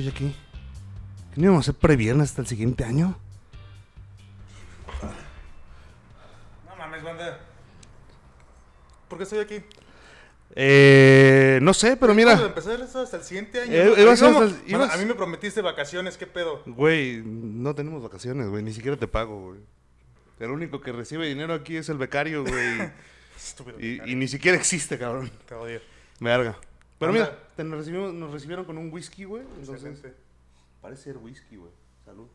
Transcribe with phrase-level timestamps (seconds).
[0.00, 0.36] estoy aquí?
[1.34, 3.16] ¿Que no íbamos a hacer previernes hasta el siguiente año?
[6.68, 7.38] No mames, banda.
[9.08, 9.62] ¿Por qué estoy aquí?
[10.56, 13.72] Eh, no sé, pero Vamos a mira, empezar esto hasta el siguiente año.
[13.72, 16.62] Eh, a mí me prometiste vacaciones, ¿qué pedo?
[16.66, 19.60] güey, no tenemos vacaciones, güey, ni siquiera te pago, güey.
[20.40, 22.90] El único que recibe dinero aquí es el becario, güey.
[23.36, 23.78] Estúpido.
[23.80, 25.30] y, y ni siquiera existe, cabrón.
[25.46, 25.80] Te odio.
[26.18, 26.56] Verga.
[27.00, 29.42] Pero mira, te nos, recibimos- nos recibieron con un whisky, güey.
[29.42, 30.14] Entonces, Excelente.
[30.80, 31.72] parece ser whisky, güey.
[32.04, 32.28] Salud.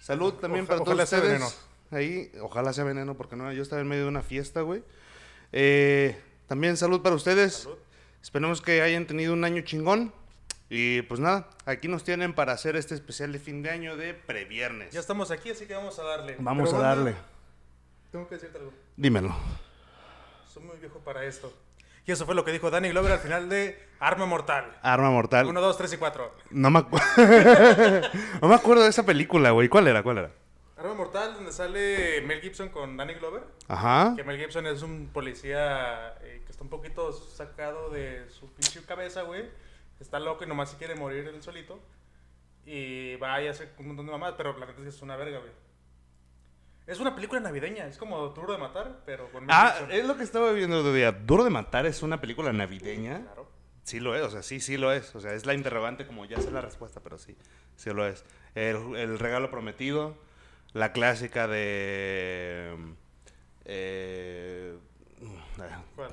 [0.00, 1.40] Salud también Oja- para ojalá todos sea ustedes.
[1.40, 1.50] veneno.
[1.90, 4.84] Ahí, ojalá sea veneno, porque no, yo estaba en medio de una fiesta, güey.
[5.50, 6.16] Eh,
[6.46, 7.54] también salud para ustedes.
[7.54, 7.78] Salud.
[8.22, 10.12] Esperemos que hayan tenido un año chingón.
[10.72, 14.14] Y pues nada, aquí nos tienen para hacer este especial de fin de año de
[14.14, 14.92] previernes.
[14.92, 16.36] Ya estamos aquí, así que vamos a darle.
[16.38, 17.14] Vamos Pero, a darle.
[18.12, 18.72] Tengo que decirte algo.
[18.96, 19.34] Dímelo.
[20.52, 21.52] Soy muy viejo para esto.
[22.06, 24.78] Y eso fue lo que dijo Danny Glover al final de Arma Mortal.
[24.82, 25.46] Arma mortal.
[25.46, 26.34] 1, 2, 3 y 4.
[26.50, 26.80] No me,
[28.42, 29.68] no me acuerdo de esa película, güey.
[29.68, 30.02] ¿Cuál era?
[30.02, 30.30] ¿Cuál era?
[30.76, 33.42] Arma Mortal, donde sale Mel Gibson con Danny Glover.
[33.68, 34.14] Ajá.
[34.16, 38.82] Que Mel Gibson es un policía eh, que está un poquito sacado de su pinche
[38.86, 39.44] cabeza, güey.
[40.00, 41.78] Está loco y nomás se quiere morir él solito.
[42.64, 45.16] Y va y hace un montón de mamadas, pero la verdad es que es una
[45.16, 45.52] verga, güey.
[46.90, 50.24] Es una película navideña, es como Duro de Matar, pero con Ah, es lo que
[50.24, 51.12] estaba viendo el otro día.
[51.12, 53.20] Duro de Matar es una película navideña.
[53.22, 53.48] Claro.
[53.84, 55.14] Sí lo es, o sea, sí, sí lo es.
[55.14, 57.36] O sea, es la interrogante como ya sé la respuesta, pero sí,
[57.76, 58.24] sí lo es.
[58.56, 60.16] El, el regalo prometido,
[60.72, 62.76] la clásica de...
[63.66, 64.76] Eh,
[65.94, 66.10] ¿Cuál?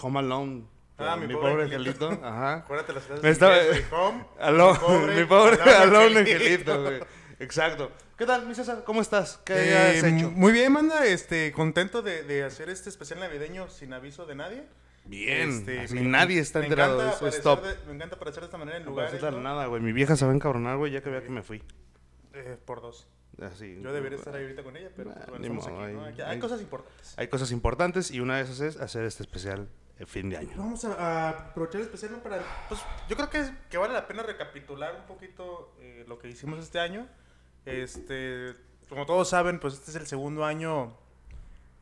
[0.00, 0.64] Home Alone.
[0.98, 2.10] Ah, mi, mi pobre, pobre angelito.
[2.10, 2.54] Ajá.
[2.54, 3.56] Acuérdate las frases estaba-.
[3.92, 6.72] Home, mi pobre, alone angelito.
[6.72, 7.00] angelito, güey.
[7.40, 7.92] Exacto.
[8.16, 8.82] ¿Qué tal, mi César?
[8.84, 9.38] ¿Cómo estás?
[9.44, 10.30] ¿Qué has Eh, hecho?
[10.32, 14.64] Muy bien, manda, este, contento de, de hacer este especial navideño sin aviso de nadie.
[15.04, 15.50] Bien.
[15.50, 17.28] Este, así me- nadie está enterado de encanta eso.
[17.28, 17.80] Es aparecer top.
[17.82, 19.30] de- me encanta aparecer de esta manera en No lugares, ¿no?
[19.40, 19.80] nada, güey.
[19.80, 21.62] Mi vieja se va a encabronar, güey, ya que vea que me fui.
[22.34, 23.06] Eh, por dos.
[23.40, 23.80] Así.
[23.80, 26.04] Yo debería estar ahí ahorita con ella, pero pues, bueno, modo, aquí, ¿no?
[26.04, 27.14] Aquí- Hay cosas importantes.
[27.16, 29.68] Hay cosas importantes y una de esas es hacer este especial
[30.00, 30.54] el fin de año.
[30.56, 32.18] Vamos a, a aprovechar el especial ¿no?
[32.18, 32.42] para...
[32.68, 36.58] Pues yo creo que, que vale la pena recapitular un poquito eh, lo que hicimos
[36.58, 37.06] este año.
[37.68, 38.54] Este,
[38.88, 40.92] como todos saben, pues este es el segundo año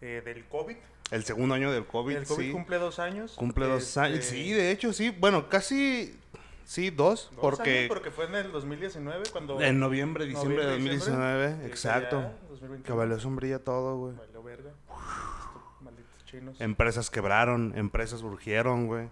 [0.00, 0.76] eh, del COVID.
[1.10, 2.52] El segundo año del COVID, el COVID sí.
[2.52, 3.32] cumple dos años.
[3.36, 4.25] Cumple dos Este, años.
[4.25, 5.10] Sí, de hecho, sí.
[5.10, 6.19] Bueno, casi.
[6.64, 7.30] Sí, dos.
[7.30, 9.60] dos porque años, porque fue en el 2019 cuando...
[9.60, 11.25] en noviembre, diciembre de Noviembre, diciembre.
[11.25, 11.64] 2019.
[11.64, 12.20] Y Exacto.
[12.22, 12.82] ya, 2021.
[12.84, 14.16] Que valió sombrilla todo, güey.
[14.16, 14.70] Valió verga.
[14.70, 16.60] Estos Malditos chinos.
[16.60, 19.08] Empresas quebraron, empresas surgieron, güey.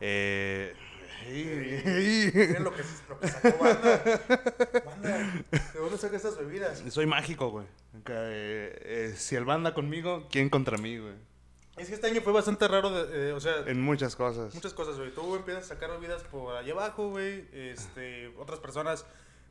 [0.00, 0.76] Eh.
[1.26, 4.02] Miren lo que, lo que sacó banda.
[4.84, 5.18] Banda,
[5.72, 6.82] ¿de dónde saca estas bebidas?
[6.88, 7.66] Soy mágico, güey.
[8.08, 11.14] Eh, eh, si el banda conmigo, ¿quién contra mí, güey?
[11.76, 14.54] Es que este año fue bastante raro, de- eh, o sea, En muchas cosas.
[14.54, 15.10] muchas cosas, güey.
[15.14, 17.46] Tú empiezas a sacar bebidas por allá abajo, güey.
[17.52, 19.06] Este, otras personas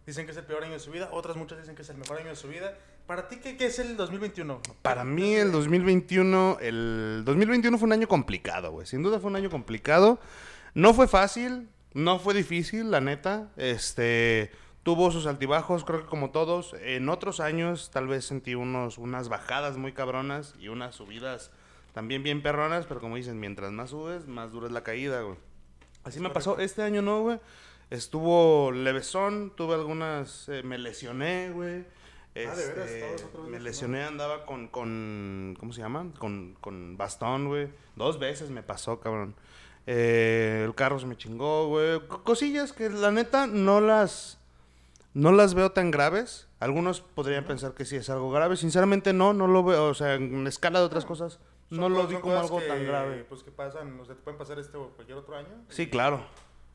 [0.05, 1.97] dicen que es el peor año de su vida, otras muchas dicen que es el
[1.97, 2.78] mejor año de su vida.
[3.07, 4.61] ¿Para ti qué, qué es el 2021?
[4.83, 8.85] Para mí el 2021, el 2021 fue un año complicado, güey.
[8.85, 10.19] Sin duda fue un año complicado.
[10.73, 13.49] No fue fácil, no fue difícil, la neta.
[13.57, 14.51] Este,
[14.83, 16.75] tuvo sus altibajos, creo que como todos.
[16.81, 21.51] En otros años tal vez sentí unos, unas bajadas muy cabronas y unas subidas
[21.93, 25.37] también bien perronas, pero como dicen, mientras más subes, más dura es la caída, güey.
[26.03, 26.57] Así me pasó.
[26.59, 27.39] Este año no, güey.
[27.89, 31.85] Estuvo levesón, tuve algunas, eh, me lesioné, güey.
[32.33, 32.69] Ah, ¿de veras?
[32.77, 36.07] Este, ¿Estabas otra vez me lesioné, andaba con, con, ¿cómo se llama?
[36.17, 37.67] Con, con bastón, güey.
[37.97, 39.35] Dos veces me pasó, cabrón.
[39.87, 41.99] Eh, el carro se me chingó, güey.
[42.07, 44.37] Co- Cosillas que la neta no las,
[45.13, 46.47] no las veo tan graves.
[46.59, 48.55] Algunos podrían pensar que sí es algo grave.
[48.57, 49.85] Sinceramente no, no lo veo.
[49.87, 53.25] O sea, en escala de otras cosas, no lo vi como algo que, tan grave.
[53.27, 55.49] Pues que pasan, o sea, te pueden pasar este o cualquier otro año.
[55.69, 56.21] Sí, claro.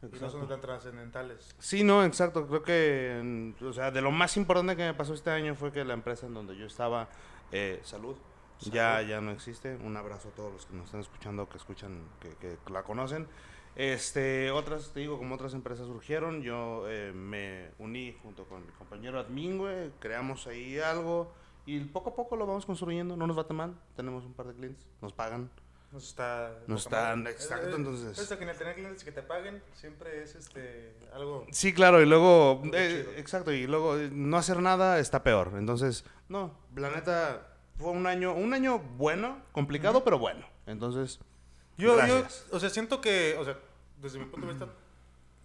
[0.03, 1.55] Y no son tan trascendentales.
[1.59, 2.47] Sí, no, exacto.
[2.47, 5.85] Creo que, o sea, de lo más importante que me pasó este año fue que
[5.85, 7.09] la empresa en donde yo estaba,
[7.51, 8.17] eh, salud,
[8.61, 9.77] ya, ya no existe.
[9.77, 13.27] Un abrazo a todos los que nos están escuchando, que escuchan, que, que la conocen.
[13.77, 18.73] Este, otras, te digo, como otras empresas surgieron, yo eh, me uní junto con mi
[18.73, 21.31] compañero admin, güey, creamos ahí algo
[21.67, 24.47] y poco a poco lo vamos construyendo, no nos va tan mal, tenemos un par
[24.47, 25.51] de clientes, nos pagan.
[25.93, 26.59] Nos está...
[26.67, 29.63] Nos están- exacto, Eh, eh, entonces- Esto que en el tener clientes que te paguen
[29.75, 31.47] siempre es este algo...
[31.53, 35.53] Sí, claro, y luego, eh, exacto, y luego eh, no hacer nada está peor.
[35.57, 40.47] Entonces, no, la neta fue un año, un año bueno, complicado, pero bueno.
[40.67, 41.21] Entonces,
[41.77, 43.59] Yo, yo, o sea, siento que, o sea,
[44.01, 44.69] desde mi punto de vista,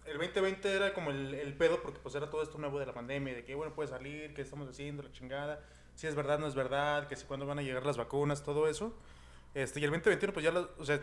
[0.06, 2.92] el 2020 era como el, el pedo porque pues era todo esto nuevo de la
[2.94, 5.60] pandemia, de que, bueno, puede salir, qué estamos haciendo, la chingada,
[5.94, 8.66] si es verdad, no es verdad, que si cuándo van a llegar las vacunas, todo
[8.68, 8.94] eso.
[9.54, 11.00] Este, y el 2021 pues ya, lo- o sea,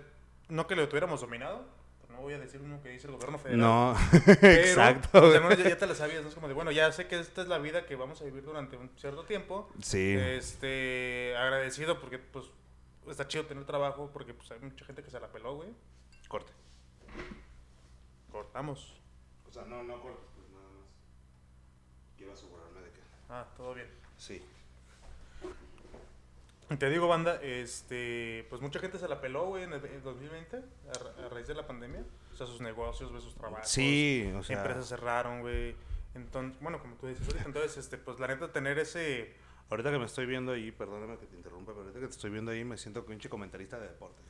[0.49, 1.63] no que lo tuviéramos dominado,
[2.19, 3.59] no, voy a decir uno que dice el gobierno federal.
[3.59, 3.95] No,
[4.41, 5.09] Pero, exacto.
[5.11, 5.35] pues, güey.
[5.37, 6.29] al menos ya, ya te la sabías, ¿no?
[6.29, 8.43] Es como de, bueno, ya sé que esta es la vida que vamos a vivir
[8.43, 9.69] durante un cierto tiempo.
[9.81, 10.15] Sí.
[10.17, 12.45] Este, agradecido porque, pues,
[13.09, 15.69] está chido tener trabajo porque, pues, hay mucha gente que se la peló, güey.
[16.27, 16.51] Corte.
[18.31, 18.95] Cortamos.
[19.47, 20.87] O sea, no, no cortes, pues nada más.
[22.17, 22.99] Quiero asegurarme de que.
[23.29, 23.89] Ah, todo bien.
[24.17, 24.43] Sí.
[26.77, 30.57] Te digo, banda, este, pues mucha gente se la peló, güey, en el en 2020,
[30.57, 30.61] a,
[30.93, 32.03] ra- a raíz de la pandemia.
[32.31, 33.67] O sea, sus negocios, güey, sus trabajos.
[33.67, 34.57] Sí, o sea.
[34.57, 35.75] Empresas cerraron, güey.
[36.13, 39.33] Entonces, bueno, como tú dices ahorita, entonces, este, pues la neta, tener ese...
[39.71, 42.29] Ahorita que me estoy viendo ahí, perdóname que te interrumpa, pero ahorita que te estoy
[42.31, 44.25] viendo ahí me siento pinche comentarista de deportes.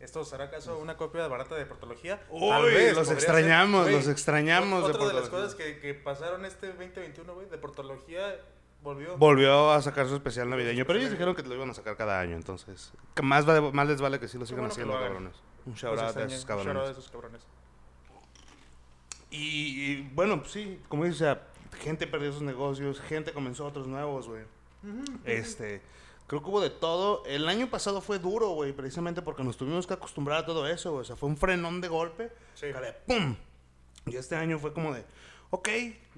[0.00, 2.20] ¿Esto será acaso una copia barata de portología?
[2.28, 5.40] Uy, Tal vez, los extrañamos, los extrañamos de Otra de las portología.
[5.40, 8.36] cosas que, que pasaron este 2021, güey, de portología,
[8.84, 9.16] volvió.
[9.16, 12.20] Volvió a sacar su especial navideño, pero ellos dijeron que lo iban a sacar cada
[12.20, 12.92] año, entonces.
[13.14, 15.34] que Más, vale- más les vale que sí lo sigan bueno haciendo, lo cabrones.
[15.66, 16.88] Un shout out a esos un shout out cabrones.
[16.88, 17.42] a esos cabrones.
[19.30, 19.38] Y,
[19.92, 21.42] y, bueno, pues sí, como o sea,
[21.80, 24.42] gente perdió sus negocios, gente comenzó otros nuevos, güey.
[25.24, 25.80] Este,
[26.26, 27.24] creo que hubo de todo.
[27.26, 30.90] El año pasado fue duro, güey, precisamente porque nos tuvimos que acostumbrar a todo eso,
[30.92, 31.02] güey.
[31.02, 32.30] O sea, fue un frenón de golpe.
[32.54, 32.66] Sí.
[32.66, 33.34] de ¡Pum!
[34.06, 35.04] Y este año fue como de,
[35.54, 35.68] ok,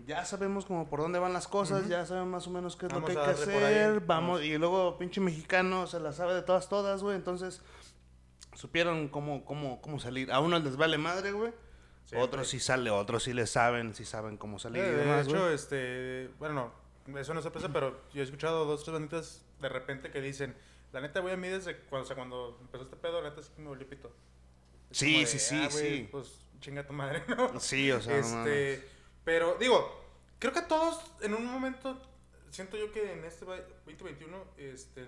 [0.06, 2.92] ya sabemos como por dónde van las cosas, ya sabemos más o menos qué es
[2.92, 4.00] Vamos lo que hay que hacer.
[4.00, 4.42] vamos.
[4.42, 7.16] Y luego pinche mexicano se la sabe de todas, todas, güey.
[7.16, 7.60] Entonces,
[8.54, 10.32] supieron cómo, cómo, cómo salir.
[10.32, 11.52] A unos les vale madre, güey.
[12.06, 15.20] Sí, otros sí sale, otros sí le saben, sí saben cómo salir Eh, y de
[15.20, 15.54] hecho, güey.
[15.54, 16.72] este, bueno,
[17.06, 20.20] no, eso no es sorpresa, pero yo he escuchado dos, tres banditas de repente que
[20.20, 20.54] dicen,
[20.92, 23.42] la neta, güey, a mí desde cuando, o sea, cuando empezó este pedo, la neta
[23.42, 24.12] sí que me volvió pito.
[24.92, 26.08] Sí, de, sí, sí, "Ah, sí.
[26.12, 27.58] Pues chinga tu madre, ¿no?
[27.58, 28.88] Sí, o sea, este,
[29.26, 29.92] pero digo,
[30.38, 32.00] creo que todos en un momento,
[32.50, 35.04] siento yo que en este va- 2021, este,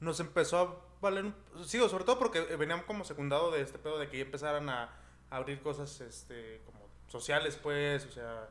[0.00, 1.34] nos empezó a valer, un-
[1.66, 4.84] sí, sobre todo porque venían como secundado de este pedo de que ya empezaran a,
[5.30, 8.48] a abrir cosas, este, como sociales, pues, o sea,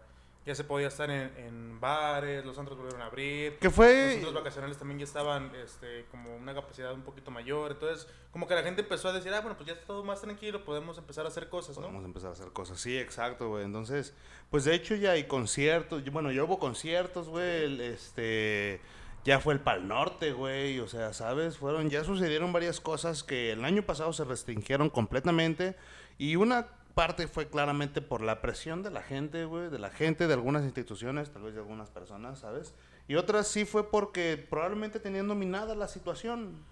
[0.47, 3.57] ya se podía estar en, en bares, los antros volvieron a abrir.
[3.57, 4.11] Que Los fue...
[4.13, 7.71] centros vacacionales también ya estaban este, como una capacidad un poquito mayor.
[7.73, 10.21] Entonces, como que la gente empezó a decir, ah, bueno, pues ya está todo más
[10.21, 11.83] tranquilo, podemos empezar a hacer cosas, ¿no?
[11.83, 12.79] Podemos empezar a hacer cosas.
[12.79, 13.65] Sí, exacto, güey.
[13.65, 14.13] Entonces,
[14.49, 16.01] pues de hecho ya hay conciertos.
[16.11, 17.81] Bueno, yo hubo conciertos, güey.
[17.81, 18.79] Este.
[19.25, 20.79] Ya fue el Pal Norte, güey.
[20.79, 21.57] O sea, ¿sabes?
[21.57, 25.75] Fueron, ya sucedieron varias cosas que el año pasado se restringieron completamente.
[26.17, 26.67] Y una
[26.97, 29.69] parte fue claramente por la presión de la gente, güey.
[29.69, 32.73] De la gente, de algunas instituciones, tal vez de algunas personas, ¿sabes?
[33.07, 36.65] Y otras sí fue porque probablemente tenían dominada la situación.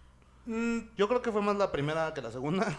[0.48, 2.75] Mm, Yo creo que fue más la primera que la segunda.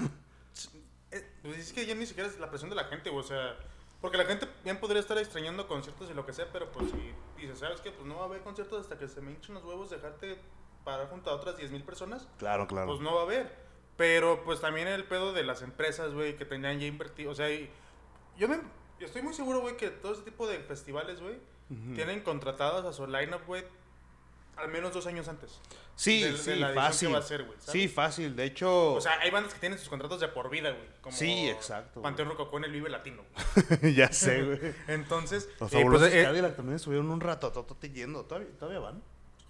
[1.12, 3.28] eh, pues es que ya ni siquiera es la presión de la gente, güey, o
[3.28, 3.56] sea,
[4.00, 7.40] porque la gente bien podría estar extrañando conciertos y lo que sea, pero pues si
[7.40, 7.92] dices, ¿sabes qué?
[7.92, 10.36] Pues no va a haber conciertos hasta que se me hinchen los huevos dejarte
[10.84, 12.28] parar junto a otras 10.000 personas.
[12.38, 12.88] claro, claro.
[12.88, 13.65] Pues no va a haber.
[13.96, 17.30] Pero pues también el pedo de las empresas, güey, que tenían ya invertido.
[17.30, 17.70] O sea, y-
[18.36, 18.56] yo, me,
[19.00, 21.36] yo estoy muy seguro, güey, que todo ese tipo de festivales, güey,
[21.94, 23.64] tienen contratadas a su lineup, güey,
[24.56, 25.58] al menos dos años antes.
[25.96, 27.14] Sí, de- de sí, la edición que fácil.
[27.14, 27.72] va a ser, güey, ¿sabes?
[27.72, 28.36] sí, fácil.
[28.36, 30.88] De hecho, O sea, hay bandas que tienen sus contratos de por vida, güey.
[31.00, 33.22] Como Sí, exacto, Panteón Rococó en el Vive Latino.
[33.96, 34.58] ya sé, güey.
[34.88, 37.50] Entonces, Los eh, pues, eh, Cadillac también estuvieron un rato
[37.80, 38.24] yendo.
[38.26, 39.02] ¿Todavía, todavía van?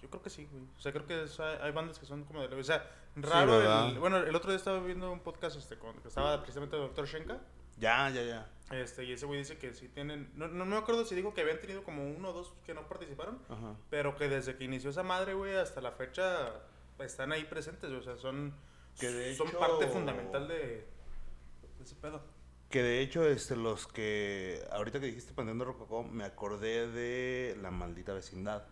[0.07, 0.63] Yo creo que sí, güey.
[0.77, 2.55] O sea, creo que es- hay, hay bandas que son como de...
[2.55, 3.89] O sea, raro ¿verdad?
[3.89, 3.99] el...
[3.99, 7.05] Bueno, el otro día estaba viendo un podcast este, con, que estaba precisamente el Dr.
[7.07, 7.39] Shenka.
[7.77, 8.49] Ya, ya, ya.
[8.71, 10.31] Este, y ese güey dice que sí tienen.
[10.35, 12.87] No, no me acuerdo si dijo que habían tenido como uno o dos que no
[12.87, 13.39] participaron.
[13.49, 13.75] Ajá.
[13.89, 16.53] Pero que desde que inició esa madre, güey, hasta la fecha
[16.99, 17.91] están ahí presentes.
[17.91, 18.53] O sea, son.
[18.99, 20.55] Que de son hecho- parte fundamental de,
[21.77, 22.21] de ese pedo.
[22.69, 24.59] Que de hecho, este, los que.
[24.71, 28.63] Ahorita que dijiste Panteón de Rococó, me acordé de La Maldita Vecindad.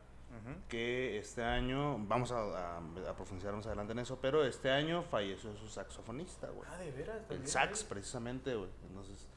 [0.69, 1.97] Que este año.
[2.07, 2.77] Vamos a, a-
[3.09, 4.19] a profundizar más adelante en eso.
[4.21, 6.67] Pero este año falleció su saxofonista, güey.
[6.71, 7.17] Ah, de veras.
[7.29, 8.69] El sax, precisamente, güey.
[8.87, 9.27] Entonces,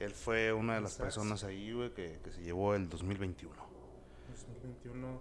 [0.00, 1.02] él fue una de las sax.
[1.04, 3.54] personas ahí, güey, que, que se llevó el 2021.
[4.28, 5.20] 2021.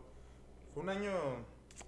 [0.74, 1.12] Fue un año.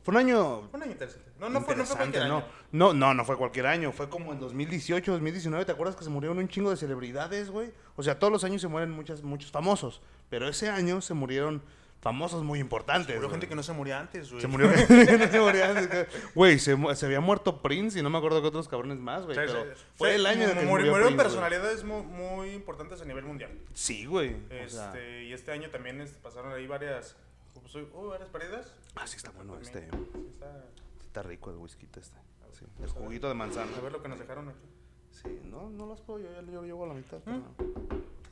[0.04, 1.32] Fue un año Fue un año interesante.
[1.40, 2.38] No, no fue, no fue interesante, cualquier ¿no?
[2.38, 2.46] año.
[2.72, 3.92] No, no, no fue cualquier año.
[3.92, 5.66] Fue como en 2018, 2019.
[5.66, 7.72] ¿Te acuerdas que se murieron un chingo de celebridades, güey?
[7.96, 10.02] O sea, todos los años se mueren muchas, muchos famosos.
[10.30, 11.62] Pero ese año se murieron
[12.02, 13.14] famosos muy importantes.
[13.16, 13.32] Hubo güey.
[13.32, 14.42] gente que no se moría antes, güey.
[14.42, 18.02] Se murió gente que no se moría antes, Güey, se, se había muerto Prince y
[18.02, 19.38] no me acuerdo que otros cabrones más, güey.
[19.38, 22.52] O sea, pero se- fue se- el año el que murió Murieron personalidades mu- muy,
[22.52, 23.52] importantes a nivel mundial.
[23.74, 24.34] Sí, güey.
[24.34, 27.16] O Este, sea, y este año también este, pasaron ahí varias.
[27.54, 28.74] Pues, hubo varias pérdidas.
[28.96, 29.90] ah, sí está bueno este.
[29.92, 29.98] Sí
[30.32, 30.66] está-
[31.02, 32.18] Está rico el whisky este.
[32.54, 33.76] Sí, el juguito de manzana.
[33.78, 34.66] A ver lo que nos dejaron aquí.
[35.12, 37.18] Sí, no, no las puedo, yo ya llevo a la mitad.
[37.26, 37.44] pero ¿Mm?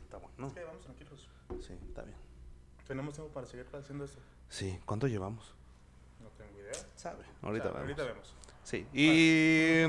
[0.03, 0.53] Está bueno.
[0.53, 1.27] Que vamos tranquilos.
[1.59, 2.15] Sí, está bien.
[2.87, 4.19] Tenemos tiempo para seguir haciendo esto.
[4.49, 5.53] Sí, ¿cuánto llevamos?
[6.21, 6.73] No tengo idea.
[6.95, 7.23] Sabe.
[7.41, 7.81] Ahorita vemos.
[7.81, 8.33] Ahorita vemos.
[8.63, 8.85] Sí.
[8.93, 9.83] Y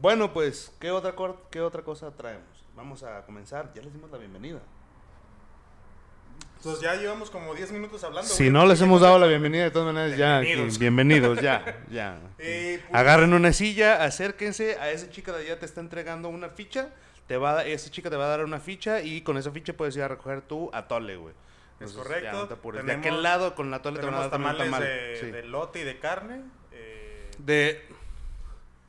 [0.00, 1.14] bueno, pues, ¿qué otra,
[1.50, 2.56] ¿qué otra cosa traemos?
[2.76, 3.72] vamos a comenzar.
[3.74, 4.60] Ya les dimos la bienvenida.
[6.56, 8.28] Entonces ya llevamos como 10 minutos hablando.
[8.28, 8.50] Si güey.
[8.50, 10.40] no les hemos dado la bienvenida, de todas maneras, ya.
[10.78, 12.18] Bienvenidos, ya, ya.
[12.38, 14.76] Eh, pues, Agarren una silla, acérquense.
[14.78, 16.90] A esa chica de allá te está entregando una ficha.
[17.26, 19.72] Te va, a- esa chica te va a dar una ficha y con esa ficha
[19.72, 21.34] puedes ir a recoger tu atole, güey.
[21.78, 22.24] Es Entonces, correcto.
[22.24, 22.82] ya, no te apures.
[22.82, 24.82] de Tenemos- aquel lado con la atole te van a Tenemos dar tamales tamal.
[24.82, 25.30] de, Sí.
[25.30, 26.42] de lote y de carne.
[26.72, 27.84] eh, De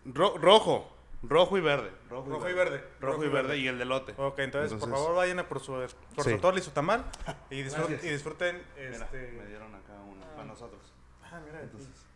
[0.05, 1.91] ro- rojo, rojo y verde.
[2.09, 2.83] Rojo y verde.
[3.01, 4.13] Rojo y verde y el de lote.
[4.17, 6.29] Ok, entonces, por Entonces- favor vayan a por su, por Sí.
[6.31, 7.03] su atole y su tamal
[7.49, 9.31] y disfruten, y disfruten Mira, este...
[9.33, 10.81] me dieron acá uno para nosotros.
[11.23, 11.61] Ah, mira,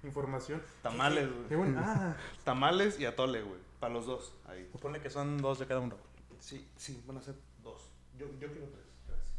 [0.04, 0.64] información.
[0.82, 1.72] Tamales, Qué güey.
[1.72, 1.82] bueno.
[1.86, 3.60] Ah, Tamales y atole, güey.
[3.82, 4.34] Para los dos.
[4.48, 4.70] Ahí.
[4.72, 5.98] supone que son dos de cada uno.
[6.40, 7.92] Sí, sí, van a ser dos.
[8.18, 8.86] Yo, yo quiero tres.
[9.08, 9.34] Gracias.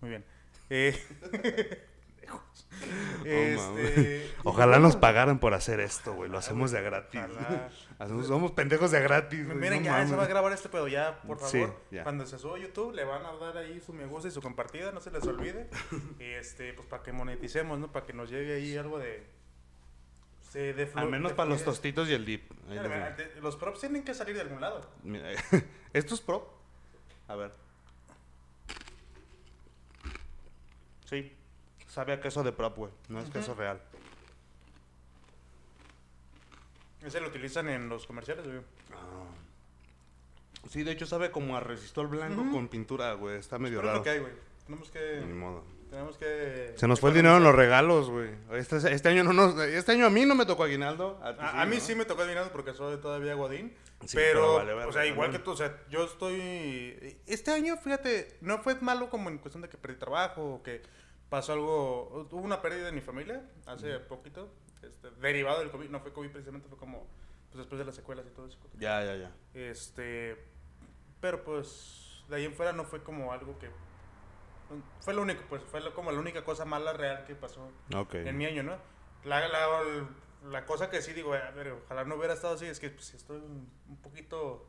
[0.00, 0.24] Muy bien.
[0.70, 0.98] Eh,
[2.32, 2.40] Oh,
[3.24, 6.30] este, Ojalá nos pagaran por hacer esto, güey.
[6.30, 7.20] Lo hacemos de gratis.
[7.20, 7.70] Ojalá.
[7.98, 9.44] Hacemos- somos pendejos de gratis.
[9.46, 10.10] güey, Miren, no ya mames.
[10.10, 11.80] se va a grabar este pedo ya, por Sí, favor.
[11.90, 12.02] ya.
[12.02, 14.40] Cuando se suba a YouTube, le van a dar ahí su me gusta y su
[14.42, 15.68] compartida, no se les olvide.
[16.18, 17.92] y este, pues para que moneticemos, ¿no?
[17.92, 19.24] Para que nos llegue ahí algo de.
[20.54, 22.50] de, de Al menos de para los tostitos y el dip.
[22.68, 24.80] Mira, mira, Los props tienen que salir de algún lado.
[25.02, 25.30] Mira,
[25.92, 26.52] ¿Esto es pro?
[27.28, 27.52] A ver.
[31.04, 31.32] Sí.
[31.88, 32.92] Sabe a queso de prop, güey.
[33.08, 33.80] No es queso real.
[37.04, 38.58] Ese lo utilizan en los comerciales, güey.
[38.92, 39.24] Ah.
[40.70, 43.36] Sí, de hecho sabe como a resistol blanco con pintura, güey.
[43.36, 43.98] Está medio Pero es raro.
[43.98, 44.32] lo que hay, güey.
[44.64, 45.34] Tenemos Ni que.
[45.34, 45.64] modo.
[45.90, 46.72] Tenemos que.
[46.76, 48.30] Se nos fue el dinero en los regalos, güey.
[48.52, 51.20] Este, este año no nos, este año a mí no me tocó aguinaldo.
[51.22, 51.82] A, A, a mí ¿no?
[51.82, 53.74] sí me tocó adivinar porque soy todavía Godín.
[54.06, 57.18] Sí, pero, pero vale verga o sea, igual que tú, o sea, yo estoy.
[57.26, 60.82] Este año, fíjate, no fue malo como en cuestión de que perdí trabajo o que
[61.28, 62.28] pasó algo.
[62.30, 64.48] Hubo una pérdida en mi familia hace poquito,
[64.82, 65.88] este, derivado del COVID.
[65.88, 67.06] No fue COVID precisamente, fue como
[67.50, 68.58] pues, después de las secuelas y todo eso.
[68.78, 69.32] Ya, ya, ya.
[69.54, 70.36] Este.
[71.20, 73.70] Pero pues, de ahí en fuera no fue como algo que.
[75.00, 78.14] Fue lo único, pues, fue como la única cosa mala real que pasó Ok.
[78.14, 78.76] en mi año, ¿no?
[79.24, 79.68] La, la,
[80.50, 83.14] la cosa que sí digo, a ver, ojalá no hubiera estado así, es que pues,
[83.14, 84.68] estoy un, un poquito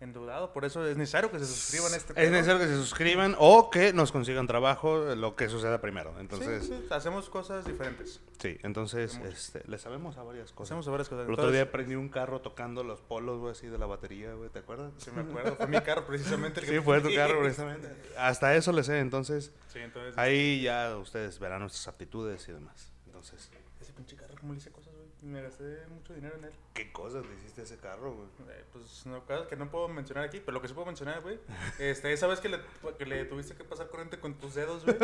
[0.00, 3.34] endeudado, por eso es necesario que se suscriban a este Es necesario que se suscriban
[3.38, 6.10] o que nos consigan trabajo, lo que suceda primero.
[6.14, 8.20] Sí, Entonces, sí, sí, hacemos cosas diferentes.
[8.42, 10.72] entonces, Hacemos- este, le sabemos a varias cosas.
[10.72, 11.26] Hacemos varias cosas.
[11.26, 14.34] El otro Entonces, día prendí un carro tocando los polos, güey, así de la batería,
[14.34, 14.92] güey, ¿te acuerdas?
[14.98, 16.60] Sí, me acuerdo, fue mi carro precisamente.
[16.60, 17.88] el que Sí, fue tu carro, precisamente.
[18.18, 20.18] Hasta eso le sé, entonces, Sí, entonces.
[20.18, 22.90] ahí ya ustedes verán nuestras aptitudes y demás.
[23.06, 23.48] Entonces,
[23.80, 24.83] Ese pinche carro, ¿cómo le hice cosas?
[25.24, 26.50] Me gasté mucho dinero en él.
[26.74, 28.28] ¿qué cosas le hiciste a ese carro, güey?
[28.50, 31.22] Eh, pues no, cosas que no puedo mencionar aquí, pero lo que sí puedo mencionar,
[31.22, 31.38] güey,
[31.78, 32.58] este, esa vez que le,
[32.98, 34.96] que le tuviste que pasar corriente con tus dedos, güey,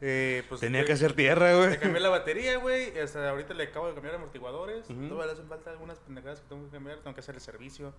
[0.00, 1.70] eh, pues Tenía te- que hacer tierra, güey.
[1.70, 5.08] Le cambié la batería, güey, hasta ahorita le acabo de cambiar amortiguadores, Ujú.
[5.08, 7.92] todavía le hacen falta algunas pendejadas que tengo que cambiar, tengo que hacer el servicio,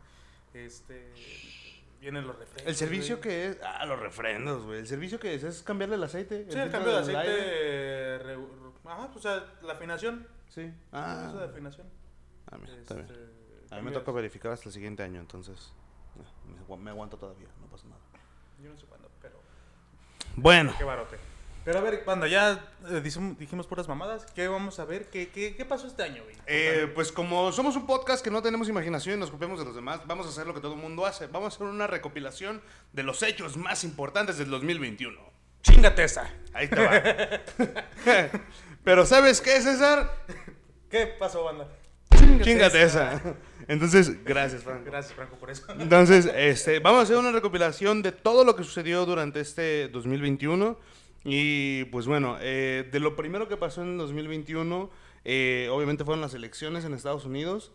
[0.53, 1.11] este,
[1.99, 3.27] vienen los refrescos, ¿El servicio güey.
[3.29, 3.57] que es?
[3.63, 4.79] Ah, los refrendos, güey.
[4.79, 5.43] ¿El servicio que es?
[5.43, 6.45] ¿Es cambiarle el aceite?
[6.49, 8.15] Sí, el cambio de aceite,
[8.85, 10.71] ajá, pues, o sea, la afinación, Sí.
[10.91, 11.25] ah.
[11.29, 11.87] Eso de afinación.
[12.51, 13.05] ah, mira, está bien.
[13.07, 15.71] Este, A mí me toca verificar hasta el siguiente año, entonces
[16.47, 18.01] me agu- me aguanto todavía, no pasa nada.
[18.61, 19.39] Yo no sé cuándo, pero...
[20.35, 21.17] Bueno, Qué barote.
[21.65, 25.09] Pero a ver, cuando ya eh, dijimos, dijimos puras mamadas, ¿qué vamos a ver?
[25.09, 26.35] ¿Qué, qué, qué pasó este año, güey?
[26.47, 29.75] eh, pues como somos un podcast que no tenemos imaginación y nos copiamos de los
[29.75, 31.27] demás, vamos a hacer lo que todo el mundo hace.
[31.27, 32.61] Vamos a hacer una recopilación
[32.93, 35.19] de los hechos más importantes del 2021.
[35.61, 36.33] Chingate esa.
[36.53, 38.31] Ahí te va.
[38.89, 40.11] Pero ¿sabes qué, César?
[40.89, 41.67] ¿Qué pasó, banda?
[42.41, 43.21] Chingate esa.
[43.67, 44.85] Entonces, gracias, Franco.
[44.85, 45.63] Gracias, Franco, por eso.
[45.77, 50.75] Entonces, este, vamos a hacer una recopilación de todo lo que sucedió durante este 2021.
[51.23, 54.89] Y pues bueno, eh, de lo primero que pasó en 2021,
[55.23, 57.71] eh, obviamente fueron las elecciones en Estados Unidos.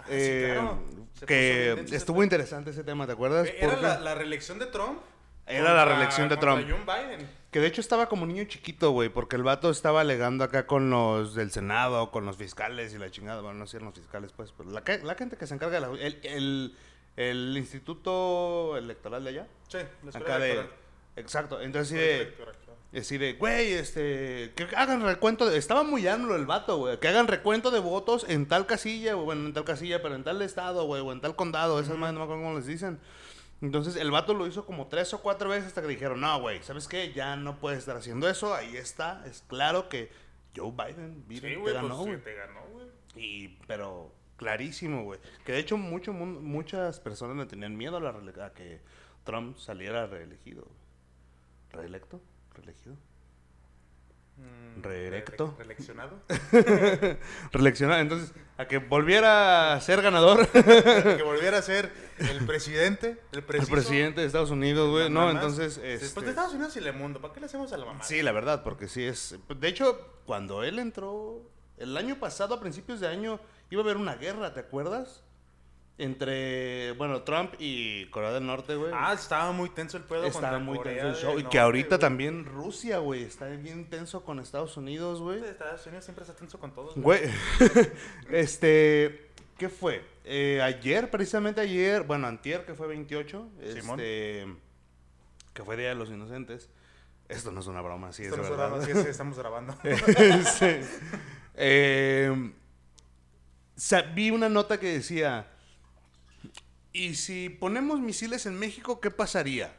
[0.00, 0.82] Ah, sí, eh, claro.
[1.14, 3.48] Se puso que estuvo interesante ese tema, ¿te acuerdas?
[3.56, 4.98] Era Porque- la, la reelección de Trump.
[5.46, 6.66] Era la reelección de Trump.
[6.68, 7.26] John Biden.
[7.50, 10.90] Que de hecho estaba como niño chiquito, güey, porque el vato estaba alegando acá con
[10.90, 13.40] los del Senado, con los fiscales y la chingada.
[13.40, 15.86] Bueno, no sé si eran los fiscales, pues, pero la, gente que se encarga de
[15.86, 16.02] la...
[16.04, 16.76] El, el,
[17.16, 19.46] el instituto electoral de allá.
[19.68, 20.66] Sí, la Acá de...
[21.16, 22.16] Exacto, entonces sí de...
[22.16, 22.78] electoral, claro.
[22.94, 27.08] Así de, güey, este, que hagan recuento, de- estaba muy llano el vato, güey, que
[27.08, 30.40] hagan recuento de votos en tal casilla, güey, bueno, en tal casilla, pero en tal
[30.42, 32.98] estado, güey, o en tal condado, esas más no me acuerdo cómo les dicen.
[33.60, 36.62] Entonces el vato lo hizo como tres o cuatro veces hasta que dijeron, no, güey,
[36.62, 37.12] ¿sabes qué?
[37.12, 40.10] Ya no puedes estar haciendo eso, ahí está, es claro que
[40.56, 42.22] Joe Biden, Biden Sí, te güey, ganó, pues sí, güey.
[42.22, 42.86] te ganó, güey.
[43.16, 45.20] Y, pero clarísimo, güey.
[45.44, 48.10] Que de hecho mucho, muchas personas le tenían miedo a, la
[48.46, 48.80] a que
[49.24, 50.66] Trump saliera reelegido.
[51.72, 52.20] ¿Reelecto?
[52.54, 52.96] ¿Reelegido?
[54.38, 56.22] Mm, Reeleccionado.
[57.52, 58.00] Reeleccionado.
[58.00, 60.46] Entonces, a que volviera a ser ganador.
[60.48, 65.10] que volviera a ser el presidente, el, presidente de Estados Unidos, güey.
[65.10, 65.76] No, entonces.
[65.76, 68.02] Después este, de Estados Unidos y el mundo, ¿para qué le hacemos a la mamá?
[68.02, 69.36] Sí, la verdad, porque sí es.
[69.48, 71.42] De hecho, cuando él entró,
[71.76, 73.40] el año pasado, a principios de año,
[73.70, 75.22] iba a haber una guerra, ¿te acuerdas?
[75.98, 78.92] Entre, bueno, Trump y Corea del Norte, güey.
[78.94, 81.32] Ah, estaba muy tenso el pedo Estaba muy Corea tenso el show.
[81.32, 82.00] Y Norte, que ahorita güey.
[82.00, 85.42] también Rusia, güey, está bien tenso con Estados Unidos, güey.
[85.44, 86.94] Estados Unidos siempre está tenso con todos.
[86.94, 87.22] Güey,
[88.30, 89.28] este,
[89.58, 90.04] ¿qué fue?
[90.24, 93.98] Eh, ayer, precisamente ayer, bueno, antier, que fue 28, Simón.
[93.98, 94.46] este,
[95.52, 96.70] que fue Día de los Inocentes.
[97.28, 98.68] Esto no es una broma, sí, es Estamos verdad.
[98.70, 99.76] grabando, sí, sí, estamos grabando.
[100.58, 100.66] Sí.
[101.60, 102.52] Eh,
[104.14, 105.48] vi una nota que decía,
[106.98, 109.74] ¿y si ponemos misiles en México, qué pasaría?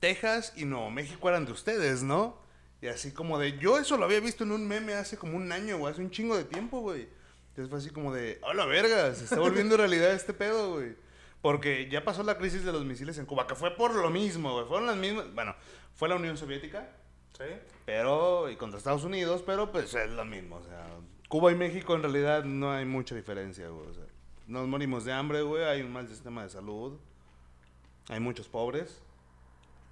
[0.00, 2.38] Texas y Nuevo México eran de ustedes, ¿no?
[2.82, 5.50] Y así como de, yo eso lo había visto en un meme hace como un
[5.52, 7.08] año, güey, hace un chingo de tiempo, güey.
[7.48, 9.14] Entonces fue así como de, ¡oh, la verga!
[9.14, 10.94] Se está volviendo realidad este pedo, güey.
[11.40, 14.52] Porque ya pasó la crisis de los misiles en Cuba, que fue por lo mismo,
[14.52, 14.66] güey.
[14.66, 15.54] Fueron las mismas, bueno,
[15.94, 16.90] fue la Unión Soviética,
[17.38, 17.44] Sí.
[17.84, 20.86] pero, y contra Estados Unidos, pero pues es lo mismo, o sea,
[21.28, 24.05] Cuba y México en realidad no hay mucha diferencia, güey, o sea,
[24.46, 26.98] nos morimos de hambre, güey, hay un mal sistema de salud,
[28.08, 29.02] hay muchos pobres,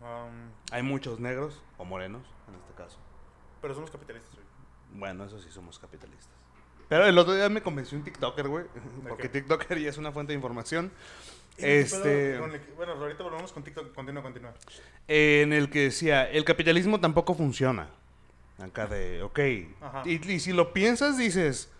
[0.00, 2.98] Um, hay muchos negros, o morenos, en este caso.
[3.62, 4.44] pero somos capitalistas, güey.
[4.98, 6.34] Bueno, eso sí, somos capitalistas.
[6.90, 8.66] Pero el otro día me convenció un TikToker, güey,
[9.08, 9.30] porque?
[9.30, 10.92] TikToker ya es una fuente de información,
[11.56, 13.94] ¿Y qué este, el- Bueno, ahorita volvemos con TikTok.
[13.94, 14.52] Continúa, continúa.
[15.08, 17.88] en el que decía, el capitalismo tampoco funciona.
[18.58, 19.38] Acá de, ok.
[20.04, 21.70] Y si lo piensas, dices,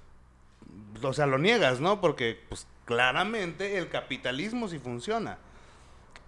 [1.03, 2.01] o sea, lo niegas, ¿no?
[2.01, 5.39] Porque, pues, claramente el capitalismo sí funciona.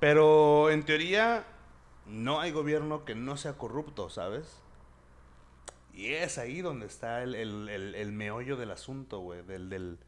[0.00, 1.44] Pero, en teoría,
[2.06, 4.60] no hay gobierno que no sea corrupto, ¿sabes?
[5.92, 9.98] Y es ahí donde está el, el- el- el meollo del asunto, güey, del, del,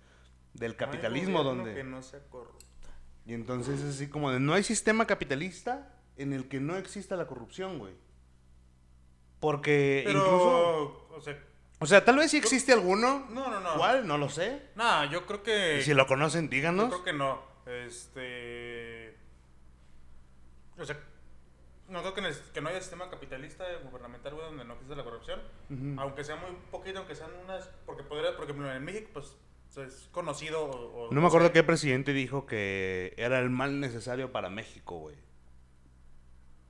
[0.54, 1.74] del capitalismo, No hay gobierno donde...
[1.74, 2.66] Que no sea corrupto.
[3.24, 7.16] Y entonces es así como de, no hay sistema capitalista en el que no exista
[7.16, 7.94] la corrupción, güey.
[9.40, 11.08] Porque Pero, incluso...
[11.16, 11.38] o sea,
[11.80, 13.26] O sea, tal vez sí existe alguno.
[13.30, 13.74] no, no, no.
[13.76, 14.06] ¿Cuál?
[14.06, 14.62] No lo sé.
[14.74, 15.78] No, yo creo que.
[15.78, 16.88] Y si lo conocen, Yo díganos.
[16.88, 17.40] creo que no.
[17.66, 19.16] Este.
[20.78, 20.98] O sea,
[21.88, 25.40] no creo que, no haya sistema capitalista gubernamental, güey, donde no existe la corrupción.
[25.98, 27.68] Aunque sea muy poquito, aunque sean unas.
[27.86, 28.36] Porque podría.
[28.36, 29.36] Porque en México, pues.
[29.76, 30.64] Es conocido.
[30.64, 34.32] o- o- No me o sea, acuerdo qué presidente dijo que era el mal necesario
[34.32, 35.14] para México, güey.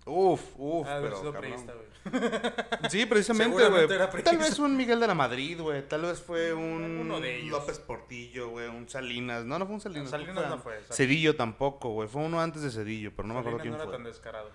[0.08, 1.88] Uf, uf, haber pero sido priista, güey.
[2.90, 3.86] Sí, precisamente, güey.
[4.24, 5.86] Tal vez un Miguel de la Madrid, güey.
[5.86, 7.50] Tal vez fue un Alguno de ellos.
[7.50, 8.68] López Portillo, güey.
[8.68, 9.44] Un Salinas.
[9.44, 10.08] No, no fue un Salinas.
[10.10, 10.96] Salinas ¿cuál no fue, Salinas.
[10.96, 12.08] Cedillo tampoco, güey.
[12.08, 14.10] Fue uno antes de Cedillo, pero no me acuerdo quién no era tan fue.
[14.10, 14.50] descarado.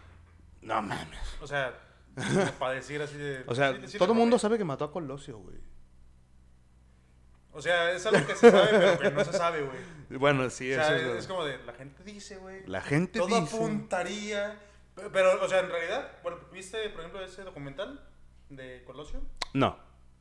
[0.62, 1.20] No mames.
[1.42, 1.78] O sea,
[2.60, 3.44] para decir así de.
[3.46, 5.58] O sea, sí, todo el mundo sabe que mató a Colosio, güey.
[7.52, 9.78] O sea, es algo que se sabe, pero que no se sabe, güey.
[10.20, 11.28] Bueno, sí, O eso sea, es.
[11.28, 11.58] como de.
[11.66, 12.66] La gente dice, güey.
[12.68, 13.56] La gente Todo dice.
[13.56, 14.60] apuntaría.
[14.95, 17.99] Pero, pero, o sea, en realidad, bueno, ¿viste, por ejemplo, ese documental
[18.49, 19.21] de Colosio?
[19.53, 19.77] No.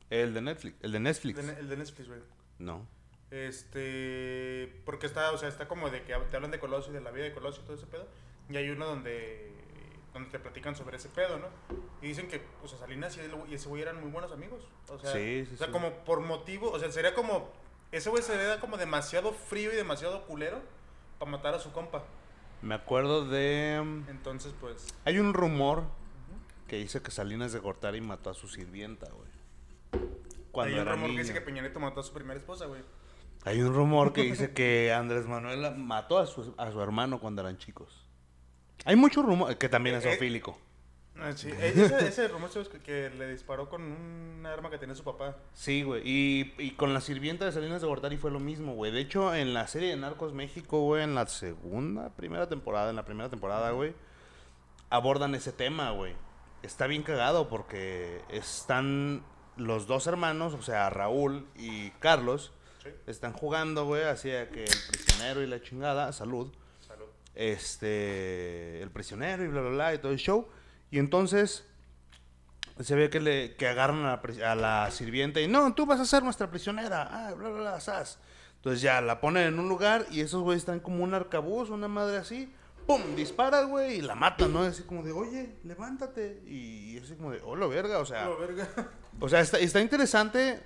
[0.09, 0.77] El de Netflix.
[0.81, 1.45] El de Netflix.
[1.45, 2.19] De el de Netflix, güey.
[2.59, 2.87] No.
[3.31, 4.81] Este.
[4.85, 7.11] Porque está, o sea, está como de que te hablan de Colosio y de la
[7.11, 8.07] vida de Colosio y todo ese pedo.
[8.49, 9.51] Y hay uno donde.
[10.13, 11.47] Donde te platican sobre ese pedo, ¿no?
[11.99, 14.67] Y dicen que, o sea, Salinas y, ese güey eran muy buenos amigos.
[14.87, 15.73] O sea, Sí, sí, o sea sí.
[15.73, 17.51] como por motivo, o sea, sería como.
[17.91, 20.61] Ese güey se veía como demasiado frío y demasiado culero
[21.17, 22.03] para matar a su compa.
[22.63, 23.75] Me acuerdo de.
[24.09, 24.87] Entonces, pues.
[25.05, 25.83] Hay un rumor
[26.67, 30.07] que dice que Salinas de Gortari mató a su sirvienta, güey.
[30.51, 32.65] Cuando hay un era rumor que dice que Peña Nieto mató a su primera esposa,
[32.65, 32.81] güey.
[33.43, 37.41] Hay un rumor que dice que Andrés Manuel mató a su, a su hermano cuando
[37.41, 38.05] eran chicos.
[38.85, 40.57] Hay mucho rumor que también es Eh, eh, zoofílico.
[40.57, 40.72] Ah,
[41.35, 41.49] sí.
[41.49, 45.37] E- Ese, ese rumor que, que le disparó con un arma que tenía su papá.
[45.53, 46.01] Sí, güey.
[46.05, 48.91] Y, y con la sirvienta de Salinas de Gortari fue lo mismo, güey.
[48.91, 52.95] De hecho, en la serie de Narcos México, güey, en la segunda, primera temporada, en
[52.95, 53.93] la primera temporada, güey,
[54.89, 56.15] abordan ese tema, güey.
[56.63, 59.23] Está bien cagado porque están
[59.57, 62.89] los dos hermanos, o sea, Raúl y Carlos, Sí.
[63.07, 66.51] están jugando, güey, hacia que el prisionero y la chingada, salud,
[66.85, 67.05] Salud.
[67.33, 70.47] este, el prisionero y bla, bla, bla, y todo el show.
[70.93, 71.65] Y entonces
[72.79, 75.99] se ve que, le, que agarran a la, a la sirvienta y, no, tú vas
[75.99, 78.19] a ser nuestra prisionera, ah, bla, bla, bla, sas.
[78.57, 81.87] Entonces ya la ponen en un lugar y esos güeyes están como un arcabuz, una
[81.87, 82.53] madre así,
[82.85, 84.59] pum, dispara, güey, y la matan, ¿no?
[84.59, 86.43] Así como de, oye, levántate.
[86.45, 88.29] Y, así como de, hola, verga, o sea.
[88.29, 88.69] Oh, verga.
[89.19, 90.61] O sea, está, está interesante.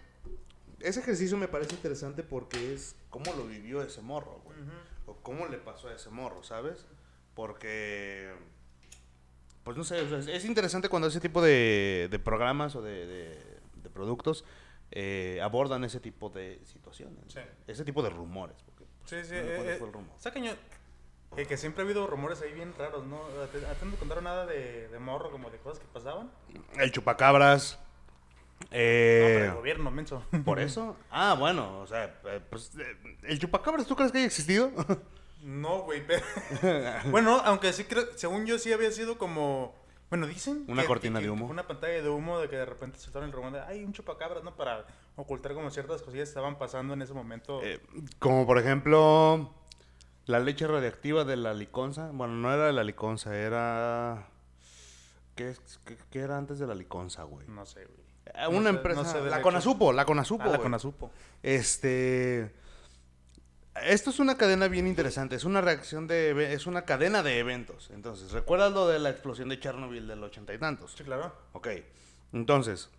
[0.82, 4.58] Ese ejercicio me parece interesante porque es cómo lo vivió ese morro, güey.
[5.06, 6.86] O cómo le pasó a ese morro, ¿sabes?
[7.34, 8.30] Porque,
[9.68, 12.82] pues no sé, o sea, es- es interesante cuando ese tipo de, de programas o
[12.82, 14.46] de, de- de productos
[14.92, 17.20] eh, abordan ese tipo de situaciones.
[17.28, 17.42] Sí.
[17.68, 18.56] Ese tipo de rumores.
[18.64, 19.36] Porque, pues, Sí, sí.
[19.36, 20.16] no eh, fue el rumor.
[20.16, 20.56] está cañón.
[21.36, 23.18] Eh, que siempre ha habido rumores ahí bien raros, ¿no?
[23.18, 26.32] ¿A ti no te contaron nada de, morro, como de cosas que pasaban?
[26.80, 27.78] El chupacabras.
[28.62, 30.24] no, eh, pero el gobierno, menso.
[30.46, 30.96] ¿Por eso?
[31.12, 34.72] Ah, bueno, o sea, eh, pues, eh, ¿el chupacabras tú crees que haya existido?
[35.42, 36.24] No, güey, pero...
[37.12, 39.76] bueno, aunque sí creo, según yo sí había sido como...
[40.10, 40.64] Bueno, dicen...
[40.68, 41.48] Una que- cortina que- de humo.
[41.48, 43.62] Una pantalla de humo de que de repente soltaron el rumor de...
[43.62, 44.56] Ay, un chupacabras, ¿no?
[44.56, 47.62] Para ocultar como ciertas cosillas que estaban pasando en ese momento.
[47.64, 47.80] Eh,
[48.20, 49.54] como por ejemplo,
[50.26, 52.10] la leche radiactiva de la liconza.
[52.14, 54.28] Bueno, no era de la liconza, era...
[55.36, 55.54] ¿Qué,
[55.86, 57.46] qué- qué era antes de la liconza, güey?
[57.48, 58.00] no sé, güey.
[58.26, 59.04] Eh, No Una sé- empresa...
[59.04, 59.42] no sé de la.
[59.42, 60.44] Conasupo, la Conasupo.
[60.46, 60.58] Ah, la.
[60.58, 61.12] Conasupo.
[61.44, 62.54] Este.
[63.84, 65.36] Esto es una cadena bien interesante.
[65.36, 66.54] Es una reacción de.
[66.54, 67.90] Es una cadena de eventos.
[67.94, 70.94] Entonces, ¿recuerdas lo de la explosión de Chernobyl del ochenta y tantos?
[70.98, 71.34] Sí, claro.
[71.54, 71.68] Ok.
[72.34, 72.90] Entonces,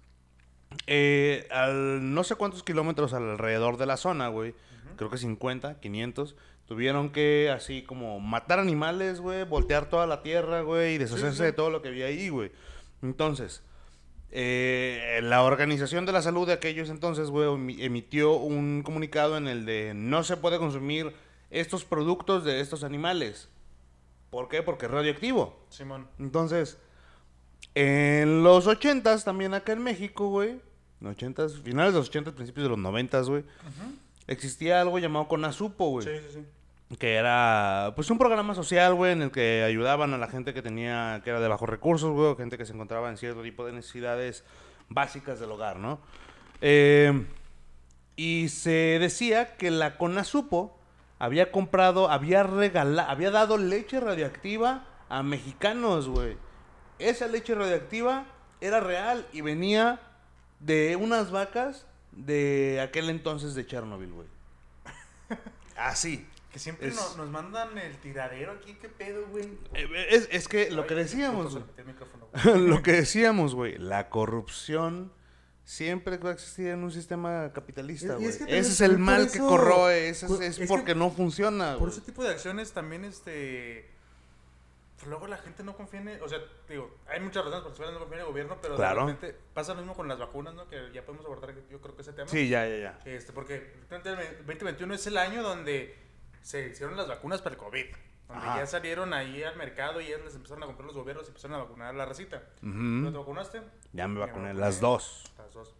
[0.87, 4.55] eh, al no sé cuántos kilómetros alrededor de la zona, güey,
[4.97, 6.37] creo que 50, 500,
[6.67, 11.43] tuvieron que así como matar animales, güey, voltear toda la tierra, güey, y deshacerse sí.
[11.45, 12.53] de todo lo que había ahí, güey.
[13.03, 13.63] Entonces,
[14.31, 19.49] eh, la Organización de la Salud de aquellos entonces, güey, emi- emitió un comunicado en
[19.49, 21.13] el de no se puede consumir
[21.51, 23.49] estos productos de estos animales.
[24.31, 24.63] ¿Por qué?
[24.63, 25.59] Porque es radioactivo.
[25.71, 26.07] Simón.
[26.19, 26.77] Entonces,
[27.75, 30.61] en los 80s, también acá en México, güey,
[31.01, 33.45] en 80s, finales de los 80s, principios de los 90s, güey,
[34.27, 36.07] existía algo llamado Conasupo, güey.
[36.07, 36.47] Sí, sí, sí.
[36.99, 40.63] Que era, pues, un programa social, güey, en el que ayudaban a la gente que
[40.63, 43.73] tenía, que era de bajos recursos, güey, gente que se encontraba en cierto tipo de
[43.73, 44.45] necesidades
[44.89, 46.01] básicas del hogar, ¿no?
[46.61, 47.27] Eh,
[48.17, 50.79] y se decía que la Conasupo
[51.19, 56.37] había comprado, había regalado, había dado leche radioactiva a mexicanos, güey.
[56.99, 58.27] Esa leche radioactiva
[58.61, 60.01] era real y venía
[60.61, 64.29] de unas vacas de aquel entonces de Chernobyl, güey.
[65.77, 66.27] Así.
[66.53, 69.45] Que siempre Es- no- nos mandan el tiradero aquí, ¿qué pedo, güey?
[69.75, 71.59] Eh, Es, es que lo que decíamos,
[72.45, 72.67] güey.
[72.69, 75.13] lo que decíamos, güey, la corrupción
[75.65, 78.27] siempre va a existir en un sistema capitalista, Y- y güey.
[78.29, 80.95] es que también- ese es el mal que corroe, ese es, es es que porque
[80.95, 81.93] no funciona, Por güey.
[81.93, 83.91] ese tipo de acciones también, este...
[84.97, 86.09] pues luego la gente no confía en...
[86.09, 88.57] el- O sea, digo, hay muchas razones por las cuales no confía en el gobierno,
[88.63, 89.05] pero Claro.
[89.07, 90.67] de repente pasa lo mismo con las vacunas, ¿no?
[90.67, 92.27] Que ya podemos abordar, yo creo que ese tema.
[92.29, 92.99] Sí, ya, ya, ya.
[93.05, 95.95] Este, porque el 2021 es el año donde
[96.49, 97.85] se hicieron las vacunas para el COVID.
[98.27, 98.61] Donde Ajá.
[98.61, 101.57] ya salieron ahí al mercado y ya les empezaron a comprar los gobiernos y empezaron
[101.57, 102.43] a vacunar a la racita.
[102.63, 102.71] Ujú.
[102.71, 103.61] ¿No te vacunaste?
[103.93, 105.31] Ya me vacuné, me las dos.
[105.37, 105.75] Las dos.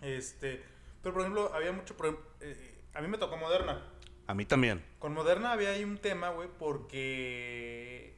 [0.00, 0.62] Este,
[1.02, 1.96] pero por ejemplo, había mucho...
[1.96, 3.82] por ejemplo, eh, a mí me tocó Moderna.
[4.28, 4.84] A mí también.
[5.00, 8.16] Con Moderna había ahí un tema, güey, porque...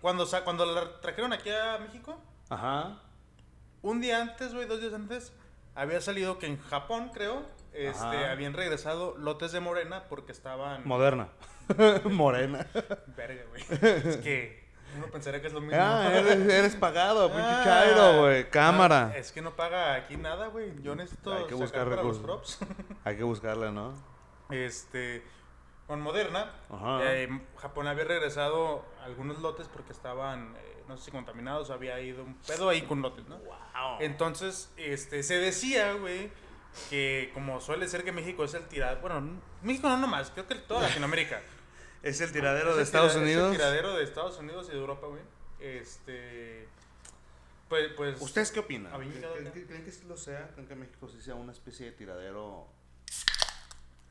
[0.00, 3.00] Cuando, cuando la trajeron aquí a México, Ajá.
[3.82, 5.32] un día antes, güey, dos días antes,
[5.76, 7.44] había salido que en Japón, creo,
[7.76, 10.86] este, habían regresado lotes de Morena porque estaban...
[10.86, 11.28] Moderna.
[12.04, 12.66] Morena.
[13.16, 13.62] Verga, güey.
[13.70, 15.76] Es que uno pensaría que es lo mismo.
[15.80, 18.48] Ah, eres, eres pagado, pinche Ah, chairo, güey.
[18.50, 19.10] Cámara.
[19.12, 20.80] ah, es que no paga aquí nada, güey.
[20.82, 22.56] Yo necesito Hay que sacar buscar para los recursos.
[22.56, 22.58] props.
[23.04, 23.92] Hay que buscarle, ¿no?
[24.50, 25.22] Este,
[25.86, 26.98] con Moderna, Ajá.
[27.02, 32.22] eh, Japón había regresado algunos lotes porque estaban, eh, no sé si contaminados, había ido
[32.22, 33.38] un pedo ahí con lotes, ¿no?
[33.38, 33.98] Wow.
[34.00, 36.30] Entonces, este, se decía, güey,
[36.90, 40.54] que como suele ser que México es el tiradero, bueno, México no nomás, creo que
[40.56, 41.40] toda Latinoamérica.
[42.02, 43.50] Es el tiradero Es de el Estados tira- es Unidos.
[43.50, 45.22] el tiradero de Estados Unidos y de Europa, güey.
[45.58, 46.68] Este,
[47.68, 48.20] pues, pues.
[48.20, 48.92] ¿Ustedes qué opinan?
[48.92, 49.12] ¿Creen,
[49.52, 50.48] que, creen que lo sea?
[50.52, 52.68] ¿Creen que México sí sea una especie de tiradero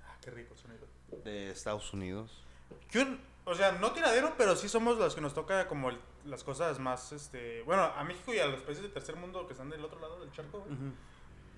[0.06, 0.88] Ah, qué rico el sonido.
[1.24, 2.44] de Estados Unidos?
[2.92, 3.04] Yo,
[3.46, 6.80] o sea, no tiradero, pero sí somos los que nos toca como el- las cosas
[6.80, 9.86] más, este, bueno, a México y a los países del tercer mundo que están del
[9.86, 10.76] otro lado del charco, güey.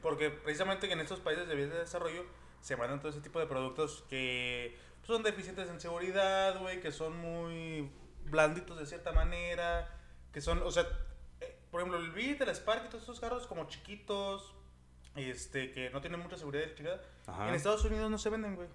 [0.01, 2.23] Porque precisamente que en estos países de vías de desarrollo
[2.62, 7.17] se mandan todo ese tipo de productos que son deficientes en seguridad, güey, que son
[7.17, 7.89] muy
[8.25, 9.89] blanditos de cierta manera,
[10.33, 10.86] que son, o sea,
[11.39, 14.53] eh, por ejemplo, el Beat, el Spark y todos esos carros como chiquitos,
[15.15, 17.01] este, que no tienen mucha seguridad chingada,
[17.47, 18.67] en Estados Unidos no se venden, güey.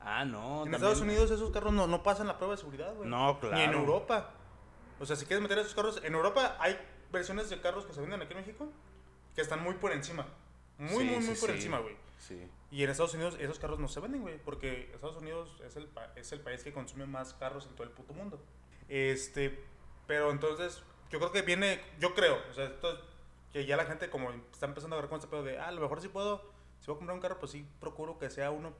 [0.00, 0.38] Ah, no.
[0.38, 3.08] En también- Estados Unidos esos carros no, no pasan la prueba de seguridad, güey.
[3.08, 3.56] No, claro.
[3.56, 4.30] Ni en Europa.
[5.00, 6.78] O sea, si quieres meter esos carros, en Europa hay
[7.12, 8.68] versiones de carros que se venden aquí en México
[9.34, 10.26] que están muy por encima.
[10.78, 11.56] Muy, Sí, muy, sí, muy por sí.
[11.56, 11.96] encima, güey.
[12.18, 12.48] Sí.
[12.70, 15.86] Y en Estados Unidos esos carros no se venden, güey, porque Estados Unidos es el,
[15.86, 18.40] pa- es el país que consume más carros en todo el puto mundo.
[18.88, 19.58] Este,
[20.06, 23.00] pero entonces, yo creo que viene, yo creo, o sea, esto-
[23.52, 25.72] que ya la gente como está empezando a ver con este pedo de, ah, a
[25.72, 26.42] lo mejor si puedo,
[26.80, 28.74] si voy a comprar un carro, pues sí procuro que sea uno,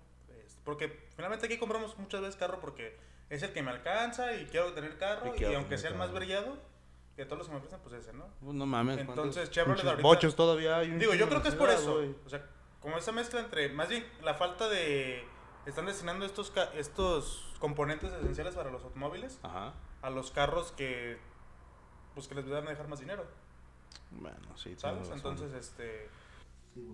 [0.64, 2.96] porque finalmente aquí compramos muchas veces carro porque
[3.30, 6.12] es el que me alcanza y quiero tener carro, Y y, aunque sea el más
[6.12, 6.58] brillado,
[7.16, 8.26] de todos los que me prestan, pues ese, ¿no?
[8.40, 8.98] Pues no mames.
[8.98, 12.02] Entonces, ¿cuántos Chevrolet ahorita- bochos todavía hay un Digo, yo creo que es por eso.
[12.24, 12.44] O sea,
[12.80, 15.24] como esa mezcla entre, más bien la falta de,
[15.64, 19.72] están destinando estos, ca- estos componentes esenciales para los automóviles Ajá.
[20.02, 21.18] a los carros que,
[22.14, 23.24] pues que les van a dejar más dinero,
[24.10, 24.74] Bueno, sí.
[24.76, 25.08] ¿sabes?
[25.10, 26.08] Entonces, este,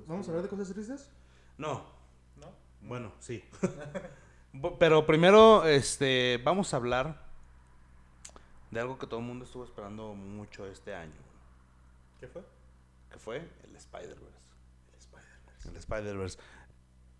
[0.07, 1.11] ¿Vamos a hablar de cosas tristes?
[1.59, 1.85] No.
[2.37, 2.47] ¿no?
[2.83, 3.45] Bueno, sí.
[4.79, 7.32] Pero primero, este, vamos a hablar
[8.73, 11.13] de algo que todo el mundo estuvo esperando mucho este año.
[12.19, 12.43] ¿Qué fue?
[13.11, 14.55] Que fue el Spider-Verse.
[14.93, 15.69] El Spider-Verse.
[15.69, 16.39] El Spider-Verse.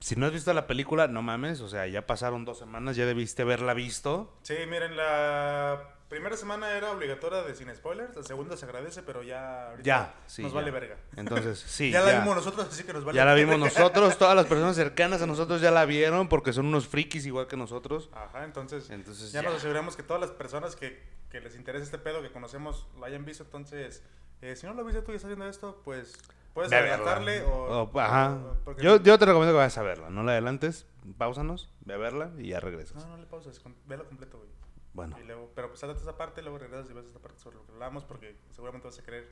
[0.01, 1.61] Si no has visto la película, no mames.
[1.61, 4.35] O sea, ya pasaron dos semanas, ya debiste haberla visto.
[4.43, 9.23] Sí, miren, la primera semana era obligatoria de sin spoilers, la segunda se agradece, pero
[9.23, 10.43] ya ahorita Ya, sí.
[10.43, 10.57] nos ya.
[10.57, 10.97] vale verga.
[11.17, 11.91] Entonces, sí.
[11.91, 13.53] ya, la vimos nosotros, así que nos vale Ya la verga.
[13.55, 14.19] vimos nosotros.
[14.19, 17.57] Todas las personas cercanas a nosotros ya la vieron porque son unos frikis igual que
[17.57, 18.11] nosotros.
[18.13, 19.49] Ajá, entonces, Entonces, ya, ya.
[19.49, 23.07] nos aseguramos que todas las personas que, que les interesa este pedo, que conocemos, lo
[23.07, 23.43] hayan visto.
[23.45, 24.03] Entonces,
[24.43, 26.13] eh, si no lo viste tú y estás viendo esto, pues
[26.53, 26.95] puedes Ve a verla.
[27.13, 27.85] adelantarle o...
[27.91, 28.33] O- ajá.
[28.35, 30.11] o- porque- Yo, yo te recomiendo que vayas a verla.
[30.11, 30.85] No la adelantes,
[31.17, 32.97] pausanos, ve a verla y ya regresas.
[33.07, 34.51] No, no le pauses, con- velo completo, güey.
[34.95, 37.57] Bueno, Y luego, pero pues saltate esa parte, luego regresas y ves esta parte sobre
[37.57, 39.29] lo que hablamos, porque seguramente vas a querer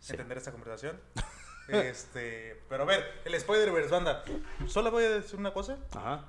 [0.00, 0.12] Sí.
[0.12, 1.00] entender esta conversación.
[1.68, 4.24] este, pero a ver, el Spider-Verse, banda.
[4.66, 5.78] Solo voy a decir una cosa.
[5.92, 6.24] ajá.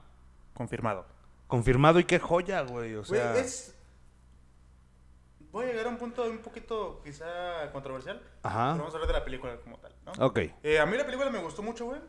[0.53, 1.05] Confirmado.
[1.47, 2.95] Confirmado y qué joya, güey.
[2.95, 3.73] O Güey, sea, es...
[5.51, 8.19] Voy a llegar a un punto un poquito quizá controversial.
[8.19, 8.67] Pero ajá.
[8.73, 10.25] vamos a hablar de la película como tal, ¿no?
[10.25, 10.39] Ok.
[10.63, 12.01] Eh, a mí la película me gustó mucho, güey.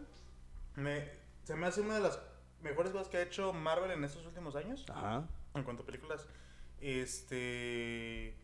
[0.76, 1.08] Me,
[1.44, 2.20] se me hace una de las
[2.62, 4.84] mejores cosas que ha hecho Marvel en estos últimos años.
[4.90, 5.24] Ajá.
[5.54, 6.26] En cuanto a películas.
[6.80, 8.34] Este.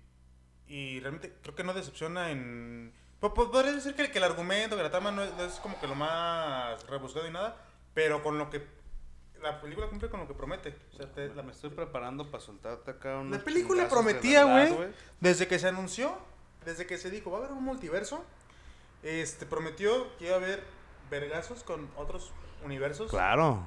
[0.67, 2.93] Y realmente creo que no decepciona en.
[3.21, 5.55] po- po- Podría decir que, que el argumento, que la trama no es, no es
[5.55, 7.57] como que lo más rebuscado y nada.
[7.93, 8.67] Pero con lo que.
[9.43, 10.75] La película cumple con lo que promete.
[10.93, 14.89] O sea, te- la, Me estoy preparando para soltarte acá unos la película prometía, güey.
[15.21, 16.17] Desde que se anunció,
[16.65, 18.25] desde que se dijo, va a haber un multiverso.
[19.03, 20.65] Este prometió que iba a haber
[21.11, 22.33] vergazos con otros
[22.65, 23.11] universos.
[23.11, 23.67] Claro.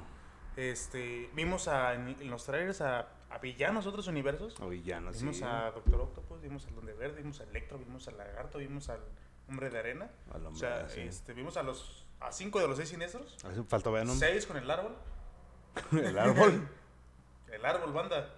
[0.56, 3.06] Este, vimos a, en, en los trailers a,
[3.38, 4.58] a villanos otros universos.
[4.60, 5.22] O villanos, sí.
[5.22, 8.88] Vimos a Doctor Octopus, vimos al Donde Verde, vimos a Electro, vimos al Lagarto, vimos
[8.88, 9.00] al
[9.48, 10.10] Hombre de Arena.
[10.32, 11.00] Al o hombre, sea, sí.
[11.00, 13.36] este, vimos a los a cinco de los seis siniestros.
[13.44, 14.18] Hace falta Venom.
[14.18, 14.96] Seis con el árbol.
[15.92, 16.68] El árbol.
[17.52, 18.34] El árbol, banda.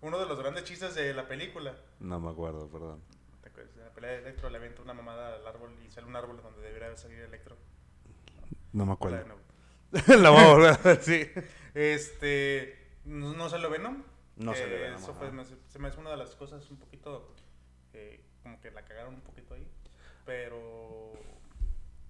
[0.00, 1.74] Uno de los grandes chistes de la película.
[1.98, 3.00] No me acuerdo, perdón.
[3.42, 3.76] ¿Te acuerdas?
[3.76, 6.40] En la pelea de Electro le avienta una mamada al árbol y sale un árbol
[6.42, 7.56] donde debería salir Electro.
[8.72, 9.24] No me acuerdo.
[10.06, 11.28] La a volver a ver, sí.
[11.74, 12.78] Este.
[13.04, 14.02] No, no salió Venom.
[14.36, 15.20] No que salió Venom, Eso ajá.
[15.20, 17.32] fue- me- se me hace una de las cosas un poquito.
[17.92, 19.66] eh, como que la cagaron un poquito ahí.
[20.24, 21.12] Pero.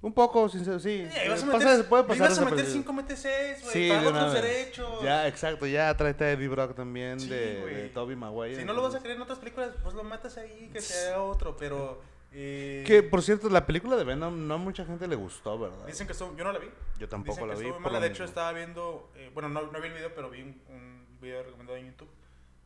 [0.00, 1.06] Un poco, sincero, sí.
[1.14, 2.72] Eh, vas a Pasa- meter, puede le pasar ibas a meter desapercibido.
[2.82, 3.72] 5 mete 6, güey.
[3.72, 4.42] Sí, de otros vez.
[4.42, 5.02] derechos.
[5.02, 8.56] Ya, exacto, ya tráete a Eddie Brock también Sí, de, de Toby Maguire.
[8.56, 11.22] Si no lo vas a creer en otras películas, pues lo matas ahí, que sea
[11.22, 11.56] otro.
[11.56, 12.02] Pero.
[12.32, 15.86] eh, Que, por cierto, la película de Venom no a mucha gente le gustó, ¿verdad?
[15.86, 16.36] Dicen que estuvo.
[16.36, 16.68] Yo no la vi.
[16.98, 17.78] Yo tampoco Dicen la que vi.
[17.84, 18.00] mala.
[18.00, 19.10] De hecho, estaba viendo.
[19.16, 20.93] eh, bueno, no, no vi el video, pero vi un, un
[21.24, 22.10] video recomendado en YouTube.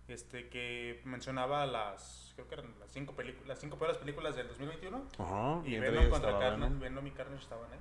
[0.09, 2.33] Este que mencionaba las.
[2.35, 5.03] Creo que eran las cinco, películas las cinco peores películas del 2021.
[5.18, 6.75] Ajá, Y, y Venom contra estaba Carnage.
[6.79, 7.07] Venom.
[7.07, 7.79] Y Carnage estaban ahí.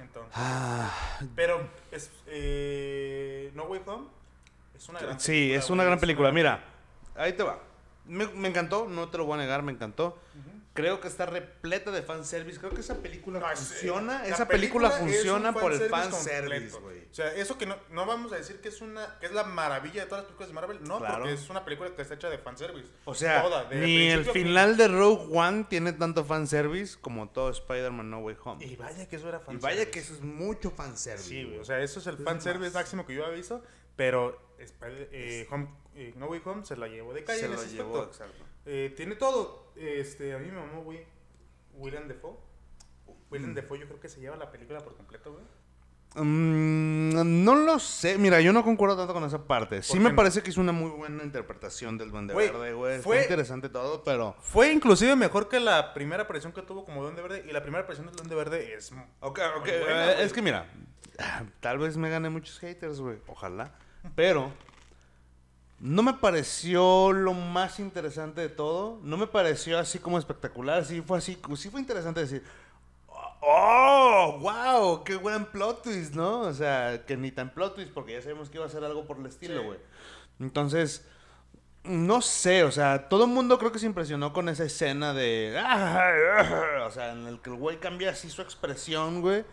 [0.00, 0.32] Entonces.
[0.36, 0.92] Ah,
[1.34, 4.06] Pero es, eh, No Way Home
[4.76, 6.30] es una gran sí, es güey, una gran película.
[6.32, 6.62] Mira,
[7.16, 7.58] ahí te va.
[8.04, 10.18] Me, me encantó, no te lo voy a negar, me encantó.
[10.38, 10.57] Ujú.
[10.82, 12.58] Creo que está repleta de fanservice.
[12.58, 14.18] Creo que esa película No, funciona.
[14.22, 16.98] la esa película, funciona por el fanservice güey.
[17.10, 19.44] O sea, eso que no, no vamos a decir que es una que es la
[19.44, 21.18] maravilla de todas las películas de Marvel, no, Claro.
[21.24, 22.88] porque es una película que está hecha de fanservice.
[23.04, 27.50] O sea, Toda, de ni el final de Rogue One tiene tanto fanservice como todo
[27.50, 28.64] Spider-Man No Way Home.
[28.64, 29.66] Y vaya que eso era Y fanservice.
[29.66, 31.28] vaya que eso es mucho fanservice.
[31.28, 33.62] Sí, güey, o sea, eso es el fanservice máximo que yo había visto,
[33.96, 37.52] pero Spider- eh, Home- eh, No Way Home se la llevó de calle se en
[37.52, 38.24] lo ese llevó, aspecto.
[38.24, 38.44] exacto.
[38.66, 39.67] Eh, tiene todo.
[39.80, 41.00] Este, a mí me mamó, güey.
[41.74, 42.36] William Defoe.
[43.30, 43.54] William Mm.
[43.54, 45.44] Defoe yo creo que se lleva la película por completo, güey.
[46.14, 48.16] Mm, no lo sé.
[48.18, 49.82] Mira, yo no concuerdo tanto con esa parte.
[49.82, 50.16] Sí ¿Por me no?
[50.16, 53.00] parece que es una muy buena interpretación del Duende Verde, güey.
[53.00, 54.34] Fue- interesante todo, pero...
[54.40, 57.44] Fue inclusive mejor que la primera aparición que tuvo como Duende Verde.
[57.48, 58.90] Y la primera aparición del Duende Verde es...
[59.20, 59.66] Ok, ok.
[59.66, 60.66] Muy buena, eh, es que mira,
[61.60, 63.18] tal vez me gane muchos haters, güey.
[63.26, 63.74] Ojalá.
[64.16, 64.50] Pero
[65.80, 68.98] no me pareció lo más interesante de todo.
[69.02, 70.84] No me pareció así como espectacular.
[70.84, 72.42] Sí fue así, sí fue interesante decir,
[73.40, 76.40] oh, wow, qué buen plot twist, ¿no?
[76.40, 79.06] O sea, que ni tan plot twist porque ya sabemos que iba a ser algo
[79.06, 79.66] por el estilo, Sí.
[79.66, 79.78] güey.
[80.40, 81.06] Entonces,
[81.84, 85.56] no sé, o sea, todo el mundo creo que se impresionó con esa escena de...
[86.86, 89.44] O sea, en el que el güey cambia así su expresión, güey.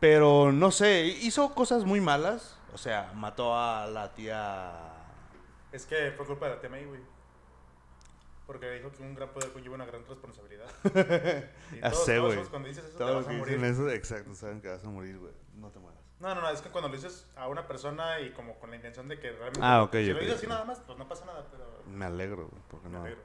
[0.00, 2.58] Pero no sé, hizo cosas muy malas.
[2.74, 4.91] O sea, mató a la tía...
[5.72, 7.00] Es que fue culpa de la May, güey.
[8.46, 10.66] Porque dijo que un gran poder conlleva una gran responsabilidad.
[11.72, 12.48] Y todos- sé, todos.
[12.48, 13.54] Cuando dices eso, te vas a morir.
[13.58, 15.32] dicen eso, exacto, saben que vas a morir, güey.
[15.54, 16.00] No te mueras.
[16.20, 18.76] No, no, no, es que cuando lo dices a una persona y como con la
[18.76, 19.60] intención de que realmente...
[19.62, 21.64] Ah, ok, Si lo dices así nada más, pues no pasa nada, pero...
[21.86, 23.02] Me alegro, güey, porque me no.
[23.04, 23.22] alegro.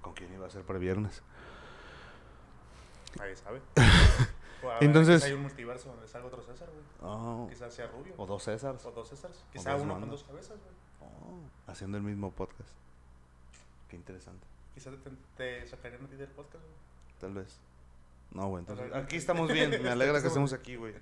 [0.00, 1.22] ¿Con quién iba a ser para el viernes?
[3.18, 3.60] Nadie sabe.
[4.62, 6.84] O a ver, Entonces- hay un multiverso donde salga otro César, güey.
[7.00, 8.12] Oh, Quizás sea rubio.
[8.18, 8.84] o dos Césars.
[8.84, 9.42] O dos Césars.
[9.50, 10.74] Quizá dos uno con dos cabezas, güey.
[11.66, 12.70] Haciendo el mismo podcast.
[13.88, 14.46] Qué interesante.
[14.74, 15.10] Quizás te,
[15.60, 16.76] te sacarían a ti del podcast, güey.
[17.20, 17.58] Tal vez.
[18.32, 18.92] No, güey, entonces.
[18.94, 19.70] Aquí estamos bien.
[19.82, 20.94] Me alegra que estemos aquí, güey.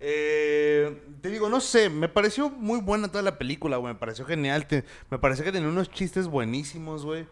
[0.00, 3.94] Eh, te digo, no sé, me pareció muy buena toda la película, güey.
[3.94, 4.66] Me pareció genial.
[4.66, 7.26] te- me pareció que tenía unos chistes buenísimos, güey.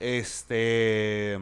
[0.00, 1.40] Este.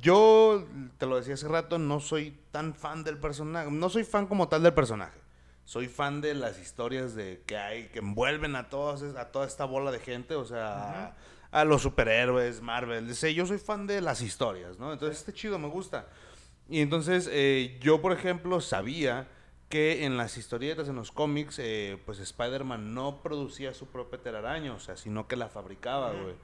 [0.00, 0.66] Yo,
[0.98, 3.70] te lo decía hace rato, no soy tan fan del personaje.
[3.70, 5.18] No soy fan como tal del personaje.
[5.64, 9.64] Soy fan de las historias de que hay, que envuelven a, todos, a toda esta
[9.64, 13.34] bola de gente, o sea, a, a los superhéroes, Marvel, DC.
[13.34, 14.92] Yo soy fan de las historias, ¿no?
[14.92, 16.06] Entonces, este chido, me gusta.
[16.68, 19.28] Y entonces, eh, yo, por ejemplo, sabía
[19.68, 24.72] que en las historietas, en los cómics, eh, pues Spider-Man no producía su propia telaraña,
[24.72, 26.34] o sea, sino que la fabricaba, güey.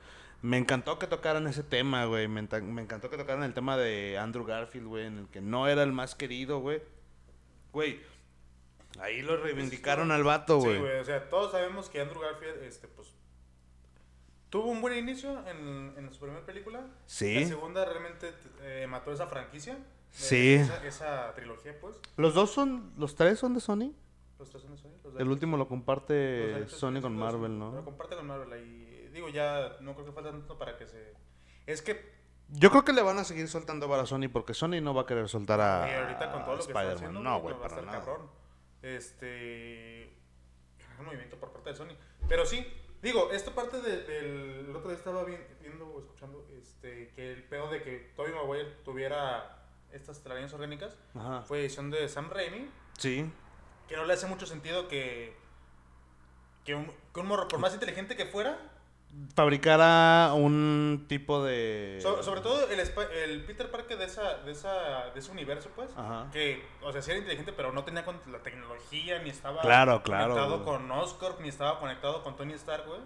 [0.43, 2.29] Me encantó que tocaran ese tema, güey.
[2.29, 5.69] Me, me encantó que tocaran el tema de Andrew Garfield, güey, en el que no
[5.69, 6.83] era el más querido, güey.
[7.73, 8.01] Güey,
[9.01, 10.81] ahí lo reivindicaron al vato, Sí, güey.
[10.81, 10.99] güey.
[11.01, 13.13] O sea, todos sabemos que Andrew Garfield, este, pues...
[14.51, 16.87] Tuvo un buen inicio en, en su primera película.
[17.07, 17.41] Sí.
[17.41, 18.33] La segunda realmente
[18.63, 19.75] eh, mató esa franquicia.
[19.75, 19.79] Eh,
[20.13, 20.55] Sí.
[20.55, 21.97] Esa, esa trilogía, pues.
[22.17, 23.93] Los dos son, los tres son de Sony.
[24.39, 24.93] Los tres son de Sony.
[25.05, 27.85] los El último lo comparte Sony con Marvel, Lo ¿no?
[27.85, 28.51] comparte con Marvel.
[28.53, 31.13] Ahí, digo, ya no creo que falta tanto para que se...
[31.67, 32.15] Es que
[32.49, 35.07] Yo creo que le van a seguir soltando para Sony porque Sony no va a
[35.07, 36.95] querer soltar a, Y ahorita con todo lo que está Spider-Man.
[36.97, 37.99] haciendo, no, güey, güey, para nada.
[37.99, 38.31] cabrón.
[38.95, 40.11] Este.
[40.99, 41.97] Un movimiento por parte de Sony.
[42.29, 42.67] Pero sí,
[43.03, 44.67] digo, esta parte de- del.
[44.69, 48.33] El otro día estaba vi- viendo o escuchando este, que el pedo de que Tobey
[48.33, 51.43] Maguire tuviera estas telarañas orgánicas Ajá.
[51.43, 52.69] fue edición de Sam Raimi.
[52.99, 53.31] Sí.
[53.89, 55.35] Que no le hace mucho sentido que.
[56.65, 58.59] Que un, que un morro, por más inteligente que fuera,
[59.35, 61.99] Fabricara un tipo de.
[62.03, 65.91] So- sobre todo el, el Peter Parker de esa, de esa, de ese universo, pues,
[65.97, 66.29] Ajá.
[66.33, 70.03] que, o sea, sí era inteligente, pero no tenía con la tecnología, ni estaba Claro,
[70.03, 70.79] claro, conectado güey.
[70.79, 73.01] con Oscorp, ni estaba conectado con Tony Stark, güey,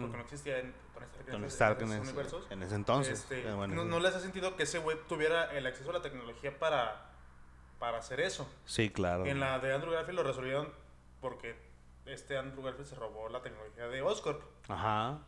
[0.00, 2.46] porque no existía en- Tony Stark en, Tony Stark en ese, universos.
[2.50, 3.20] en ese entonces.
[3.20, 5.94] Este, Eh, bueno, no, no le hace sentido que ese güey tuviera el acceso a
[5.94, 7.06] la tecnología para,
[7.78, 8.46] para hacer eso.
[8.66, 9.24] Sí, claro.
[9.26, 10.68] En la de Andrew Garfield lo resolvieron
[11.20, 11.56] porque
[12.04, 14.42] este Andrew Garfield se robó la tecnología de Oscorp.
[14.68, 15.18] Ajá.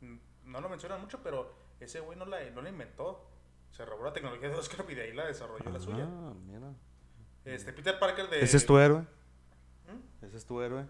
[0.00, 3.28] Mm, No lo mencionan mucho, pero ese güey no la, no la inventó.
[3.70, 6.04] Se robó la tecnología de Oscorp y de ahí la desarrolló la suya.
[6.08, 6.72] Ah, mira.
[7.44, 8.40] Este, Peter Parker de...
[8.42, 9.00] Ese es tu héroe.
[9.00, 10.24] ¿Mm?
[10.24, 10.86] Ese es tu héroe.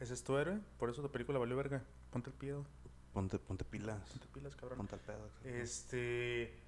[0.00, 1.82] Ese es tu héroe, por eso tu película valió verga.
[2.10, 2.54] Ponte el pie,
[3.12, 4.00] Ponte, ponte pilas.
[4.10, 4.78] ponte pilas, cabrón.
[4.78, 5.28] Ponte al pedo.
[5.44, 6.58] Este...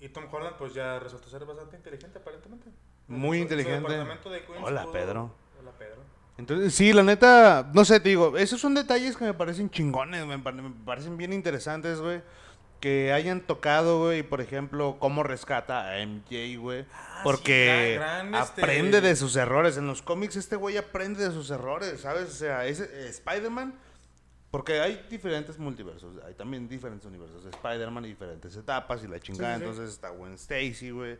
[0.00, 2.70] Y Tom Holland pues ya resultó ser bastante inteligente aparentemente.
[3.08, 3.80] Muy Su- su inteligente.
[3.92, 5.34] departamento de Queens Hola, pudo- Pedro.
[5.60, 6.02] Hola, Pedro.
[6.38, 10.26] Entonces, sí, la neta, no sé, te digo, esos son detalles que me parecen chingones,
[10.26, 12.20] me, pare- me parecen bien interesantes, güey.
[12.80, 16.84] Que hayan tocado, güey, por ejemplo, cómo rescata a MJ, güey.
[16.92, 19.78] Ah, porque sí, gran- gran, este- aprende de sus errores.
[19.78, 22.28] En los cómics este güey aprende de sus errores, ¿sabes?
[22.28, 23.74] O sea, ese eh, Spider-Man,
[24.56, 29.20] porque hay diferentes multiversos, hay también diferentes universos de Spider-Man y diferentes etapas y la
[29.20, 29.56] chingada.
[29.56, 29.70] Sí, sí, sí.
[29.70, 31.18] Entonces está Gwen Stacy, güey.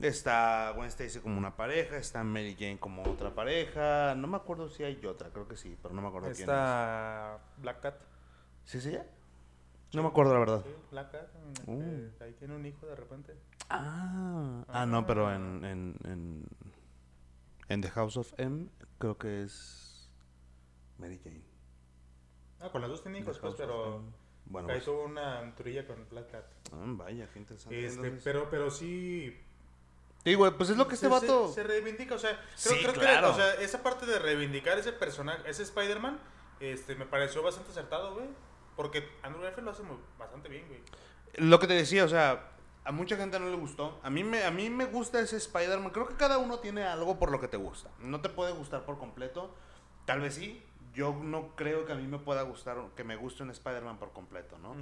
[0.00, 4.14] Está Gwen Stacy como una pareja, está Mary Jane como otra pareja.
[4.14, 6.40] No me acuerdo si hay otra, creo que sí, pero no me acuerdo quién es.
[6.40, 7.96] Está Black Cat.
[8.64, 8.92] ¿Sí, sí?
[8.92, 9.04] ya?
[9.92, 10.62] No me acuerdo la verdad.
[10.64, 11.28] Sí, Black Cat.
[11.58, 12.10] este, Uh.
[12.20, 13.34] ahí tiene un hijo de repente.
[13.68, 16.44] Ah, ah, no, pero en, en, en,
[17.68, 20.08] en The House of M creo que es
[20.96, 21.47] Mary Jane.
[22.60, 24.02] Ah, con las dos The pues, pero...
[24.46, 26.44] Bueno, ahí pues, tuvo una aventurilla con Black Cat.
[26.72, 27.84] ah, vaya, qué interesante.
[27.86, 29.38] Este, Entonces- pero, pero sí...
[30.24, 31.48] Sí, güey, pues es lo que este se, vato...
[31.48, 34.78] Se, se reivindica, o sea, creo, Sí, creo que o sea, esa parte de reivindicar
[34.78, 36.18] ese personaje, ese Spider-Man,
[36.60, 38.26] este, me pareció bastante acertado, güey.
[38.74, 40.80] Porque Andrew Garfield lo hace muy- bastante bien, güey.
[41.36, 42.50] Lo que te decía, o sea,
[42.84, 44.00] a mucha gente no le gustó.
[44.02, 45.90] A mí me, a mí me gusta ese Spider-Man.
[45.90, 47.90] Creo que cada uno tiene algo por lo que te gusta.
[48.00, 49.54] No te puede gustar por completo.
[50.04, 50.62] Tal vez sí.
[50.94, 54.12] Yo no creo que a mí me pueda gustar, que me guste un Spider-Man por
[54.12, 54.74] completo, ¿no?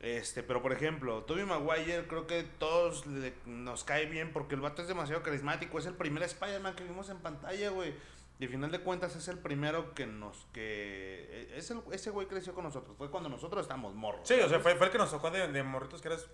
[0.00, 4.60] Este, pero por ejemplo, Tobey Maguire creo que todos le- nos cae bien porque el
[4.60, 5.78] vato es demasiado carismático.
[5.78, 7.94] Es el primer Spider-Man que vimos en pantalla, güey.
[8.38, 10.46] Y al final de cuentas es el primero que nos...
[10.52, 12.96] que es el- Ese güey creció con nosotros.
[12.96, 14.20] Fue cuando nosotros estábamos morros.
[14.22, 16.28] Sí, o sea, fue, fue el que nos tocó de, de morritos que eras,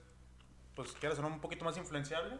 [0.77, 2.37] pues, que eras un poquito más influenciable.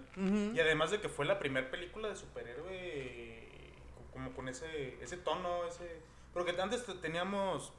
[0.55, 3.73] Y además de que fue la primera película de superhéroe
[4.13, 6.03] como con ese, ese tono, ese...
[6.35, 7.73] Porque antes te- teníamos...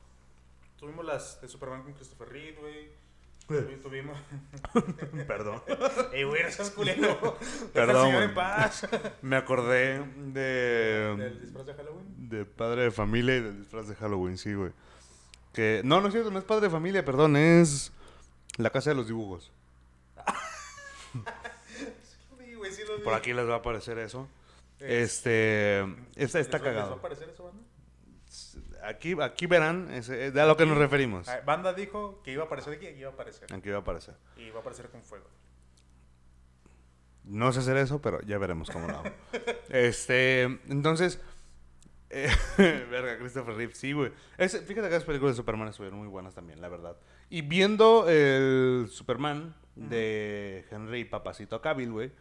[0.78, 2.89] Tuvimos las de Superman con Christopher Reeve, güey.
[3.47, 4.18] tuvi- tuvimos.
[5.28, 5.62] Perdón.
[6.12, 7.38] Ey, güey, no seas culero.
[7.74, 8.88] Perdón, señor en paz.
[9.22, 11.16] Me acordé de.
[11.18, 12.30] ¿Del disfraz de Halloween?
[12.30, 14.72] De padre de familia y del disfraz de Halloween, sí, güey.
[15.53, 15.82] Que.
[15.86, 17.91] No, no es cierto, no es padre de familia, perdón, es.
[18.58, 19.51] La casa de los dibujos.
[22.38, 23.03] Sí, güey, sí lo vi.
[23.03, 24.28] Por aquí les va a aparecer eso.
[24.80, 25.80] Es- Este.
[26.16, 26.93] Esta ¿Les está va- les va a cagado.
[26.95, 27.62] aparecer eso, banda?
[28.88, 31.28] Aquí, aquí verán, ese- es a lo que nos referimos.
[31.46, 33.52] Banda dijo que iba a aparecer aquí y iba a aparecer.
[33.54, 34.16] Aquí va a aparecer.
[34.38, 35.26] Y va a aparecer con fuego.
[37.24, 39.10] No sé hacer eso, pero ya veremos cómo lo hago.
[39.70, 41.20] este, entonces,
[42.12, 44.12] eh, verga, Christopher Reeve, sí, güey.
[44.38, 46.96] Fíjate que las películas de Superman estuvieron muy buenas también, la verdad.
[47.30, 52.12] Y viendo el Superman de Henry Papacito Cavill, güey,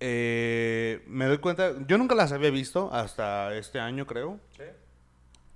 [0.00, 4.38] eh, me doy cuenta, yo nunca las había visto hasta este año, creo.
[4.56, 4.62] ¿Sí?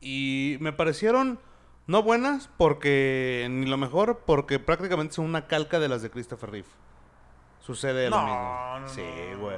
[0.00, 1.38] Y me parecieron
[1.86, 6.50] no buenas porque, ni lo mejor, porque prácticamente son una calca de las de Christopher
[6.50, 6.68] Reeve.
[7.60, 8.78] Sucede lo mismo.
[8.80, 9.38] no, sí, no.
[9.38, 9.56] güey.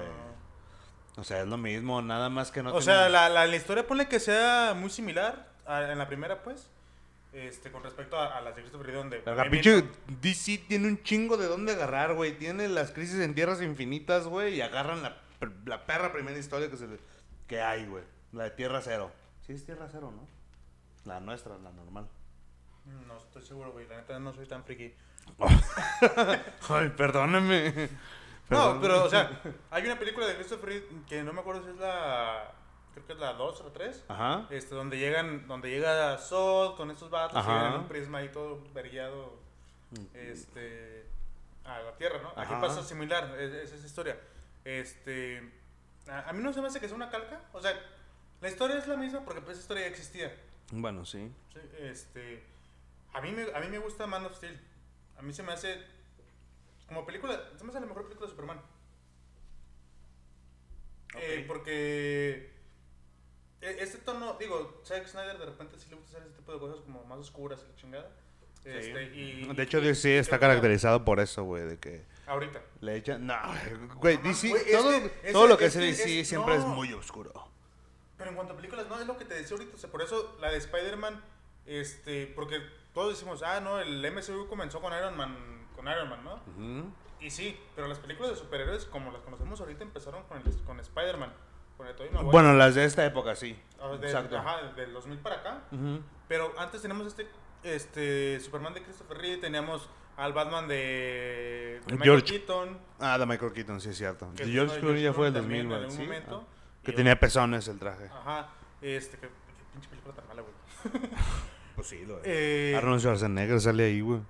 [1.17, 3.57] O sea, es lo mismo, nada más que no o tiene- sea, la, la, la
[3.57, 6.69] historia ponle que sea muy similar a- en la primera, pues.
[7.33, 9.51] Este, con respecto a, a las de Christopher Reeve, donde...
[9.51, 9.85] Pinche
[10.21, 12.37] DC tiene un chingo de dónde agarrar, güey.
[12.39, 15.19] Tiene las crisis en tierras infinitas, güey, y agarran la,
[15.67, 16.99] la perra primera historia que, se le-
[17.47, 18.03] que hay, güey.
[18.33, 19.13] La de Tierra Cero.
[19.51, 20.29] Sí es Tierra Cero, ¿no?
[21.11, 22.07] La nuestra, la normal.
[22.85, 23.85] No estoy seguro, güey.
[23.89, 24.95] La neta no soy tan friki.
[26.69, 27.89] Ay, perdóname.
[28.49, 29.43] No, pero, o sea,
[29.73, 32.53] hay una película de Christopher Reeve que no me acuerdo si es la...
[32.95, 34.05] Creo que es la 2 o la 3.
[34.07, 34.47] Ajá.
[34.51, 37.53] Este, donde llegan, donde llega Sol con estos vatos y Ajá.
[37.53, 39.37] llegan en un prisma ahí todo vergueado,
[40.15, 41.09] este,
[41.65, 42.29] a la Tierra, ¿no?
[42.41, 42.61] Aquí Ajá.
[42.61, 44.17] pasa similar, es, es esa historia.
[44.65, 45.43] Este,
[46.09, 47.75] a, a mí no se me hace que sea una calca, o sea,
[48.41, 50.35] la historia es la misma porque pues esa historia ya existía.
[50.73, 51.31] Bueno, sí.
[51.53, 51.61] ¿sí?
[51.79, 52.43] Este,
[53.13, 54.59] a mí me, a mí me gusta Man of Steel.
[55.19, 55.77] A mí se me hace
[56.89, 58.61] como película, se me hace la mejor película de Superman.
[61.17, 61.47] Eh, Ok.
[61.49, 62.51] porque
[63.61, 66.59] e- este tono, digo, Zack Snyder de repente sí le gusta hacer ese tipo de
[66.61, 68.11] cosas como más oscuras y la chingada.
[68.65, 72.61] Este, y, De hecho, DC está caracterizado por eso, güey, de que Ahorita.
[72.81, 73.27] le echan...
[73.27, 73.35] No,
[73.97, 74.93] güey, DC, todo,
[75.33, 77.33] todo lo que es hace DC es- siempre es muy oscuro.
[78.21, 79.75] Pero en cuanto a películas, no, es lo que te decía ahorita.
[79.75, 81.21] O sea, por eso la de Spider-Man,
[81.65, 82.61] este, porque
[82.93, 86.35] todos decimos, ah, no, el MCU comenzó con Iron Man, con Iron Man, ¿no?
[86.35, 86.93] Ujú.
[87.19, 90.79] Y sí, pero las películas de superhéroes, como las conocemos ahorita, empezaron con, el, con
[90.79, 91.33] Spider-Man.
[92.25, 93.59] Bueno, las de esta época, sí.
[93.81, 94.37] Ah, de- Exacto.
[94.37, 95.63] Ajá, del 2000 para acá.
[96.29, 97.27] Pero antes teníamos este,
[97.63, 102.27] este Superman de Christopher Reeve, teníamos al Batman de, de Michael George.
[102.27, 102.79] Keaton.
[102.99, 104.31] Ah, de Michael Keaton, sí es cierto.
[104.37, 105.79] George Clooney ya fue el Clooney 2000, también güey.
[105.79, 106.03] en algún sí.
[106.03, 106.45] momento.
[106.47, 106.60] Ah,
[106.91, 108.07] Que tenía pezones el traje.
[108.07, 108.49] Ajá,
[108.81, 109.33] este, que, que
[109.73, 111.11] pinche película tan mala, güey.
[111.77, 114.21] Pues sí, lo Eh, Arnold Schwarzenegger sale ahí, güey.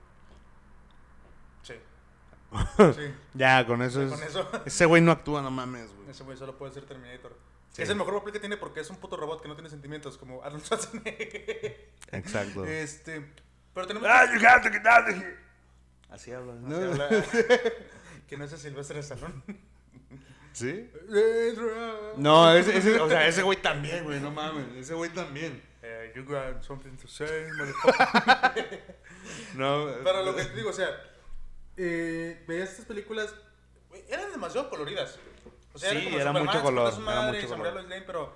[1.62, 1.74] Sí.
[2.94, 3.14] sí.
[3.34, 4.10] Ya, con eso es...
[4.12, 6.10] Con eso, Ese güey no actúa, no mames, güey.
[6.10, 7.36] ese güey solo puede ser Terminator.
[7.70, 7.82] Sí.
[7.82, 10.16] Es el mejor papel que tiene porque es un puto robot que no tiene sentimientos,
[10.18, 11.90] como Arnold Schwarzenegger.
[12.12, 12.64] Exacto.
[12.64, 13.32] este,
[13.74, 14.08] pero tenemos...
[14.08, 15.36] Ah, you have to get out of here.
[16.08, 16.52] Así habla.
[16.54, 16.76] Así ¿no?
[16.76, 17.24] habla-
[18.28, 19.42] que no es Silvestre de Salón.
[20.52, 20.90] ¿Sí?
[22.16, 24.66] No, ese, ese- o sea, ese güey también, güey, no mames.
[24.76, 25.62] Ese güey también.
[25.82, 27.26] Eh, you got something to say.
[29.54, 30.88] No, Pero lo que te digo, o sea,
[31.76, 33.34] eh, veías estas películas,
[33.88, 35.18] güey, eran demasiado coloridas.
[35.72, 37.74] O sea, Sí, como era Superman, mucho color, su era madre mucho color.
[37.74, 38.32] Lois Lane, pero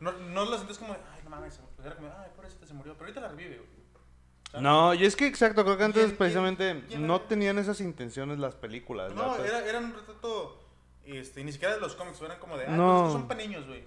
[0.00, 3.06] no, no la sentías como, ay, no mames, era como, ay, pobrecita se murió, pero
[3.06, 4.62] ahorita la revive, güey.
[4.62, 7.26] No, y es que exacto, creo que antes ¿Quién- precisamente quién- quién no era?
[7.28, 9.12] tenían esas intenciones las películas.
[9.12, 9.46] No, ¿verdad?
[9.46, 10.65] era, era un retrato,
[11.06, 13.00] este, y ni siquiera de los cómics, eran como de, ah, No.
[13.02, 13.84] pues, son para niños, güey.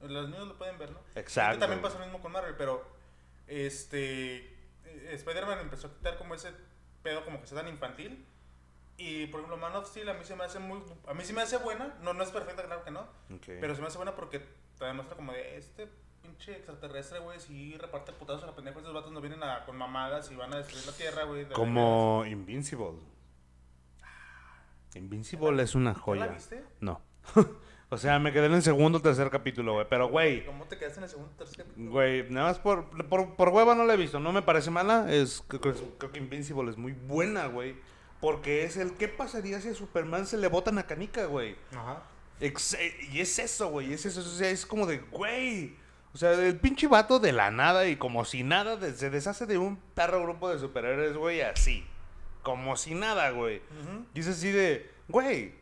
[0.00, 0.98] Los niños lo pueden ver, ¿no?
[1.14, 1.60] Exacto.
[1.60, 2.84] También pasa lo mismo con Marvel, pero,
[3.46, 4.36] este,
[4.84, 6.52] eh, Spider-Man empezó a quitar como ese
[7.02, 8.26] pedo como que sea tan infantil.
[8.96, 10.80] Y por ejemplo, Man of Steel a mí se me hace muy.
[11.08, 11.94] A mí sí me hace buena.
[12.02, 13.00] No, no es perfecta, claro que no.
[13.34, 13.46] Ok.
[13.60, 14.38] Pero se me hace buena porque
[14.78, 15.88] te demuestra como de este
[16.22, 17.40] pinche extraterrestre, güey.
[17.40, 18.78] Si reparte putazos a la pendeja.
[18.78, 21.44] Estos vatos no vienen a, con mamadas y van a destruir la tierra, güey.
[21.44, 22.92] de Como Invincible.
[24.98, 26.26] Invincible es una ¿Ya joya.
[26.26, 26.62] la viste?
[26.80, 27.00] No.
[27.90, 29.86] o sea, me quedé en el segundo o tercer capítulo, güey.
[29.88, 31.90] Pero, güey, ¿Cómo te quedaste en el segundo tercer capítulo?
[31.90, 34.20] güey, nada más por, por, por hueva no la he visto.
[34.20, 35.12] No me parece mala.
[35.12, 35.60] Es, creo,
[35.98, 37.76] creo que Invincible es muy buena, güey.
[38.20, 41.56] Porque es el, ¿qué pasaría si a Superman se le botan a canica, güey?
[41.76, 42.02] Ajá.
[42.40, 43.92] Ex- eh, y es eso, güey.
[43.92, 44.20] Es eso.
[44.20, 45.76] O sea, es como de, güey.
[46.14, 49.46] O sea, el pinche vato de la nada y como si nada de- se deshace
[49.46, 51.84] de un perro grupo de superhéroes, güey, así.
[52.44, 53.56] Como si nada, güey.
[53.56, 54.06] Ujú.
[54.14, 55.52] Y es así de, güey.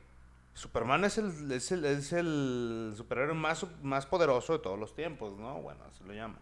[0.54, 5.38] Superman es el, es el, es el superhéroe más, más poderoso de todos los tiempos,
[5.38, 5.62] ¿no?
[5.62, 6.40] Bueno, así lo llaman.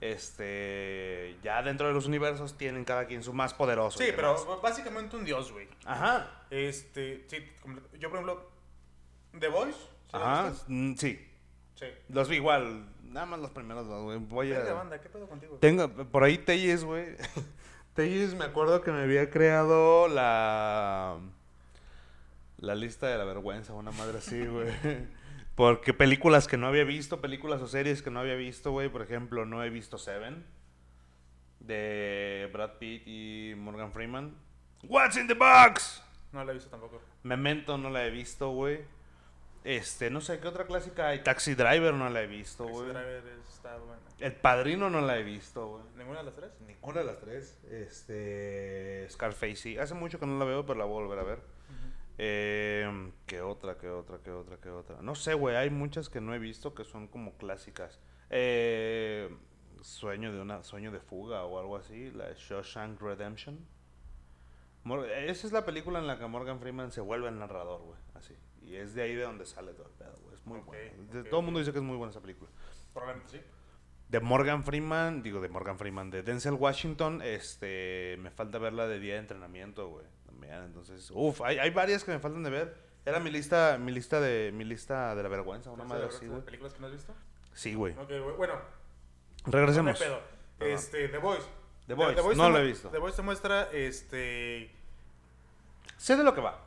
[0.00, 3.98] Este, ya dentro de los universos tienen cada quien su más poderoso.
[3.98, 5.68] Sí, pero básicamente un dios, güey.
[5.84, 6.44] Ajá.
[6.50, 7.38] Este, sí,
[7.98, 8.50] yo por ejemplo,
[9.38, 9.78] The Voice.
[9.78, 11.30] ¿sí Ajá, mm, sí.
[11.74, 11.86] Sí.
[12.08, 14.18] Los vi igual, nada más los primeros dos, güey.
[14.18, 14.72] Voy a...
[14.72, 15.58] banda, ¿qué pedo contigo?
[15.58, 17.16] Tengo, por ahí Telles, güey.
[17.94, 21.18] Telles me acuerdo que me había creado la...
[22.58, 24.72] La lista de la vergüenza, una madre así, güey.
[25.54, 28.88] Porque películas que no había visto, películas o series que no había visto, güey.
[28.88, 30.44] Por ejemplo, no he visto Seven.
[31.60, 34.34] De Brad Pitt y Morgan Freeman.
[34.82, 36.02] What's in the box?
[36.32, 37.00] No la he visto tampoco.
[37.22, 38.80] Memento no la he visto, güey.
[39.64, 41.22] Este, no sé qué otra clásica hay.
[41.22, 42.88] Taxi Driver no la he visto, Taxi güey.
[42.92, 44.02] Driver está buena.
[44.20, 45.82] El Padrino no la he visto, güey.
[45.96, 46.50] ¿Ninguna de las tres?
[46.66, 47.58] Ninguna de las tres.
[47.70, 49.06] Este.
[49.10, 49.78] Scarface, sí.
[49.78, 51.40] Hace mucho que no la veo, pero la voy a volver a ver.
[52.18, 55.02] Eh, ¿Qué otra, qué otra, qué otra, qué otra?
[55.02, 55.56] No sé, güey.
[55.56, 57.98] Hay muchas que no he visto que son como clásicas.
[58.30, 59.34] Eh,
[59.80, 62.10] sueño de una sueño de fuga o algo así.
[62.12, 63.58] La de Shawshank Redemption.
[64.84, 67.98] Mor- esa es la película en la que Morgan Freeman se vuelve el narrador, güey.
[68.66, 70.34] Y es de ahí de donde sale todo el pedo, güey.
[70.34, 71.12] Es muy bueno.
[71.12, 72.50] De- ok, todo el mundo dice que es muy buena esa película.
[72.92, 73.40] Probablemente sí.
[74.08, 78.86] De Morgan Freeman, digo de Morgan Freeman, de Denzel Washington, este, me falta ver la
[78.86, 80.06] de día de entrenamiento, güey.
[80.26, 82.76] También, entonces, uff, hay, hay varias que me faltan de ver.
[83.06, 86.42] Era mi lista, mi lista de, mi lista de la vergüenza, una madre así, güey.
[86.42, 87.12] ¿Películas que no has visto?
[87.52, 87.92] Sí, güey.
[87.94, 88.36] Ok, güey.
[88.36, 88.54] Bueno,
[89.46, 89.98] Regresemos.
[90.00, 90.20] no pedo.
[90.60, 91.46] Este, The Voice.
[91.86, 92.88] The Voice, no te lo mu- he visto.
[92.90, 94.70] The Voice te muestra, este...
[95.96, 96.63] Sé de lo que va.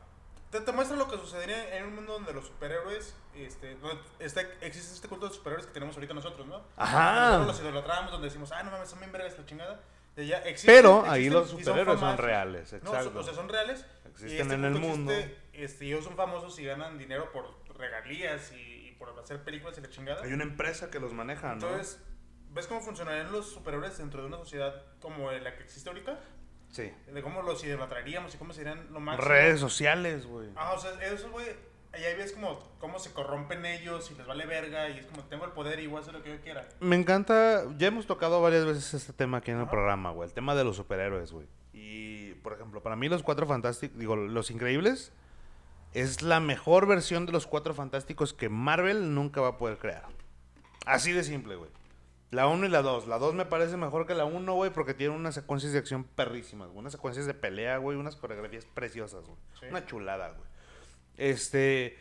[0.50, 4.40] Te, te muestra lo que sucedería en un mundo donde los superhéroes, este, donde está,
[4.62, 6.62] existe este culto de superhéroes que tenemos ahorita nosotros, ¿no?
[6.76, 7.24] Ajá.
[7.38, 9.80] Nosotros los idolatramos, donde decimos, ah, no mames, son bien vergas la chingada.
[10.16, 12.24] Y ya existen- Pero ahí existen los y son superhéroes son famosos.
[12.24, 13.04] reales, No, exacto.
[13.10, 13.84] son- o sea, son reales.
[14.06, 15.12] Existen este en el mundo.
[15.12, 19.76] existe, este, ellos son famosos y ganan dinero por regalías y, y por hacer películas
[19.78, 20.24] y la chingada.
[20.24, 21.66] Hay una empresa que los maneja, ¿no?
[21.68, 22.00] Entonces,
[22.50, 26.18] ¿ves cómo funcionarían los superhéroes dentro de una sociedad como la que existe ahorita?
[26.70, 26.92] Sí.
[27.12, 29.28] De cómo los idolatraríamos y cómo serían lo máximo.
[29.28, 30.48] Redes sociales, güey.
[30.56, 31.46] Ah, o sea, eso, güey,
[31.92, 35.44] ahí ves como cómo se corrompen ellos y les vale verga y es como, tengo
[35.44, 36.68] el poder y voy a hacer lo que yo quiera.
[36.80, 40.34] Me encanta, ya hemos tocado varias veces este tema aquí en el programa, güey, el
[40.34, 41.46] tema de los superhéroes, güey.
[41.72, 45.12] Y, por ejemplo, para mí los Cuatro Fantásticos, digo, Los Increíbles,
[45.94, 50.06] es la mejor versión de los Cuatro Fantásticos que Marvel nunca va a poder crear.
[50.86, 51.70] Así de simple, güey.
[52.30, 53.08] La 1 y la 2.
[53.08, 56.04] La 2 me parece mejor que la 1, güey, porque tiene unas secuencias de acción
[56.04, 56.80] perrísimas, güey.
[56.80, 59.38] Unas secuencias de pelea, güey, unas coreografías preciosas, güey.
[59.58, 59.66] Sí.
[59.70, 60.48] Una chulada, güey.
[61.16, 61.98] Este,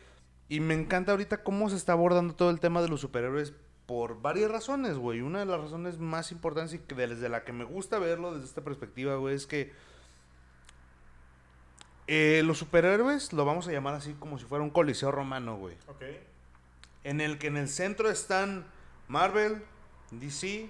[0.49, 3.53] y me encanta ahorita cómo se está abordando todo el tema de los superhéroes
[3.86, 5.21] por varias razones, güey.
[5.21, 8.47] Una de las razones más importantes y que desde la que me gusta verlo desde
[8.47, 9.71] esta perspectiva, güey, es que
[12.07, 15.75] eh, los superhéroes lo vamos a llamar así como si fuera un coliseo romano, güey.
[15.88, 16.03] Ok.
[17.05, 18.65] En el que en el centro están
[19.07, 19.63] Marvel,
[20.11, 20.69] DC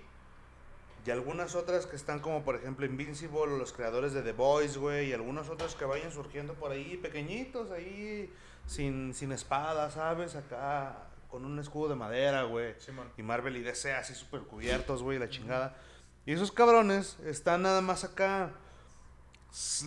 [1.06, 4.78] y algunas otras que están como por ejemplo Invincible o los creadores de The Boys,
[4.78, 8.30] güey, y algunos otros que vayan surgiendo por ahí pequeñitos, ahí
[8.66, 10.36] sin, sin espada, ¿sabes?
[10.36, 12.76] Acá con un escudo de madera, güey.
[13.18, 15.78] Y Marvel y DC así súper cubiertos, güey, la chingada.
[16.26, 18.52] Y esos cabrones están nada más acá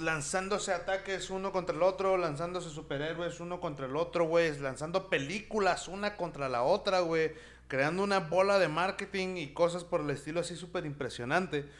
[0.01, 5.87] lanzándose ataques uno contra el otro, lanzándose superhéroes uno contra el otro, güey, lanzando películas
[5.87, 7.35] una contra la otra, güey,
[7.71, 11.71] creando una bola de marketing y cosas por el estilo así súper impresionante.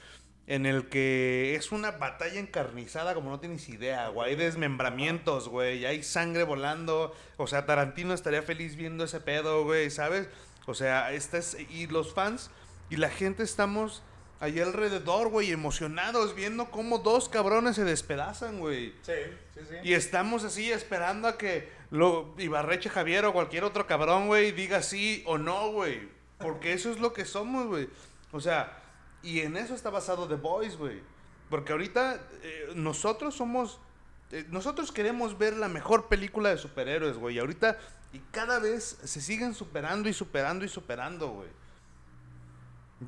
[0.47, 4.31] En el que es una batalla encarnizada como no tienes idea, güey.
[4.31, 5.85] Hay desmembramientos, güey.
[5.85, 7.15] Hay sangre volando.
[7.37, 10.29] O sea, Tarantino estaría feliz viendo ese pedo, güey, ¿sabes?
[10.67, 12.51] O sea, este es, y los fans
[12.89, 14.03] y la gente estamos
[14.41, 18.95] ahí alrededor, güey, emocionados, viendo cómo dos cabrones se despedazan, güey.
[19.03, 19.13] Sí,
[19.55, 19.75] sí, sí.
[19.85, 24.83] Y estamos así esperando a que lo Ibarreche Javier o cualquier otro cabrón, güey, diga
[24.83, 26.09] sí o no, güey.
[26.39, 27.89] Porque eso es lo que somos, güey.
[28.33, 28.83] O sea,
[29.23, 31.01] y en eso está basado The Boys, güey.
[31.51, 33.79] Porque ahorita eh, nosotros somos...
[34.33, 37.37] eh, nosotros queremos ver la mejor película de superhéroes, güey.
[37.37, 37.77] Y ahorita,
[38.15, 41.49] y cada vez se siguen superando y superando y superando, güey.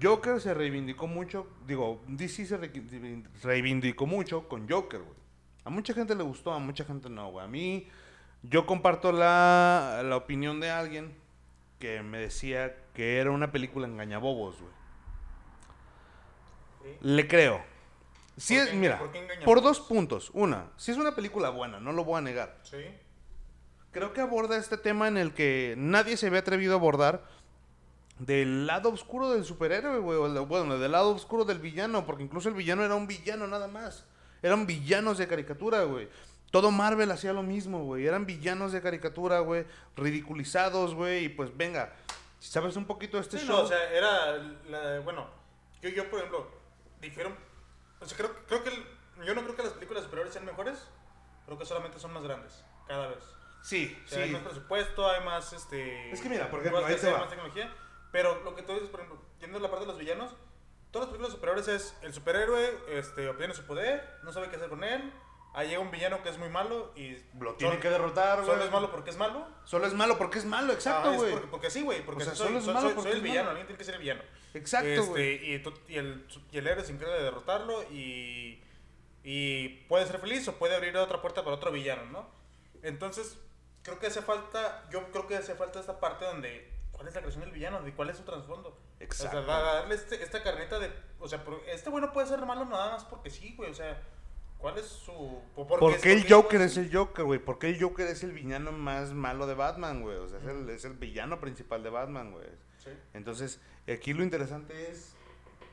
[0.00, 2.72] Joker se reivindicó mucho, digo, DC se re-
[3.42, 5.16] reivindicó mucho con Joker, güey.
[5.64, 7.44] A mucha gente le gustó, a mucha gente no, güey.
[7.44, 7.88] A mí,
[8.42, 11.14] yo comparto la, la opinión de alguien
[11.78, 14.72] que me decía que era una película engañabobos, güey.
[16.82, 16.98] Sí.
[17.00, 17.62] Le creo.
[18.36, 19.00] Sí ¿Por es, mira,
[19.44, 20.30] por dos puntos.
[20.32, 22.58] Una, si es una película buena, no lo voy a negar.
[22.62, 22.78] Sí.
[23.92, 27.24] Creo que aborda este tema en el que nadie se había atrevido a abordar
[28.18, 30.18] del lado oscuro del superhéroe, güey.
[30.44, 34.04] Bueno, del lado oscuro del villano, porque incluso el villano era un villano nada más.
[34.42, 36.08] Eran villanos de caricatura, güey.
[36.50, 38.06] Todo Marvel hacía lo mismo, güey.
[38.06, 39.64] Eran villanos de caricatura, güey.
[39.96, 41.24] Ridiculizados, güey.
[41.24, 41.92] Y pues venga,
[42.38, 43.56] si sabes un poquito de este Sí, show.
[43.56, 44.36] no, o sea, era,
[44.68, 45.26] la- bueno,
[45.80, 46.48] Yo, yo por ejemplo,
[47.00, 47.34] dijeron.
[48.00, 48.68] O sea, creo, creo que.
[48.70, 50.78] el- yo no creo que las películas superiores sean mejores.
[51.46, 52.64] Creo que solamente son más grandes.
[52.86, 53.18] Cada vez.
[53.62, 55.52] Sí, O sea, hay más presupuesto, hay más.
[55.52, 57.18] Este, Es que mira, por ejemplo, ahí va.
[57.18, 57.72] más tecnología.
[58.12, 60.34] Pero lo que tú dices, por ejemplo, yendo a la parte de los villanos.
[60.90, 64.68] Todas las películas superiores es el superhéroe este, obtiene su poder, no sabe qué hacer
[64.68, 65.10] con él.
[65.54, 67.16] Ahí llega un villano que es muy malo y.
[67.40, 68.50] Lo tiene que derrotar, güey.
[68.50, 69.46] Solo es malo porque es malo.
[69.64, 71.30] Solo es malo porque es malo, Ah, exacto, güey.
[71.32, 72.04] porque, porque sí, güey.
[72.04, 73.50] Porque O sea, soy, solo es malo soy- porque soy el es villano, malo.
[73.50, 74.22] alguien tiene que ser el villano.
[74.54, 75.54] Exacto, Este, güey.
[75.54, 78.62] y, tú- y el, y el héroe se encarga de derrotarlo y,
[79.24, 82.28] y puede ser feliz o puede abrir otra puerta para otro villano, ¿no?
[82.82, 83.38] Entonces,
[83.82, 86.71] creo que hace falta, yo creo que hace falta esta parte donde,
[87.02, 87.82] ¿cuál es la creación del villano?
[87.82, 88.78] ¿De cuál es su trasfondo?
[89.00, 89.38] Exacto.
[89.40, 92.38] O sea, da- darle este- esta carneta de, o sea, este güey no puede ser
[92.46, 94.00] malo nada más porque sí, güey, o sea,
[94.58, 95.40] ¿cuál es su...
[95.56, 97.40] por ¿Por es- qué el Joker es es el Joker, güey?
[97.40, 100.16] ¿Por qué el Joker es el villano más malo de Batman, güey?
[100.18, 102.46] O sea, es el, es el villano principal de Batman, güey.
[102.78, 102.90] Sí.
[103.14, 103.60] Entonces,
[103.92, 105.14] aquí lo interesante es...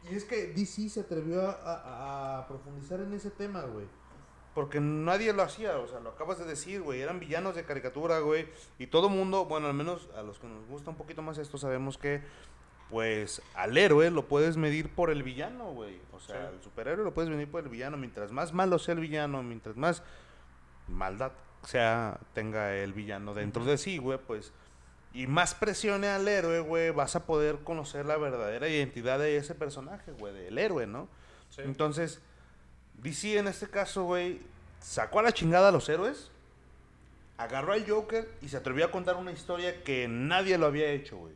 [0.09, 3.85] Y es que DC se atrevió a, a- a profundizar en ese tema, güey.
[4.59, 6.99] Porque nadie lo hacía, o sea, lo acabas de decir, güey.
[6.99, 8.45] Eran villanos de caricatura, güey.
[8.77, 11.57] Y todo mundo, bueno, al menos a los que nos gusta un poquito más esto,
[11.57, 12.21] sabemos que,
[12.89, 16.01] pues, al héroe lo puedes medir por el villano, güey.
[16.11, 16.55] O sea, Sí.
[16.57, 17.95] al superhéroe lo puedes medir por el villano.
[17.95, 20.03] Mientras más malo sea el villano, mientras más
[20.89, 21.31] maldad
[21.63, 24.51] sea, tenga el villano dentro de sí, güey, pues...
[25.13, 29.55] Y más presione al héroe, güey, vas a poder conocer la verdadera identidad de ese
[29.55, 31.07] personaje, güey, del héroe, ¿no?
[31.49, 31.61] Sí.
[31.63, 32.21] Entonces,
[33.01, 34.41] DC en este caso, güey,
[34.79, 36.31] sacó a la chingada a los héroes,
[37.37, 41.17] agarró al Joker y se atrevió a contar una historia que nadie lo había hecho,
[41.17, 41.33] güey.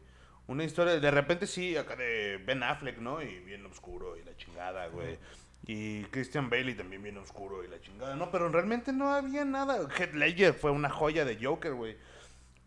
[0.48, 3.22] Una historia, de repente sí, acá de Ben Affleck, ¿no?
[3.22, 5.18] Y bien oscuro y la chingada, güey.
[5.66, 8.30] Y Christian Bailey también bien oscuro y la chingada, ¿no?
[8.30, 9.88] Pero realmente no había nada.
[9.98, 11.96] Heath Ledger fue una joya de Joker, güey.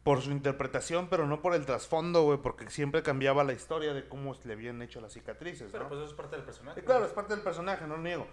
[0.02, 4.08] Por su interpretación, pero no por el trasfondo, güey, porque siempre cambiaba la historia de
[4.08, 5.88] cómo le habían hecho las cicatrices, Pero ¿no?
[5.90, 6.82] pues eso es parte del personaje.
[6.82, 8.26] Claro, es parte del personaje, no lo niego.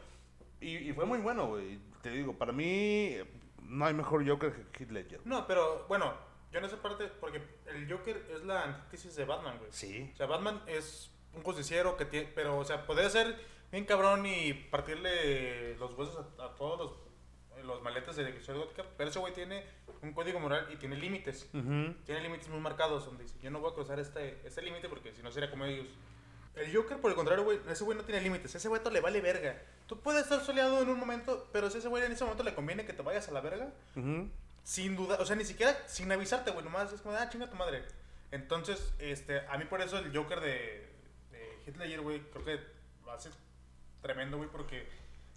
[0.64, 1.80] Y, y fue muy bueno, güey.
[2.01, 3.18] Te digo, para mí
[3.61, 5.22] no hay mejor Joker que Heath Ledger.
[5.26, 6.14] No, pero bueno,
[6.51, 9.72] yo en esa parte, porque el Joker es la antítesis de Batman, güey.
[9.72, 10.09] Sí.
[10.14, 13.36] O sea, Batman es un justiciero que tiene, pero, o sea, podría ser
[13.72, 18.84] bien cabrón y partirle los huesos a, a todos los, los maletes de Ciudad Gótica,
[18.97, 19.64] pero ese güey tiene
[20.01, 21.49] un código moral y tiene límites.
[21.51, 25.14] Tiene límites muy marcados donde dice, yo no voy a cruzar este, este límite porque
[25.14, 25.88] si no sería como ellos.
[26.55, 28.53] El Joker, por el contrario, güey, ese güey no tiene límites.
[28.53, 29.59] Ese güey le vale verga.
[29.87, 32.53] Tú puedes estar soleado en un momento, pero si ese güey en ese momento le
[32.53, 34.29] conviene que te vayas a la verga, Ujú.
[34.63, 37.55] sin duda, o sea, ni siquiera sin avisarte, güey, nomás es como, ah, chinga tu
[37.55, 37.83] madre.
[38.31, 40.89] Entonces, este, a mí por eso el Joker de,
[41.31, 42.59] de Ledger, güey, creo que
[43.03, 43.29] lo hace
[44.01, 44.87] tremendo, güey, porque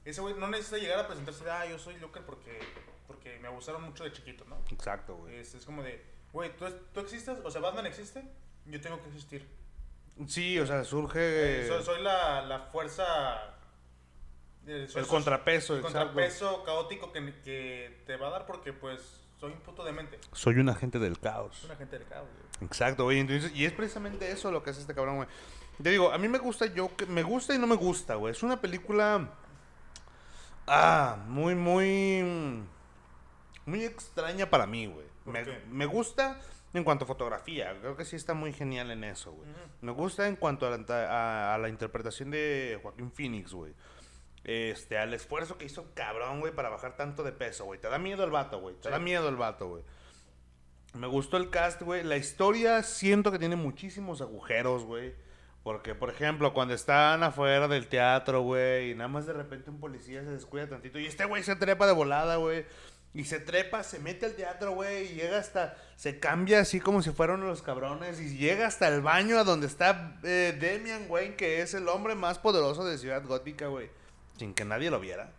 [0.04, 2.58] ese güey no necesita llegar a presentarse de, ah, yo soy Joker porque,
[3.06, 4.62] porque me abusaron mucho de chiquito, ¿no?
[4.70, 5.36] Exacto, güey.
[5.36, 8.22] Es, es como de, güey, ¿tú, tú existes, o sea, Batman existe,
[8.66, 9.46] yo tengo que existir.
[10.26, 13.04] Sí, o sea, surge Eh, soy, soy la, la fuerza...
[14.66, 16.06] eh, soy- el contrapeso, el exacto.
[16.06, 20.18] contrapeso caótico que, que te va a dar porque, pues, soy un puto demente.
[20.32, 21.64] Soy un agente del caos.
[21.64, 22.66] una gente del caos, güey.
[22.68, 23.18] Exacto, güey.
[23.20, 25.28] Entonces, y es precisamente eso lo que hace este cabrón, güey.
[25.82, 28.32] Te digo, a mí me gusta Joker, me gusta y no me gusta, güey.
[28.32, 29.28] Es una película
[30.66, 32.64] ah, muy muy
[33.66, 35.06] muy extraña para mí, güey.
[35.70, 36.40] Me gusta
[36.78, 39.48] en cuanto a fotografía, creo que sí está muy genial en eso, güey.
[39.80, 43.72] Me gusta en cuanto a la, a- a la interpretación de Joaquín Phoenix, güey.
[44.44, 47.80] Este, al esfuerzo que hizo cabrón, güey, para bajar tanto de peso, güey.
[47.80, 48.76] Te da miedo el vato, güey.
[48.76, 48.90] Te Sí.
[48.90, 49.82] da miedo el vato, güey.
[50.94, 52.04] Me gustó el cast, güey.
[52.04, 55.14] La historia siento que tiene muchísimos agujeros, güey.
[55.64, 59.80] Porque, por ejemplo, cuando están afuera del teatro, güey, y nada más de repente un
[59.80, 62.64] policía se descuida tantito y este güey se trepa de volada, güey.
[63.16, 67.00] Y se trepa, se mete al teatro, güey, y llega hasta, se cambia así como
[67.00, 71.34] si fueran los cabrones, y llega hasta el baño a donde está eh, Demian, güey,
[71.34, 73.88] que es el hombre más poderoso de Ciudad Gótica, güey.
[74.38, 75.32] Sin que nadie lo viera.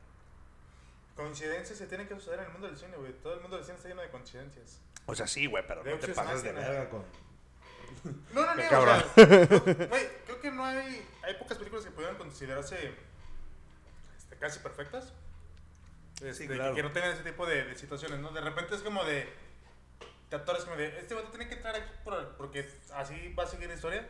[1.16, 3.14] Coincidencias se tienen que suceder en el mundo del cine, güey.
[3.22, 4.80] Todo el mundo del cine está lleno de coincidencias.
[5.06, 6.90] O sea, sí, güey, pero no te pases de verga.
[6.90, 7.04] con...
[8.34, 8.64] No, no, no.
[8.64, 9.06] O sea,
[9.88, 11.06] güey, creo que no hay.
[11.22, 12.96] Hay pocas películas que pudieran considerarse
[14.18, 15.14] este, casi perfectas.
[16.22, 16.74] Este, claro.
[16.76, 18.32] que, no tengan ese tipo de, de situaciones, ¿no?
[18.32, 19.28] De repente es como de.
[20.30, 20.98] De actores como de.
[21.00, 24.08] Este vato tiene que entrar aquí por- porque así va a seguir la historia.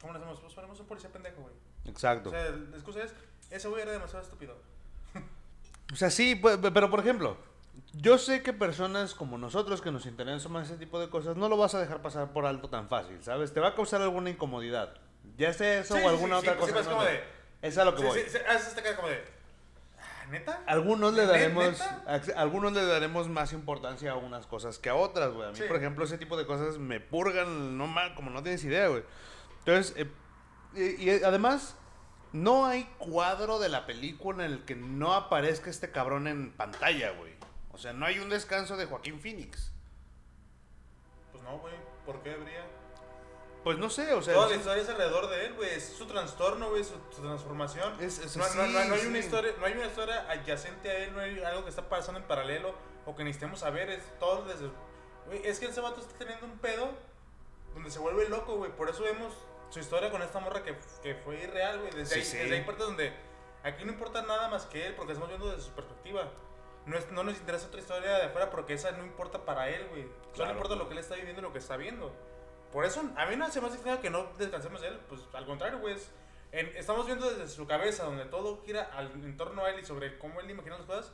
[0.00, 0.40] ¿Cómo lo hacemos?
[0.40, 1.54] Pues ponemos un policía pendejo, güey.
[1.86, 2.28] Exacto.
[2.30, 3.14] O sea, la excusa es.
[3.50, 4.56] Ese güey era demasiado estúpido.
[5.92, 7.38] O sea, sí, pues, pero por ejemplo,
[7.94, 11.48] yo sé que personas como nosotros que nos interesan más ese tipo de cosas, no
[11.48, 13.54] lo vas a dejar pasar por alto tan fácil, ¿sabes?
[13.54, 14.94] Te va a causar alguna incomodidad.
[15.38, 16.72] Ya sea eso Sí, o sí, alguna sí, otra sí, cosa.
[16.74, 16.92] pues, ¿no?
[16.92, 17.24] como de-
[17.62, 18.20] Es a lo que Sí, voy.
[18.20, 19.24] sí, sí, haces esta cara como de.
[20.28, 20.62] "Ah, ¿Neta?
[20.66, 22.04] Algunos le ¿Ne- daremos, neta?
[22.36, 25.48] algunos le daremos más importancia a unas cosas que a otras, güey.
[25.48, 25.64] A mí, Sí.
[25.66, 29.02] por ejemplo, ese tipo de cosas me purgan no mal, como no tienes idea, güey.
[29.60, 30.10] Entonces, eh,
[30.74, 31.76] Y, y además,
[32.32, 37.10] no hay cuadro de la película en el que no aparezca este cabrón en pantalla,
[37.12, 37.32] güey.
[37.72, 39.72] O sea, no hay un descanso de Joaquín Phoenix.
[41.32, 41.72] Pues no, güey.
[42.04, 42.66] ¿Por qué habría?
[43.64, 44.34] Pues no sé, o sea.
[44.34, 45.70] Toda la sí- historia es alrededor de él, güey.
[45.70, 47.94] Es su trastorno, güey, su, su transformación.
[48.00, 49.06] Es- es no, así, no- no- no hay sí.
[49.08, 52.20] una historia, no hay una historia adyacente a él, no hay algo que está pasando
[52.20, 53.90] en paralelo o que necesitemos saber.
[53.90, 54.70] Es todo desde.
[55.26, 56.88] Güey, es que ese vato está teniendo un pedo
[57.74, 58.70] donde se vuelve loco, güey.
[58.72, 59.34] Por eso vemos
[59.70, 61.90] su historia con esta morra que, que fue irreal, güey.
[61.92, 62.36] Desde, Sí, ahí, sí.
[62.38, 63.12] desde ahí parte donde
[63.64, 66.30] aquí no importa nada más que él porque estamos viendo desde su perspectiva.
[66.86, 69.86] No, es- no nos interesa otra historia de afuera porque esa no importa para él,
[69.90, 70.04] güey.
[70.04, 70.52] Solo Claro.
[70.52, 72.10] importa lo que él está viviendo y lo que está viendo.
[72.72, 75.00] Por eso, a mí no se me hace extraño que no descansemos de él.
[75.08, 75.94] Pues al contrario, güey.
[75.94, 76.10] es-
[76.52, 79.84] en- estamos viendo desde su cabeza, donde todo gira al, en torno a él y
[79.84, 81.12] sobre cómo él imagina las cosas.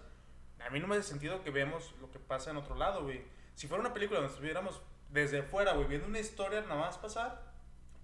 [0.64, 3.24] A mí no me hace sentido que veamos lo que pasa en otro lado, güey.
[3.54, 4.80] Si fuera una película donde estuviéramos
[5.10, 7.42] desde fuera, güey, viendo una historia nada más pasar,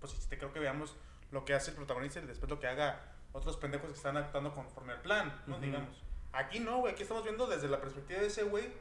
[0.01, 0.94] pues sí te creo que veamos
[1.30, 3.01] lo que hace el protagonista y después lo que haga
[3.32, 5.55] otros pendejos que están actuando conforme al plan, ¿no?
[5.57, 5.64] Ujú.
[5.64, 6.03] Digamos.
[6.32, 6.92] Aquí no, güey.
[6.92, 8.72] Aquí estamos viendo desde la perspectiva de ese güey.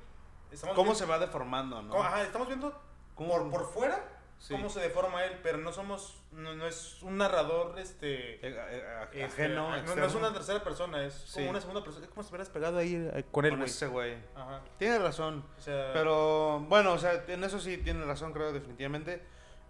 [0.62, 1.90] ¿Cómo viendo- se va deformando, no?
[1.92, 2.80] ¿Cómo- Ajá, estamos viendo
[3.16, 4.04] ¿Cómo- por, por fuera
[4.40, 4.54] Sí.
[4.54, 8.36] cómo se deforma él, pero no somos, no, no es un narrador, este...
[8.36, 11.40] Eh, eh, este, ajeno, no, no es una tercera persona, es Sí.
[11.40, 12.06] como una segunda persona.
[12.06, 13.70] Es como si estuvieras pegado ahí eh, con él, con güey.
[13.70, 14.16] ese güey.
[14.36, 14.62] Ajá.
[14.78, 15.44] Tiene razón.
[15.58, 19.22] O sea, Pero bueno, o sea, en eso sí tiene razón, creo, definitivamente.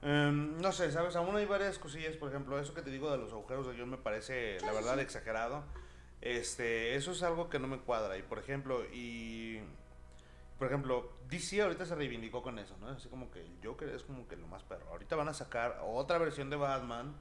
[0.04, 1.16] Em, no sé, ¿sabes?
[1.16, 3.90] Aún hay varias cosillas, por ejemplo, eso que te digo de los agujeros de guion
[3.90, 5.64] me parece, la verdad, exagerado.
[6.22, 8.18] Este, eso es algo que no me cuadra.
[8.18, 9.62] Y por ejemplo, y.
[10.60, 12.90] Por ejemplo, DC ahorita se reivindicó con eso, ¿no?
[12.90, 14.90] Así como que el Joker es como que lo más perro.
[14.90, 17.16] Ahorita van a sacar otra versión de Batman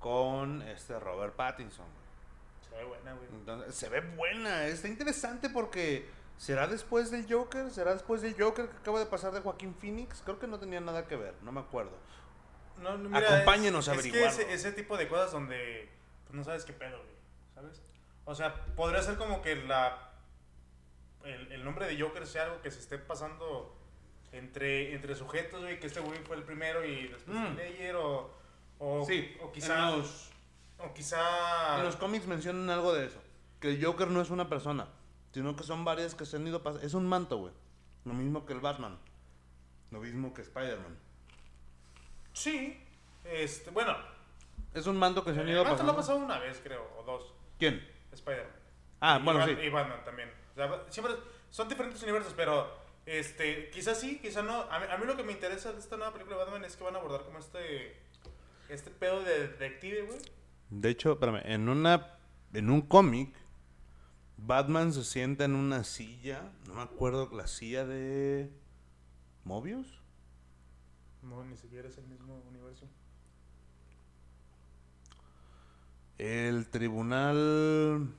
[0.00, 1.86] con este Robert Pattinson.
[1.86, 2.68] güey.
[2.68, 3.28] se ve buena, güey.
[3.30, 7.70] Entonces, se ve buena, está interesante porque ¿será después del Joker?
[7.70, 10.20] ¿Será después del Joker que acaba de pasar de Joaquín Phoenix?
[10.24, 11.96] Creo que no tenía nada que ver, no me acuerdo.
[12.82, 15.88] No, no, mira, Acompáñenos a es, es que ese, ese tipo de cosas donde
[16.24, 17.14] pues, no sabes qué pedo, güey,
[17.54, 17.82] ¿sabes?
[18.24, 20.09] O sea, podría ser como que la
[21.24, 23.76] el, el nombre de Joker sea algo que se esté pasando
[24.32, 27.46] entre, entre sujetos, güey, que este güey fue el primero y después Mm.
[27.46, 28.32] el Ledger, o,
[28.78, 30.30] o, Sí, o quizá, en los-
[30.78, 33.20] o quizá, En los cómics mencionan algo de eso,
[33.60, 34.88] que el Joker no es una persona,
[35.32, 36.86] sino que son varias que se han ido pasando.
[36.86, 37.52] Es un manto, güey.
[38.04, 38.98] Lo mismo que el Batman.
[39.90, 40.96] Lo mismo que Spider-Man.
[42.32, 42.82] sí,
[43.24, 43.96] este, bueno,
[44.72, 45.96] Es un manto que se han el ido vato lo ha pasando.
[45.96, 47.84] pasado una vez, creo, o dos, ¿Quién?
[48.12, 48.52] Spider-Man.
[49.00, 49.50] Ah, Y bueno, sí.
[49.52, 50.30] Y Batman también.
[50.68, 51.14] Sea, siempre
[51.50, 52.70] son diferentes universos, pero
[53.06, 54.62] este, quizás sí, quizás no.
[54.70, 56.76] A mí, a mí lo que me interesa de esta nueva película de Batman es
[56.76, 57.96] que van a abordar como este
[58.68, 60.18] este pedo de detective, güey.
[60.68, 62.18] De hecho, espérame, en una
[62.52, 63.34] en un cómic
[64.36, 68.50] Batman se sienta en una silla, no me acuerdo la silla de
[69.44, 70.00] Mobius.
[71.22, 72.86] No, ni siquiera es el mismo universo.
[76.16, 78.14] El tribunal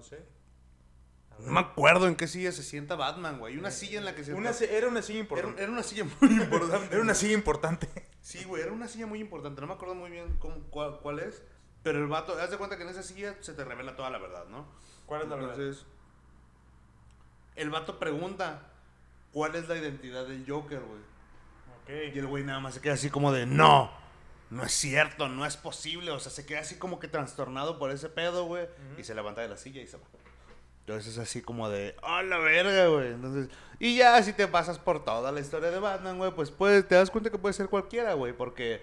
[0.00, 0.24] No sé.
[1.40, 3.56] No me acuerdo en qué silla se sienta Batman, güey.
[3.58, 5.62] Una silla en la que se Una era una silla importante.
[5.62, 6.86] era una silla muy importante.
[6.94, 7.88] Era una silla importante.
[8.20, 9.60] Sí, güey, era una silla muy importante.
[9.60, 11.42] No me acuerdo muy bien cómo, cuál, cuál es.
[11.82, 14.18] Pero el vato, haz de cuenta que en esa silla se te revela toda la
[14.18, 14.66] verdad, ¿no?
[15.06, 15.54] ¿Cuál es la verdad?
[15.58, 15.86] Entonces,
[17.56, 18.70] el vato pregunta
[19.32, 21.00] cuál es la identidad del Joker, güey.
[21.88, 22.16] Y Ok.
[22.16, 23.90] el güey nada más se queda así como de, no,
[24.50, 26.10] no es cierto, no es posible.
[26.10, 28.66] O sea, se queda así como que trastornado por ese pedo, güey.
[28.98, 30.02] Y se levanta de la silla y se va.
[30.80, 33.08] Entonces es así como de, ¡oh, la verga, güey!
[33.12, 33.48] Entonces,
[33.78, 36.96] y ya si te pasas por toda la historia de Batman, güey, pues, pues te
[36.96, 38.32] das cuenta que puede ser cualquiera, güey.
[38.32, 38.82] Porque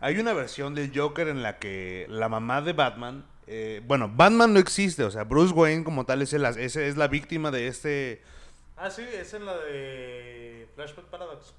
[0.00, 4.54] hay una versión del Joker en la que la mamá de Batman, eh, bueno, Batman
[4.54, 7.68] no existe, o sea, Bruce Wayne como tal es, el, ese es la víctima de
[7.68, 8.22] este...
[8.76, 11.54] Ah, sí, es en la de Flashpoint Paradox.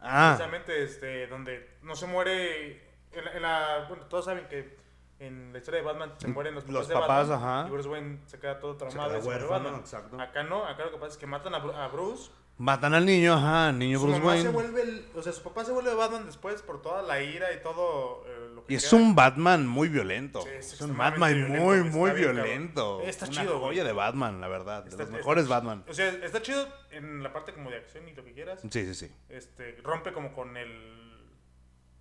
[0.00, 2.85] Ah, Precisamente, este, donde no se muere.
[3.16, 4.76] En la, en la- bueno, todos saben que
[5.18, 7.68] en la historia de Batman se mueren los papás, Los de papás, Batman, ajá.
[7.68, 10.20] Y Bruce Wayne se queda todo traumado queda se muere huérfano, exacto.
[10.20, 12.30] Acá no, acá lo que pasa es que matan a, a Bruce.
[12.58, 14.42] Matan al niño, ajá, al niño Su Bruce mamá Wayne.
[14.44, 17.52] se vuelve, el- o sea, su papá se vuelve Batman después por toda la ira
[17.52, 18.96] y todo eh, lo que Y es queda.
[19.00, 20.40] un Batman muy violento.
[20.42, 23.00] Sí, es es un Batman violento, muy, está muy bien, violento.
[23.02, 23.68] Está Una chido, güey.
[23.72, 24.84] joya de Batman, la verdad.
[24.84, 25.84] De Está- los está- mejores Batman.
[25.88, 28.60] O sea, está chido en la parte como de acción y lo que quieras.
[28.62, 29.14] Sí, sí, sí.
[29.28, 31.05] Este, rompe como con el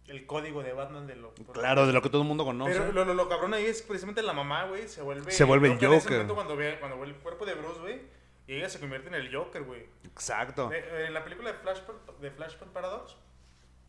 [0.08, 2.74] el código de Batman de lo Claro, de lo que todo el mundo conoce.
[2.74, 5.32] Pero lo, lo, lo cabrón ahí es precisamente la mamá, güey, se vuelve...
[5.32, 6.12] Se vuelve loca en ese Joker.
[6.18, 8.02] momento cuando ve, cuando ve el cuerpo de Bruce, güey,
[8.48, 9.88] y ella se convierte en el Joker, güey.
[10.04, 10.72] Exacto.
[10.72, 13.16] En la película de Flashpoint, de Flashpoint Paradox,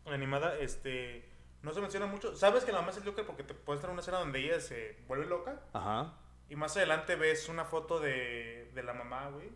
[0.07, 1.29] animada, este,
[1.61, 2.35] no se menciona mucho.
[2.35, 4.59] Sabes que la mamá es el Joker porque te puedes traer una escena donde ella
[4.59, 6.13] se vuelve loca Ajá.
[6.49, 9.49] y más adelante ves una foto de, de la mamá, güey,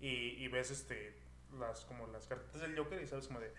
[0.00, 1.18] y, y ves, este,
[1.58, 3.52] las, como las cartas del Joker y sabes como de,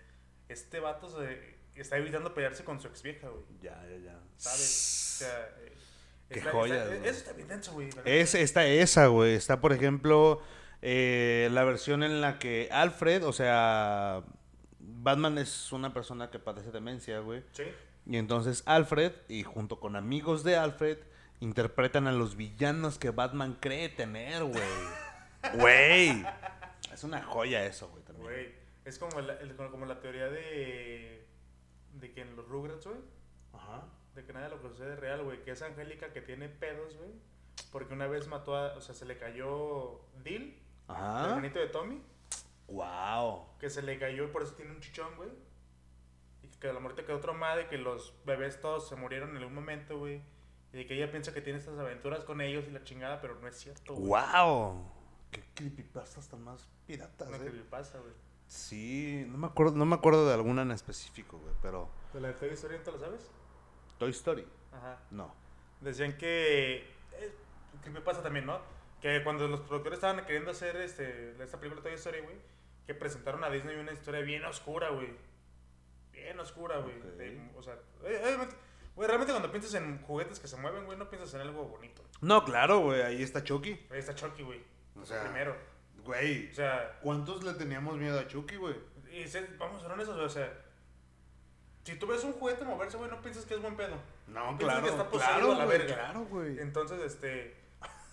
[0.48, 3.42] este vato se, está evitando pelearse con su ex vieja, güey.
[3.60, 4.20] Ya, ya, ya.
[4.36, 5.14] ¿Sabes?
[5.16, 5.72] O sea, eh,
[6.28, 7.08] Qué está- joya, está- güey.
[7.08, 7.88] eso está bien denso, güey.
[8.04, 9.34] Es, está esa, güey.
[9.34, 10.40] Está, por ejemplo,
[10.82, 14.22] eh, la versión en la que Alfred, o sea,
[14.78, 17.42] Batman es una persona que padece demencia, güey.
[17.52, 17.64] Sí.
[18.06, 20.98] Y entonces Alfred, y junto con amigos de Alfred,
[21.40, 24.62] interpretan a los villanos que Batman cree tener, güey.
[25.54, 26.24] Güey.
[26.92, 28.24] Es una joya eso, güey, también.
[28.24, 28.54] Güey,
[28.86, 31.23] es como la, el- como la teoría de,
[32.04, 32.98] de que en los Rugrats, güey,
[33.54, 33.84] Ajá.
[34.14, 36.48] de que nada de lo que sucede es real, güey, que es Angélica que tiene
[36.50, 37.10] pedos, güey,
[37.72, 41.28] porque una vez mató a, o sea, se le cayó Dill, el Ajá.
[41.30, 42.02] hermanito de Tommy,
[42.68, 43.46] Wow.
[43.58, 45.30] que se le cayó y por eso tiene un chichón, güey,
[46.42, 49.54] y que la muerte quedó traumada de que los bebés todos se murieron en algún
[49.54, 50.22] momento, güey,
[50.72, 53.34] y de que ella piensa que tiene estas aventuras con ellos y la chingada, pero
[53.40, 54.08] no es cierto, güey.
[54.08, 54.90] Wow.
[55.30, 57.64] Qué creepypastas tan más piratas, No eh.
[57.70, 58.12] pasa, güey.
[58.46, 62.28] Sí, no me acuerdo, no me acuerdo de alguna en específico, güey, pero ¿De la
[62.28, 63.30] de Toy Story no te lo sabes?
[63.98, 64.46] Toy Story.
[64.72, 65.00] Ajá.
[65.10, 65.34] No.
[65.80, 66.76] Decían que.
[67.12, 67.34] Eh,
[67.82, 68.60] que me pasa también, ¿no?
[69.00, 72.36] Que cuando los productores estaban queriendo hacer este, esta película Toy Story, güey,
[72.86, 75.12] que presentaron a Disney una historia bien oscura, güey.
[76.12, 76.94] Bien oscura, güey.
[77.56, 77.74] O sea,
[78.04, 78.56] eh, obviamente.
[78.94, 82.04] Güey, realmente cuando piensas en juguetes que se mueven, güey, no piensas en algo bonito.
[82.20, 83.72] No, claro, güey, ahí está Chucky.
[83.90, 84.62] Ahí está Chucky, güey.
[84.94, 85.56] O sea, Primero.
[86.04, 88.74] Güey, O sea, ¿cuántos le teníamos miedo a Chucky, güey?
[89.10, 90.52] y se- vamos a ser honestos, o sea.
[91.84, 93.96] Si tú ves un juguete moverse, güey, no piensas que es buen pedo.
[94.26, 95.94] No, claro, que está poseído claro, a la güey, verga.
[95.94, 96.58] claro, güey.
[96.58, 97.56] Entonces, este.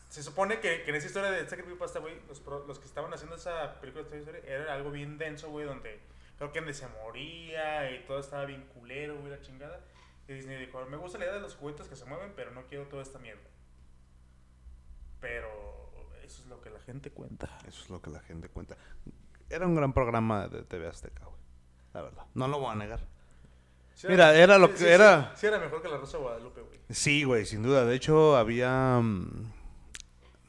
[0.10, 3.14] Se supone que, que en esa historia de esta creepypasta, güey, los, los que estaban
[3.14, 6.02] haciendo esa película de Toy Story era algo bien denso, güey, donde
[6.38, 9.80] creo que Andy se moría y todo estaba bien culero, güey, la chingada.
[10.28, 12.66] Y Disney dijo: Me gusta la idea de los juguetes que se mueven, pero no
[12.68, 13.42] quiero toda esta mierda.
[15.22, 15.81] Pero
[16.32, 17.50] eso es lo que la gente cuenta.
[17.68, 18.76] Eso es lo que la gente cuenta.
[19.50, 21.38] Era un gran programa de TV Azteca, güey.
[21.94, 22.26] La verdad.
[22.34, 23.00] No lo voy a negar.
[23.94, 25.34] Sí Mira, era lo que era.
[25.36, 26.80] Sí, era mejor que la Rosa de Guadalupe, güey.
[26.90, 27.86] Sí, güey, sin duda.
[27.86, 29.00] De hecho, había.
[29.02, 29.52] mm,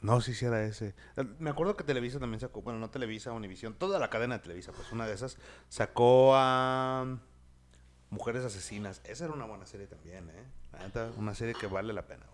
[0.01, 0.95] No sé si era ese.
[1.39, 2.61] Me acuerdo que Televisa también sacó.
[2.61, 3.73] Bueno, no Televisa, Univisión.
[3.75, 5.37] Toda la cadena de Televisa, pues una de esas.
[5.69, 7.03] Sacó a.
[7.05, 7.19] mm,
[8.09, 9.01] Mujeres Asesinas.
[9.03, 10.45] Esa era una buena serie también, ¿eh?
[11.17, 12.32] Una serie que vale la pena, güey.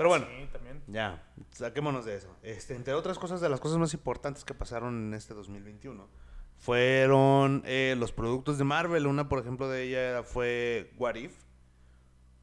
[0.00, 0.24] Pero bueno.
[0.30, 0.82] Sí, también.
[0.86, 2.34] Ya, saquémonos de eso.
[2.42, 6.08] Este, entre otras cosas, de las cosas más importantes que pasaron en este 2021
[6.56, 9.06] fueron eh, los productos de Marvel.
[9.06, 11.34] Una, por ejemplo, de ella fue What If.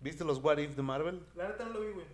[0.01, 1.25] ¿Viste los What If de Marvel?
[1.33, 2.05] La neta no lo vi, güey.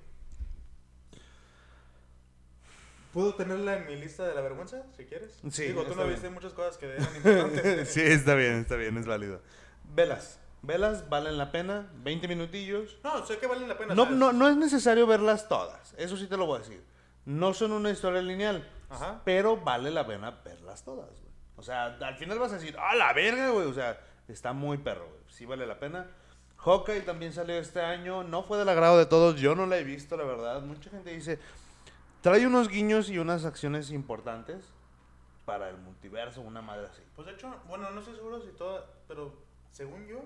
[3.11, 5.41] ¿Puedo tenerla en mi lista de la vergüenza, si quieres?
[5.51, 6.11] Sí, Digo, tú no bien.
[6.11, 7.89] viste muchas cosas que eran importantes.
[7.93, 9.41] sí, está bien, está bien, es válido.
[9.93, 10.39] Velas.
[10.63, 12.97] Velas valen la pena, 20 minutillos.
[13.03, 13.93] No, sé que valen la pena.
[13.93, 16.83] No, no, no es necesario verlas todas, eso sí te lo voy a decir.
[17.25, 19.21] No son una historia lineal, Ajá.
[19.25, 21.33] pero vale la pena verlas todas, güey.
[21.57, 23.67] O sea, al final vas a decir, ¡ah, la verga, güey!
[23.67, 25.19] O sea, está muy perro, güey.
[25.27, 26.07] Sí vale la pena.
[26.57, 29.83] Hawkeye también salió este año, no fue del agrado de todos, yo no la he
[29.83, 30.61] visto, la verdad.
[30.61, 31.39] Mucha gente dice,
[32.21, 34.63] trae unos guiños y unas acciones importantes
[35.43, 37.01] para el multiverso, una madre así.
[37.17, 39.33] Pues de hecho, bueno, no estoy seguro si toda, pero
[39.71, 40.23] según yo,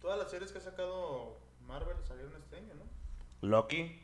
[0.00, 1.36] todas las series que ha sacado
[1.66, 3.48] Marvel salieron este año, ¿no?
[3.48, 4.00] Loki,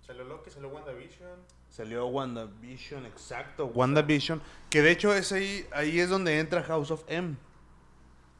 [0.00, 1.38] Salió Loki, salió WandaVision.
[1.68, 3.66] Salió WandaVision, exacto.
[3.66, 4.40] WandaVision,
[4.70, 7.36] que de hecho es ahí, ahí es donde entra House of M,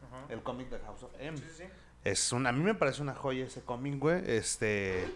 [0.07, 0.25] Ajá.
[0.33, 1.37] el cómic de House of M.
[1.37, 1.65] Sí, sí, sí.
[2.05, 4.23] Es una, a mí me parece una joya ese cómic, güey.
[4.31, 5.13] Este,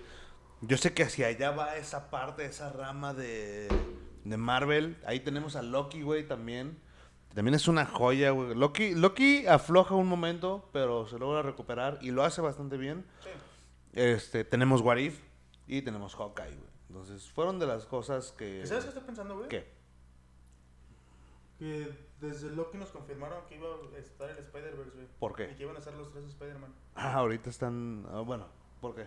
[0.60, 3.68] yo sé que hacia allá va esa parte, esa rama de,
[4.24, 4.98] de Marvel.
[5.06, 6.76] Ahí tenemos a Loki, güey, también.
[7.34, 8.54] También es una joya, güey.
[8.54, 13.06] Loki, Loki afloja un momento, pero se logra recuperar y lo hace bastante bien.
[13.22, 13.30] Sí.
[13.94, 15.18] Este, tenemos What If
[15.66, 16.70] y tenemos Hawkeye, güey.
[16.88, 18.60] Entonces, fueron de las cosas que...
[18.62, 19.48] ¿Y ¿Sabes qué estoy pensando, güey?
[19.48, 19.66] ¿Qué?
[21.58, 25.06] Que desde Loki nos confirmaron que iba a estar el Spider-Verse, güey.
[25.18, 25.50] ¿Por qué?
[25.52, 26.74] Y que iban a ser los tres Spider-Man.
[26.94, 28.06] Ah, ahorita están...
[28.12, 28.46] ah, bueno,
[28.80, 29.06] ¿por qué?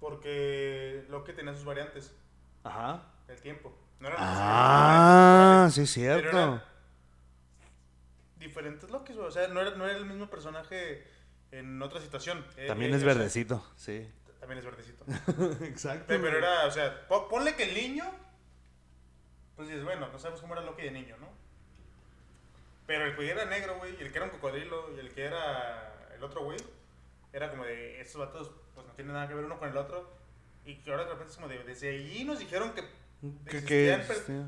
[0.00, 2.14] Porque Loki tenía sus variantes
[2.64, 3.02] Ajá.
[3.26, 3.72] del tiempo.
[4.00, 6.62] No eran Ah, sí, iguales, pero cierto.
[8.40, 9.28] Diferentes Lokis, güey.
[9.28, 11.06] O sea, no era, no era el mismo personaje
[11.52, 12.44] en otra situación.
[12.56, 14.10] Eh, También eh, es o sea, verdecito, sí.
[14.40, 15.04] también es verdecito.
[15.64, 16.06] Exacto.
[16.08, 18.04] Pero pero era, o sea, po- ponle que el niño.
[19.56, 21.28] Pues dices, bueno, no sabemos cómo era Loki de niño, ¿no?
[22.86, 25.24] Pero el que era negro, güey, y el que era un cocodrilo, y el que
[25.24, 26.58] era el otro, güey,
[27.32, 30.10] era como de, estos vatos, pues no tienen nada que ver uno con el otro.
[30.64, 32.82] Y que ahora de repente es como de, desde allí nos dijeron que,
[33.50, 34.02] Que- que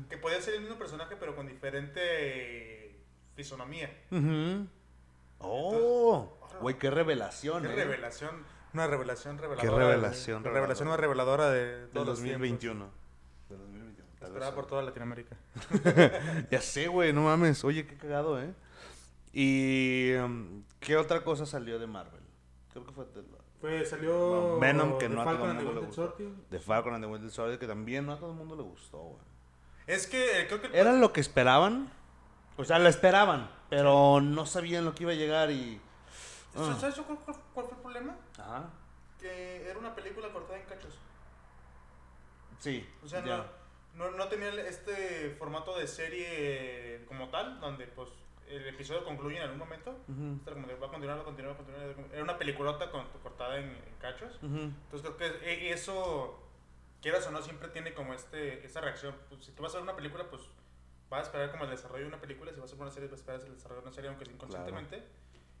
[0.09, 2.82] que podía ser el mismo personaje, pero con diferente
[3.35, 3.89] fisonomía.
[5.39, 6.29] Oh,
[6.61, 7.75] güey, qué revelación, Qué eh.
[7.75, 8.31] revelación,
[8.73, 9.61] una revelación reveladora.
[9.61, 12.89] Qué de- revelación la revelación más reveladora de los 2021.
[13.49, 14.09] Del 2021.
[14.19, 15.35] tal vez Esperada por toda Latinoamérica.
[16.51, 17.63] Ya sé, güey, no mames.
[17.63, 18.53] Oye, qué cagado, ¿eh?
[19.33, 22.21] ¿Y um, qué otra cosa salió de Marvel?
[22.71, 23.23] Creo que fue de,
[23.59, 24.59] Pues salió.
[24.59, 26.15] Venom, que no a todo el mundo le gustó.
[26.49, 28.99] De Falcon and the Winter Soldier, que también no a todo el mundo le gustó,
[28.99, 29.21] güey.
[29.87, 30.77] Es que eh, creo que.
[30.77, 31.91] ¿Era lo que esperaban?
[32.57, 35.81] O sea, lo esperaban, pero no sabían lo que iba a llegar y...
[36.55, 36.75] Ah.
[36.79, 38.15] ¿Sabes yo cuál, cuál- fue el problema?
[38.37, 38.69] Ajá.
[39.19, 40.97] Que era una película cortada en cachos.
[42.59, 43.43] Sí, O sea, no,
[43.95, 48.09] no, no tenía este formato de serie como tal, donde pues
[48.47, 49.91] el episodio concluye en algún momento.
[50.07, 51.95] Ujú, Era como de, va a continuar, va a continuar, va a continuar.
[52.13, 54.35] Era una peliculota con- cortada en, en cachos.
[54.43, 54.59] ujú.
[54.59, 56.39] Entonces creo que e- eso,
[57.01, 59.15] quieras o no, siempre tiene como este, esta reacción.
[59.29, 60.43] Pues, si tú vas a ver una película, pues
[61.13, 62.51] vas a esperar como el desarrollo de una película.
[62.53, 64.25] Si vas a ver una serie, vas a esperar el desarrollo de una serie, aunque
[64.25, 65.03] sea inconscientemente.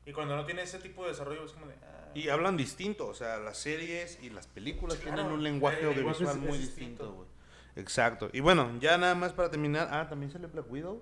[0.05, 1.75] Y cuando no tiene ese tipo de desarrollo, es como de...
[1.81, 5.85] ah, Y hablan distinto, o sea, las series y las películas Claro, tienen un lenguaje
[5.85, 7.27] audiovisual muy distinto, güey.
[7.75, 8.29] Exacto.
[8.33, 9.87] Y bueno, ya nada más para terminar.
[9.91, 11.01] Ah, también sale Black Widow.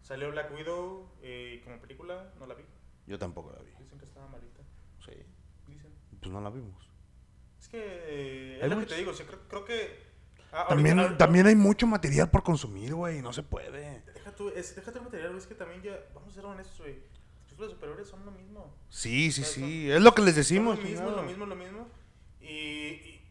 [0.00, 2.64] Salió Black Widow eh, como película, no la vi.
[3.06, 3.70] Yo tampoco la vi.
[3.78, 4.60] Dicen que estaba malita.
[5.04, 5.12] Sí.
[5.68, 5.92] Dicen.
[6.18, 6.88] Pues no la vimos.
[7.60, 10.11] Es que eh, es lo que muchos- te digo, o sea, creo, creo que...
[10.52, 13.20] ah, También, ahorita- también hay mucho material por consumir, güey.
[13.22, 14.02] No se puede.
[14.14, 16.78] Deja tú, es, déjate el material, güey, es que también ya, vamos a ser honestos,
[16.78, 16.94] güey.
[16.94, 18.74] Los películas superiores son lo mismo.
[18.88, 19.90] Sí, sí, O sea, sí.
[19.90, 20.78] Es lo que les decimos.
[20.78, 21.86] lo mismo, lo mismo, lo mismo.
[22.40, 23.28] Y, y-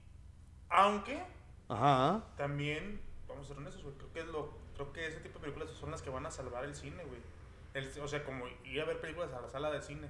[0.69, 1.21] aunque
[1.69, 2.23] Ajá.
[2.37, 5.45] también, vamos a ser honestos, güey, creo que es lo, creo que ese tipo de
[5.45, 7.19] películas son las que van a salvar el cine, güey.
[7.73, 10.07] El- o sea, como ir a ver películas a la sala de cine.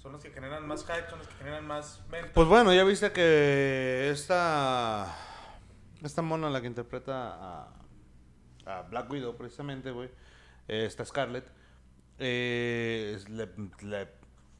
[0.00, 2.30] Son las que generan más hype, son las que generan más ventas.
[2.34, 5.16] Pues bueno, ya viste que esta.
[6.04, 7.34] Esta mona, la que interpreta
[7.64, 7.68] a,
[8.66, 10.08] a Black Widow, precisamente, güey.
[10.68, 11.50] eh, Esta Scarlett.
[12.18, 13.48] eh, le,
[13.82, 14.08] le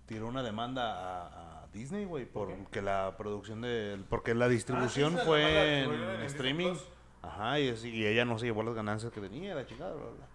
[0.06, 2.24] tiró una demanda a, a Disney, güey.
[2.24, 4.02] Porque la producción de.
[4.08, 6.70] Porque la distribución sí, la fue en, streaming.
[6.72, 6.84] Plus.
[7.22, 10.04] Ajá, y, así- y ella no se llevó las ganancias que tenía, la chingada, bla,
[10.04, 10.26] bla.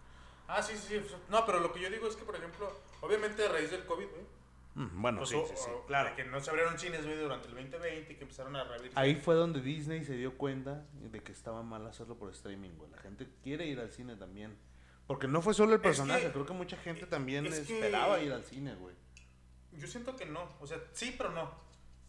[0.48, 1.16] Ah, sí, sí, sí.
[1.30, 2.68] No, pero lo que yo digo es que, por ejemplo,
[3.02, 4.39] obviamente a raíz del COVID, güey.
[4.76, 6.16] Mm, bueno, pues, sí, o- sí, sí, o- claro.
[6.16, 8.92] Que no se abrieron cines, güey, durante el 2020 y que empezaron a reabrir.
[8.96, 12.90] Ahí fue donde Disney se dio cuenta de que estaba mal hacerlo por streaming, güey.
[12.92, 14.58] La gente quiere ir al cine también.
[15.08, 17.74] Porque no fue solo el Es personaje, que- creo que mucha gente también es que-
[17.74, 18.96] esperaba ir al cine, güey.
[19.74, 21.52] Yo siento que no, o sea, sí, pero no.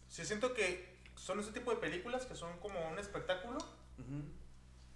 [0.07, 3.57] Sí siento que son ese tipo de películas que son como un espectáculo,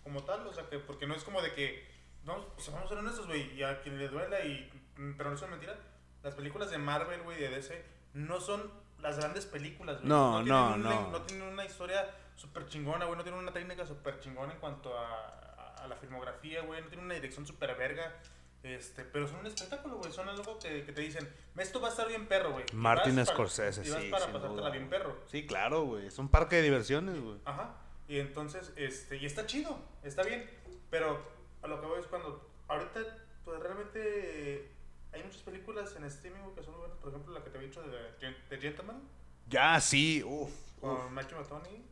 [0.03, 1.83] como tal, o sea, que porque no es como de que,
[2.25, 5.29] no, pues vamos a ser honestos, güey, y a quien le duela, y, mm, pero
[5.31, 5.77] no es mentira,
[6.25, 8.69] las películas de Marvel, güey, de DC, no son
[8.99, 10.09] las grandes películas, güey.
[10.09, 11.11] No, tienen no, un- no.
[11.11, 14.97] No tienen una historia súper chingona, güey, no tienen una técnica súper chingona en cuanto
[14.97, 18.13] a, a- a la filmografía, güey, no tienen una dirección súper verga.
[18.63, 20.11] Este, pero son un espectáculo, güey.
[20.11, 22.65] Son algo que, que te dicen, esto va a estar bien perro, güey.
[22.73, 25.15] Martin Scorsese, y vas sí, para sin pasártela duda, bien perro.
[25.27, 26.07] Sí, claro, güey.
[26.07, 27.37] Es un parque de diversiones, güey.
[27.45, 27.75] Ajá.
[28.07, 30.49] Y entonces, este, y está chido, está bien.
[30.89, 31.21] Pero
[31.61, 33.01] a lo que voy es cuando, ahorita,
[33.43, 34.71] pues realmente
[35.15, 36.97] hay muchas películas en streaming que son muy buenas.
[36.99, 39.01] Por ejemplo, la que te había dicho de The, Gentleman,
[39.49, 40.51] Ya, sí, uff.
[40.79, 41.83] con Matthew McConaughey.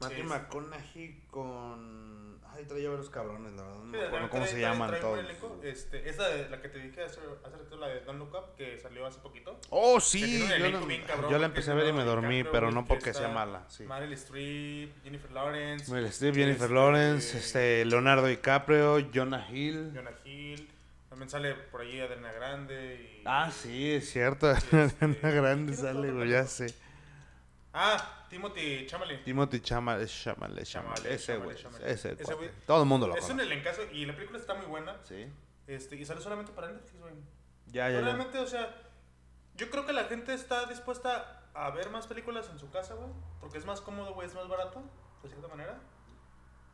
[0.00, 2.26] Matthew Es- McConaughey con...
[2.54, 3.78] Ay, traía varios cabrones, la verdad.
[3.84, 5.18] No Sí, me acuerdo trae- cómo trae- se trae- llaman trae todos.
[5.18, 5.60] elenco.
[5.62, 8.54] Este, esa de la que te dije hace, hace rato, la de Don't Look Up,
[8.56, 9.58] que salió hace poquito.
[9.70, 10.38] Oh, sí.
[10.40, 13.12] Yo la, cabrón, yo la empecé a ver y me dormí, pero no que porque
[13.14, 13.64] sea mala.
[13.68, 13.84] Sí.
[13.84, 15.90] Meryl Streep, Jennifer Lawrence.
[15.92, 19.92] Meryl Streep, Jennifer este, Lawrence, este, Leonardo DiCaprio, Jonah Hill.
[19.94, 20.70] Jonah Hill.
[21.16, 23.20] También sale por ahí Adriana Grande.
[23.20, 24.50] Y, Ah, sí, es cierto.
[24.50, 24.76] este,
[25.22, 26.74] grande ¿quién sale, güey, ya sé.
[27.72, 29.24] Ah, Timothy Chalamet.
[29.24, 31.56] Timothy Chalamet, Chalamet, Chalamet, ese güey,
[31.86, 32.50] ese güey.
[32.66, 33.46] Todo el mundo lo Es un conoce.
[33.46, 34.98] elencazo y la película está muy buena.
[35.04, 35.26] Sí.
[35.66, 37.14] Este, y sale solamente para Netflix, güey.
[37.68, 38.02] Ya, ya.
[38.02, 38.76] realmente, o sea,
[39.54, 43.08] yo creo que la gente está dispuesta a ver más películas en su casa, güey.
[43.40, 44.82] Porque es más cómodo, güey, es más barato,
[45.22, 45.78] de cierta manera.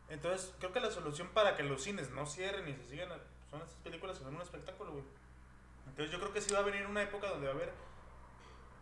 [0.08, 3.08] Entonces, creo que la solución para que los cines no cierren y se sigan
[3.52, 5.04] son estas películas que son un espectáculo, güey.
[5.86, 7.72] Entonces, yo creo que sí va a venir una época donde va a haber.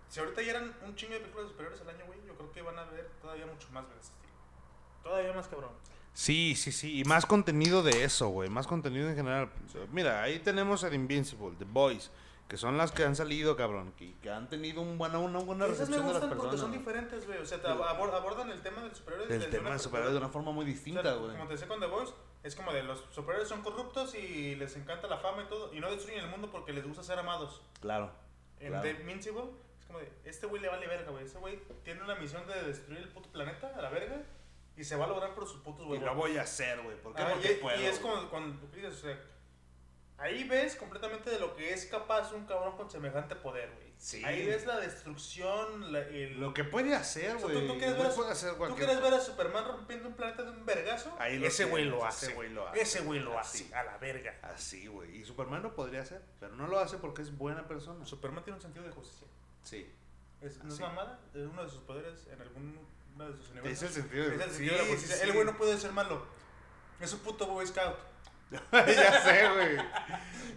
[0.08, 2.62] Si ahorita ya eran un chingo de películas superiores al año, güey, yo creo que
[2.62, 4.32] van a haber todavía mucho más, de ese estilo.
[5.02, 5.70] Todavía más cabrón.
[6.12, 7.00] Sí, sí, sí.
[7.00, 8.48] Y más contenido de eso, güey.
[8.48, 9.50] Más contenido en general.
[9.92, 12.10] Mira, ahí tenemos el Invincible, The Boys.
[12.48, 13.92] Que son las que han salido, cabrón.
[13.96, 16.50] Que, que han tenido un buena, una buena Esas me recepción de las gustan porque
[16.50, 16.60] personas.
[16.60, 17.38] son diferentes, güey.
[17.38, 19.32] O sea, te abordan el tema del superhéroe.
[19.36, 21.30] El tema una de superhéroes de una forma muy O sea, distinta, güey.
[21.30, 22.12] como te decía con The Voice,
[22.42, 25.80] es como de los superhéroes son corruptos y les encanta la fama y todo, y
[25.80, 27.60] no destruyen el mundo porque les gusta ser amados.
[27.80, 28.10] Claro.
[28.58, 28.82] En Claro.
[28.82, 29.44] The Invincible,
[29.78, 31.24] es como de, este güey le vale verga, güey.
[31.24, 34.22] Ese güey tiene una misión de destruir el puto planeta a la verga
[34.76, 36.04] y se va a lograr por sus putos Y huevos.
[36.06, 36.96] lo voy a hacer, güey.
[37.02, 37.22] ¿Por qué?
[37.22, 37.80] Ah, Porque y, puedo.
[37.80, 39.18] y es como cuando dices, o sea,
[40.18, 43.89] Ahí ves completamente de lo que es capaz un cabrón con semejante poder, güey.
[44.02, 44.24] Sí.
[44.24, 46.40] Ahí ves la destrucción, la- el...
[46.40, 47.66] Lo que puede hacer, O sea, güey.
[47.66, 50.42] ¿tú, tú quieres güey ver a, hacer ¿tú quieres ver a Superman rompiendo un planeta
[50.42, 51.14] de un vergazo?
[51.18, 52.32] Ahí ese güey lo ese hace.
[52.32, 52.80] güey lo hace.
[52.80, 53.64] Ese güey lo Así.
[53.64, 54.34] hace, a la verga.
[54.42, 55.18] Así, güey.
[55.18, 58.06] Y Superman lo podría hacer, pero no lo hace porque es buena persona.
[58.06, 59.26] Superman tiene un sentido de justicia.
[59.64, 59.92] Sí.
[60.40, 62.78] Es, no es mamada, es uno de sus poderes en algún
[63.16, 63.82] uno de sus Es universos.
[63.82, 65.16] el sentido de Es el sí, sentido de la justicia.
[65.16, 66.26] sí, El güey no puede ser malo.
[67.00, 67.96] Es un puto Boy Scout.
[68.72, 69.76] ya sé, güey.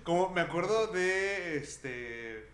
[0.05, 2.52] Como me acuerdo de este.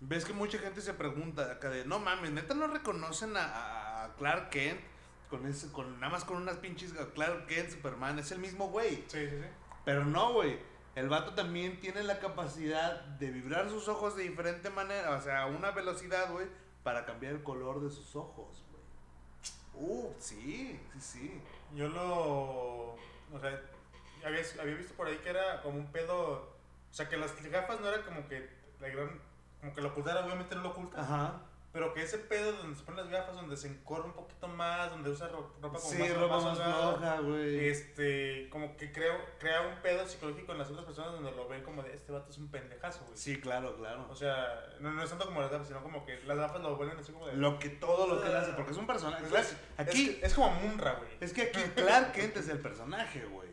[0.00, 4.14] Ves que mucha gente se pregunta acá de, no mames, neta no reconocen a, a
[4.16, 4.80] Clark Kent
[5.28, 9.04] con ese, con nada más con unas pinches Clark Kent, Superman, es el mismo güey.
[9.08, 9.46] Sí, sí, sí.
[9.84, 10.58] Pero no, güey.
[10.96, 15.42] El vato también tiene la capacidad de vibrar sus ojos de diferente manera, o sea,
[15.42, 16.46] a una velocidad, güey,
[16.82, 19.90] para cambiar el color de sus ojos, güey.
[19.90, 21.40] Uh, sí, sí, sí.
[21.74, 22.96] Yo lo.
[23.32, 23.60] O sea,
[24.24, 26.56] había, había visto por ahí que era como un pedo.
[26.90, 29.20] O sea, que las gafas no era como que la gran.
[29.60, 31.00] Como que lo ocultara, obviamente no lo oculta.
[31.00, 31.42] Ajá.
[31.72, 34.90] Pero que ese pedo donde se ponen las gafas, donde se encorre un poquito más,
[34.90, 37.68] donde usa ro- ropa como Sí, más, ropa más floja, güey.
[37.68, 41.62] Este, como que creo, crea un pedo psicológico en las otras personas donde lo ven
[41.62, 43.16] como de este vato es un pendejazo, güey.
[43.16, 44.04] Sí, claro, claro.
[44.10, 44.48] O sea,
[44.80, 47.12] no, no es tanto como las gafas, sino como que las gafas lo vuelven así
[47.12, 47.34] como de.
[47.36, 49.24] Lo que todo lo que él hace, porque es un personaje.
[49.26, 51.10] Es, es, aquí, que- es como Munra, güey.
[51.20, 53.48] es que aquí Clark Kent es el personaje, güey.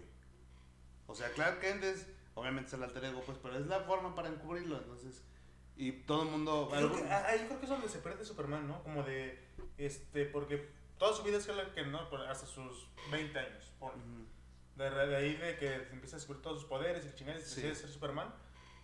[1.05, 4.15] O sea, Clark Kent es, obviamente es el alter ego, pues, pero es la forma
[4.15, 5.23] para encubrirlo, entonces.
[5.77, 6.69] Y todo el mundo.
[6.71, 8.81] Creo que- ah, Ahí creo que es donde se pierde Superman, ¿no?
[8.83, 9.47] Como de.
[9.77, 12.09] Este, porque toda su vida es Kent, ¿no?
[12.09, 13.97] Por- Hasta sus 20 años, ponle.
[13.97, 14.25] Ujú.
[14.75, 17.55] De, de ahí de que empieza a descubrir todos sus poderes y chingadas y Sí.
[17.61, 18.33] decide ser Superman.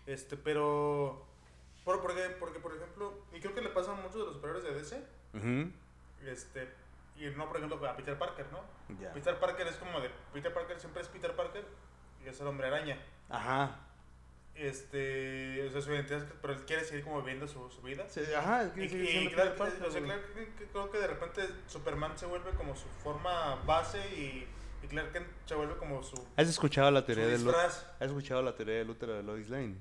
[0.06, 1.26] Este, pero.
[1.84, 4.64] Por, porque, porque, por ejemplo, y creo que le pasa a muchos de los superhéroes
[4.64, 5.04] de DC.
[5.34, 5.72] Ujú.
[6.26, 6.74] Este,
[7.18, 8.62] y no, por ejemplo, a Peter Parker, ¿no?
[9.00, 9.12] Ya.
[9.14, 10.10] Peter Parker es como de.
[10.32, 11.66] Peter Parker siempre es Peter Parker
[12.24, 12.98] y es el hombre araña.
[13.30, 13.80] Ajá.
[14.56, 18.06] Este, o sea, su identidad, pero él quiere seguir como viviendo su, su vida.
[18.08, 21.42] Sí, ajá, es que Y, y claro, o sea, claro que- creo que de repente
[21.68, 24.48] Superman se vuelve como su forma base y,
[24.84, 27.84] y Clark Kent se vuelve como su, ¿Has escuchado la teoría del disfraz.
[28.00, 29.76] ¿Has escuchado la teoría del útero de Lois Lane?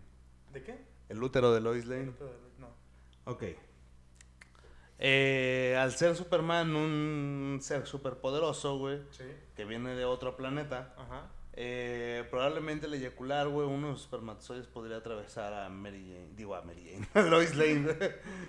[0.52, 0.78] ¿De qué?
[1.10, 2.12] El útero de Lois Lane.
[2.58, 2.68] No.
[3.26, 3.44] Ok.
[5.04, 9.24] Eh, al ser Superman un ser superpoderoso, güey, Sí.
[9.56, 11.26] que viene de otro planeta, Ajá.
[11.54, 16.54] Eh, probablemente el eyacular, güey, uno de los espermatozoides podría atravesar a Mary Jane, digo
[16.54, 17.94] a Mary Jane, a Lois Lane.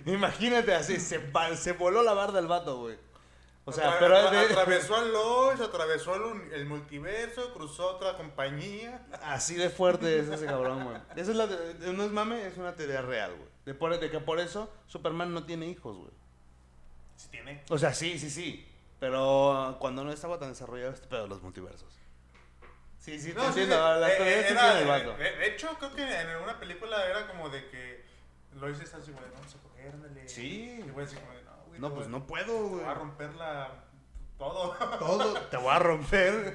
[0.06, 1.20] Imagínate así, se,
[1.56, 2.96] se voló la barda el vato, güey.
[3.66, 9.06] O sea, Atra- pero de- atravesó a Lois, atravesó el, el multiverso, cruzó otra compañía.
[9.22, 10.96] así de fuerte es ese cabrón, güey.
[11.16, 11.46] Esa es la,
[11.92, 13.48] no es mame, es una teoría real, güey.
[13.64, 16.10] De, por- de que por eso Superman no tiene hijos, güey.
[17.16, 17.62] Sí tiene.
[17.70, 18.68] O sea, sí, sí, sí.
[19.00, 21.98] Pero cuando no estaba tan desarrollado este pedo de los multiversos.
[23.04, 23.74] Sí, sí, No, entiendo.
[23.74, 24.00] sí.
[24.00, 25.16] La Eh, eh, era- vato.
[25.16, 28.02] de, de hecho, creo que en alguna película era como de que
[28.54, 30.26] Lois está así, güey, vamos a coger, ándale.
[30.28, 30.82] Sí.
[30.86, 31.80] Y güey así como de, no, güey.
[31.80, 32.80] No, pues voy- no puedo, güey.
[32.82, 33.84] voy a romper la...
[34.38, 34.72] todo.
[34.98, 35.34] Todo.
[35.42, 36.54] Te voy a romper.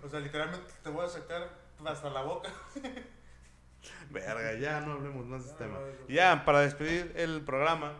[0.04, 1.48] O sea, literalmente te voy a sacar
[1.84, 2.50] hasta la boca.
[4.10, 5.78] Verga, ya no hablemos más de este tema.
[5.80, 7.94] no, ya, para despedir el programa,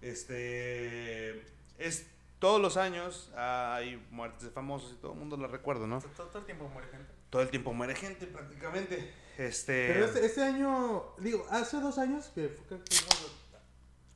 [0.00, 1.44] este.
[1.78, 2.06] Es
[2.38, 6.00] todos los años hay muertes de famosos y todo el mundo lo recuerda, ¿no?
[6.00, 7.12] Todo, todo el tiempo muere gente.
[7.30, 9.12] Todo el tiempo muere gente prácticamente.
[9.38, 9.92] Este.
[9.92, 12.78] Pero este, este año, digo, hace dos años que fue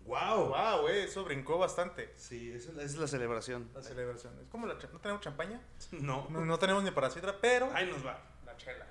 [0.06, 0.48] ¡Wow!
[0.48, 2.12] Wow, güey, eso brincó bastante.
[2.16, 3.70] Sí, esa es la- esa es la celebración.
[3.74, 4.34] La celebración.
[4.42, 5.60] Es como la no tenemos champaña,
[5.92, 6.26] No.
[6.30, 8.18] no, no tenemos ni para sidra, pero Ahí nos va.
[8.44, 8.86] la chela.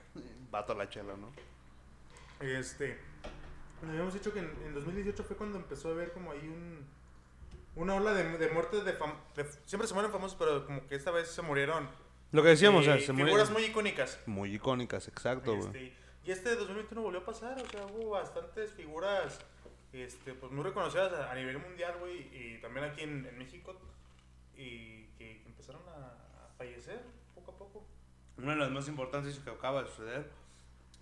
[0.51, 1.31] Vato la chela, ¿no?
[2.39, 2.97] Este,
[3.87, 6.85] habíamos dicho que en, en 2018 fue cuando empezó a haber como ahí un
[7.81, 10.95] una ola de, de muertes de, fam- de- siempre se mueren famosos, pero como que
[10.95, 11.87] esta vez se murieron
[12.31, 13.53] Lo que decíamos, eh, o sea, se figuras murieron.
[13.53, 14.19] muy icónicas.
[14.25, 15.65] Muy icónicas, exacto, güey.
[15.67, 15.93] Este,
[16.25, 19.39] y este 2021 volvió a pasar, o sea, hubo bastantes figuras
[19.93, 23.75] este, pues muy reconocidas a, a nivel mundial, güey, y también aquí en, en México,
[24.55, 27.01] y que, que empezaron a, a fallecer
[27.33, 27.85] poco a poco.
[28.37, 30.29] Una de las más importantes que acaba de suceder,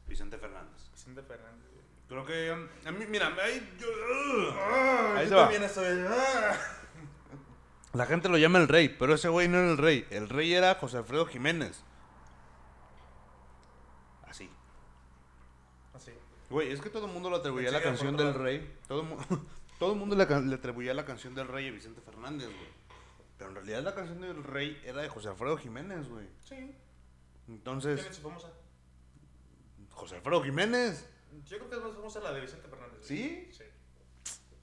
[0.07, 0.89] Vicente Fernández.
[0.93, 1.67] Vicente Fernández.
[2.09, 3.87] Creo que um, a mí, mira, ahí, yo-
[4.59, 5.41] Ah, Ahí yo se va.
[5.43, 6.05] también estoy.
[6.07, 6.57] ah.
[7.93, 10.07] la gente lo llama el rey, pero ese güey no era el rey.
[10.09, 11.83] El rey era José Alfredo Jiménez.
[14.23, 14.49] Así.
[15.93, 16.11] Así.
[16.49, 18.77] Güey, es que todo el mundo le atribuía la canción del rey.
[18.87, 19.03] Todo
[19.79, 22.77] todo el mundo le, le atribuía la canción del rey a Vicente Fernández, güey.
[23.37, 26.27] Pero en realidad la canción del rey era de José Alfredo Jiménez, güey.
[26.45, 26.73] Sí.
[27.47, 28.49] Entonces, ¿Quién es su famosa?
[29.91, 31.07] José Alfredo Jiménez.
[31.45, 32.99] Yo creo que es más famosa la de Vicente Fernández.
[33.01, 33.49] ¿Sí?
[33.51, 33.63] Sí.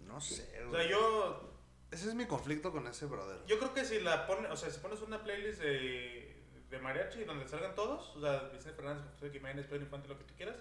[0.01, 0.83] No sé, O güey.
[0.83, 1.51] sea, yo
[1.91, 3.39] Ese es mi conflicto con ese brother.
[3.47, 6.37] Yo creo que si la pones, o sea, si pones una playlist de,
[6.71, 10.25] de mariachi, donde salgan todos, o sea, Vicente Fernández, José Jiménez, Pedro Infante, lo que
[10.25, 10.57] tú quieras,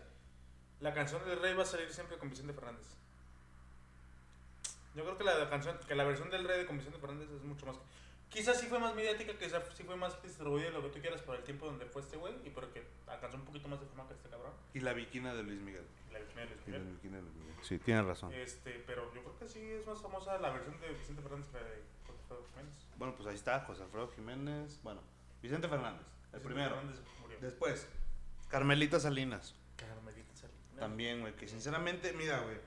[0.80, 2.85] la canción del Rey va a salir siempre con Vicente Fernández.
[4.95, 7.41] Yo creo que la canción, que la versión del Rey de con Vicente Fernández es
[7.44, 7.77] mucho más.
[8.30, 11.35] Quizás sí fue más mediática, quizás sí fue más distribuida, lo que tú quieras, por
[11.35, 14.14] el tiempo donde fue este güey, y porque alcanzó un poquito más de fama que
[14.15, 14.53] este cabrón.
[14.73, 15.85] Y la viquina de Luis Miguel.
[16.14, 16.94] La de Luis Y la Miguel.
[16.95, 17.56] viquina de Luis Miguel.
[17.64, 18.34] Sí, tienes razón.
[18.34, 21.57] Este, pero yo creo que sí es más famosa la versión de Vicente Fernández que
[21.57, 22.76] la de José Alfredo Jiménez.
[22.98, 24.80] Bueno, pues ahí está, José Alfredo Jiménez.
[24.84, 25.02] Bueno,
[25.41, 26.76] Vicente Fernández, el Vicente primero.
[26.76, 27.38] Fernández murió.
[27.41, 27.88] Después,
[28.49, 29.56] Carmelita Salinas.
[29.77, 30.80] Carmelita Salinas.
[30.80, 32.57] También, güey, que sinceramente, mira, güey.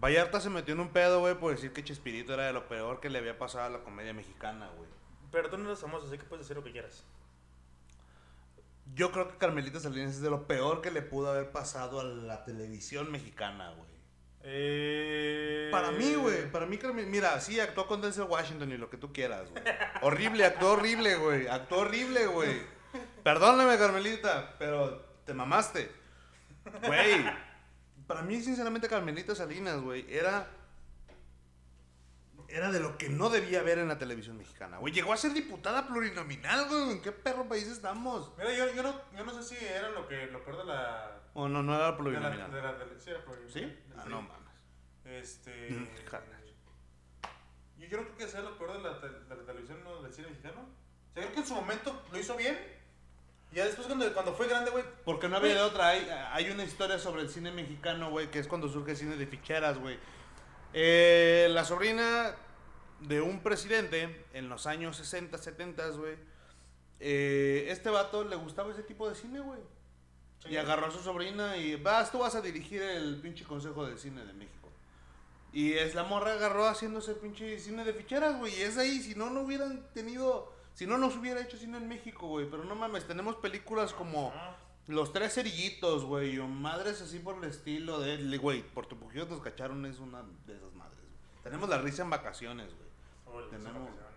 [0.00, 3.00] Vallarta se metió en un pedo, güey, por decir que Chespirito era de lo peor
[3.00, 4.88] que le había pasado a la comedia mexicana, güey.
[5.30, 7.04] Pero tú no eres famoso, así que puedes decir lo que quieras.
[8.94, 12.04] Yo creo que Carmelita Salinas es de lo peor que le pudo haber pasado a
[12.04, 13.90] la televisión mexicana, güey.
[14.44, 15.68] Eh...
[15.70, 18.96] Para mí, güey, para mí, Carmen, mira, sí, actuó con Denzel Washington y lo que
[18.96, 19.62] tú quieras, güey.
[20.02, 21.46] Horrible, actuó horrible, güey.
[21.46, 22.62] Actuó horrible, güey.
[23.22, 25.90] Perdóname, Carmelita, pero te mamaste.
[26.86, 27.24] Güey,
[28.06, 30.48] para mí, sinceramente, Carmelita Salinas, güey, era.
[32.52, 34.92] Era de lo que no debía haber en la televisión mexicana, güey.
[34.92, 36.90] Llegó a ser diputada plurinominal, güey.
[36.90, 38.30] ¿En qué perro país estamos?
[38.36, 41.18] Mira, yo, yo, no, yo no sé si era lo, que, lo peor de la...
[41.32, 42.52] O no, no era De la, plurinominal.
[42.52, 43.70] de la, de la- sí, era plurinominal.
[43.70, 43.78] ¿Sí?
[43.96, 44.52] Ah, no mames.
[45.06, 45.70] Este...
[45.70, 45.88] Mm,
[47.78, 48.98] yo, yo no creo que sea lo peor de la,
[49.36, 50.60] de televisión o del cine mexicano.
[50.60, 52.58] O sea, creo que en su momento lo hizo bien.
[53.50, 54.84] Y ya después cuando, cuando fue grande, güey...
[55.06, 55.88] Porque no había de otra.
[55.88, 59.16] Hay, hay una historia sobre el cine mexicano, güey, que es cuando surge el cine
[59.16, 59.98] de ficheras, güey.
[60.74, 62.34] Eh, la sobrina
[63.00, 66.16] de un presidente en los años 60, 70, güey.
[67.00, 69.60] eh, este vato le gustaba ese tipo de cine, güey.
[70.44, 70.50] Sí.
[70.50, 73.98] Y agarró a su sobrina y vas, tú vas a dirigir el pinche Consejo del
[73.98, 74.70] Cine de México.
[75.52, 78.54] Y es la morra agarró haciéndose pinche cine de ficheras, güey.
[78.58, 80.52] Y es ahí, si no, no hubieran tenido.
[80.74, 82.48] Si no, nos hubiera hecho cine en México, güey.
[82.50, 84.32] Pero no mames, tenemos películas como
[84.88, 86.38] Los Tres Cerillitos, güey.
[86.38, 88.36] O madres así por el estilo de.
[88.38, 91.42] Güey, por tu pujidos nos cacharon, es una de esas madres, güey.
[91.44, 92.88] Tenemos la risa en vacaciones, güey.
[93.26, 94.12] o el- Tenemos- vacaciones, güey.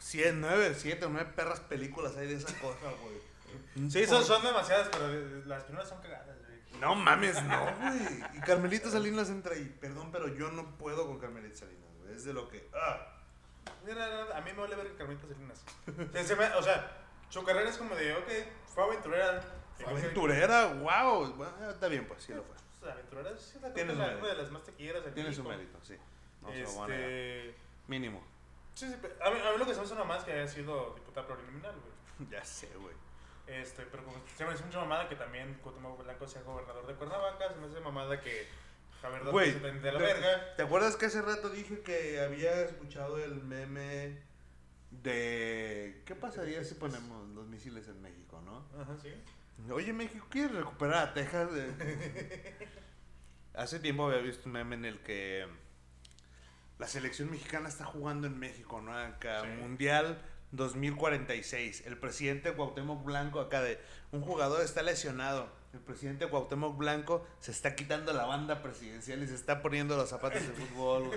[0.00, 3.28] Cien, nueve, siete o nueve perras películas hay de esa cosa, güey.
[3.90, 5.08] Sí, son, son demasiadas, pero
[5.46, 6.80] las primeras son cagadas, güey.
[6.80, 8.22] No mames, no, güey.
[8.36, 9.74] Y Carmelita Salinas entra ahí.
[9.80, 12.14] Perdón, pero yo no puedo con Carmelita Salinas, güey.
[12.14, 12.68] Es de lo que.
[12.74, 13.14] Ah.
[13.86, 15.64] Mira, a mí me vale ver Carmelita Salinas.
[16.58, 18.28] O sea, su carrera es como de, ok,
[18.66, 19.42] fue aventurera.
[19.86, 21.32] Aventurera, wow.
[21.34, 22.54] Bueno, está bien, pues sí lo fue.
[22.80, 24.26] pues, aventurera es la, Tiene su mérito.
[24.26, 25.58] de las más tequilleras en Tiene su México.
[25.58, 25.96] mérito, sí.
[26.42, 26.94] No se lo voy a.
[26.94, 27.54] Este...
[27.86, 28.22] Mínimo.
[28.74, 30.32] Sí, sí, pero a mí, a mí lo que se me hace una más que
[30.32, 32.28] haya sido diputada plurinominal, güey.
[32.30, 32.94] Ya sé, güey.
[33.46, 36.94] Este, pero como se me hace mucha mamada que también Cuauhtémoc Blanco sea gobernador de
[36.94, 38.46] Cuernavaca, se me hace mamada que
[39.00, 40.54] Javier Güey, se de la ¿te- verga.
[40.56, 44.18] ¿Te acuerdas que hace rato dije que había escuchado el meme
[44.90, 48.64] de qué pasaría si ponemos los misiles en México, no?
[48.80, 49.12] Ajá, sí.
[49.70, 51.48] Oye, México, ¿quieres recuperar a Texas?
[53.54, 55.46] Hace tiempo había visto un meme en el que
[56.78, 58.96] la selección mexicana está jugando en México, ¿no?
[58.96, 59.48] Acá, Sí.
[59.60, 60.22] Mundial
[60.52, 61.82] 2046.
[61.86, 63.78] El presidente Cuauhtémoc Blanco, acá de
[64.12, 65.50] un jugador está lesionado.
[65.74, 70.08] El presidente Cuauhtémoc Blanco se está quitando la banda presidencial y se está poniendo los
[70.08, 71.10] zapatos de fútbol,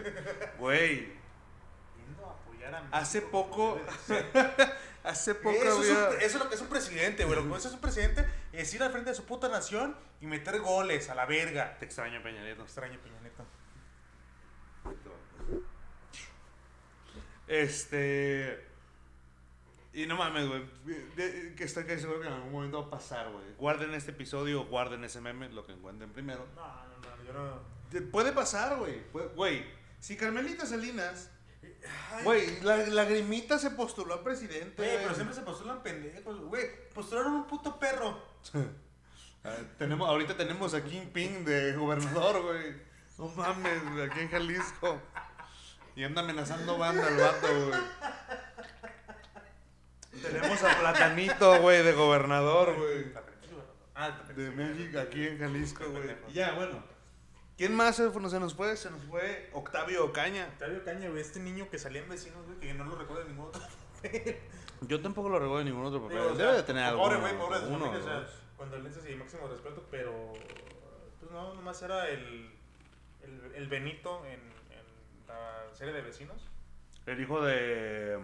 [0.59, 1.09] güey.
[2.91, 3.79] Hace poco-
[5.03, 7.35] hace poco Eso, es un- eso es lo que es un presidente, güey.
[7.43, 10.59] Lo que es un presidente es ir al frente de su puta nación y meter
[10.61, 11.77] goles a la verga.
[11.79, 12.63] Te extraño, Peña Nieto.
[12.63, 13.45] Extraño, Peña Nieto.
[17.47, 18.65] Este.
[19.93, 20.63] Y no mames, güey.
[21.55, 23.43] Que estoy casi seguro que en algún momento va a pasar, güey.
[23.57, 26.47] Guarden este episodio, guarden ese meme, lo que encuentren primero.
[26.55, 27.59] No, no, no, yo no.
[27.89, 29.01] Te- Puede pasar, güey.
[29.35, 29.65] Güey,
[29.99, 31.29] si Carmelita Salinas.
[32.23, 34.83] Güey, la lagrimita se postuló a presidente.
[34.83, 36.89] Güey, pero siempre se postulan pendejos, güey.
[36.93, 38.21] Postularon un puto perro.
[39.43, 42.75] Ah, tenemos, ahorita tenemos a Kingpin de gobernador, güey.
[43.17, 45.01] No mames, güey, aquí en Jalisco.
[45.95, 47.79] Y anda amenazando banda el vato, güey.
[50.21, 53.13] Tenemos a Platanito, güey, de gobernador, güey.
[53.95, 54.21] Ah.
[54.35, 56.15] De México, aquí en Jalisco, güey.
[56.33, 56.90] Ya, bueno.
[57.67, 58.75] ¿Quién más se, fue- se nos fue?
[58.75, 60.47] Se nos fue Octavio Ocaña.
[60.53, 63.29] Octavio Caña, güey, este niño que salía en vecinos, güey, que no lo recuerdo de
[63.29, 63.61] ningún otro.
[64.87, 66.17] Yo tampoco lo recuerdo de ningún otro papel.
[66.17, 67.03] Digo, o sea, Debe de tener algo.
[67.03, 70.33] Pobre, güey, pobre de su uno, familia, o sea, condolencias y máximo respeto, pero.
[71.19, 72.51] Pues no, nomás era el.
[73.21, 76.41] El, el Benito en, en la serie de vecinos.
[77.05, 78.19] El hijo de.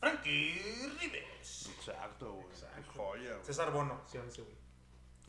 [0.00, 0.60] Frankie
[1.00, 1.70] Rives.
[1.78, 2.46] Exacto, güey.
[2.48, 2.92] Exacto.
[2.94, 3.44] Joya, güey.
[3.46, 4.54] César Bono, sí, ese güey.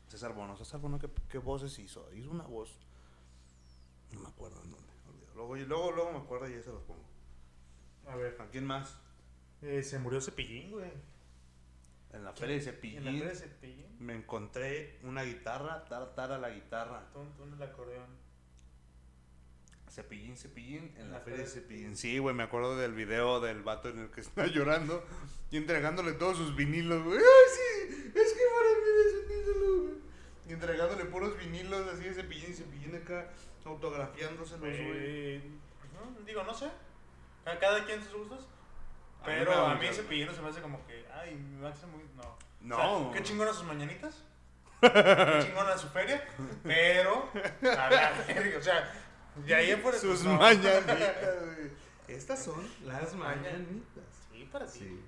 [0.09, 0.57] César Bono.
[0.57, 2.11] César Bono, ¿qué, qué voces hizo?
[2.13, 2.77] Hizo una voz.
[4.11, 4.93] No me acuerdo en dónde.
[5.07, 5.33] olvidado.
[5.35, 7.03] Luego, luego, luego me acuerdo y ya se los pongo.
[8.07, 8.37] A ver.
[8.39, 8.97] ¿A quién más?
[9.61, 10.91] Eh, se murió Cepillín, güey.
[12.13, 13.97] En la feria de En la Cepillín feria de Cepillín.
[13.99, 17.07] me encontré una guitarra, tartara la guitarra.
[17.43, 18.25] En el acordeón.
[19.89, 21.95] Cepillín, cepillín, en En la la feria de Cepillín.
[21.95, 25.03] Sí, güey, me acuerdo del video del vato en el que está llorando
[25.51, 27.17] y entregándole todos sus vinilos, güey.
[27.17, 27.23] ¡Ay,
[27.55, 28.11] sí!
[28.13, 29.95] Es que para mí es un ídolo, güey.
[30.47, 33.31] Y entregándole puros vinilos así de Cepillín y Cepillín acá
[33.65, 34.77] autografiándoselos, güey.
[34.81, 35.41] Eh,
[35.79, 36.69] pues no, digo, no sé.
[37.43, 38.47] Cada, cada quien sus gustos.
[39.21, 41.35] A mí me Pero a mucha- mí ese pillino se me hace como que, ay,
[41.35, 42.03] Max es muy.
[42.15, 42.37] No.
[42.61, 42.97] No.
[42.97, 44.23] O sea, qué chingona sus mañanitas.
[44.81, 46.23] qué chingona su feria.
[46.63, 47.29] Pero,
[47.61, 48.93] a la verga, o sea,
[49.35, 49.97] de ahí en fuera.
[49.97, 50.33] Sus no.
[50.35, 50.85] mañanitas,
[51.55, 51.71] güey.
[52.07, 54.03] Estas son las mañanitas.
[54.31, 54.79] Sí, para ti.
[54.79, 55.01] Sí.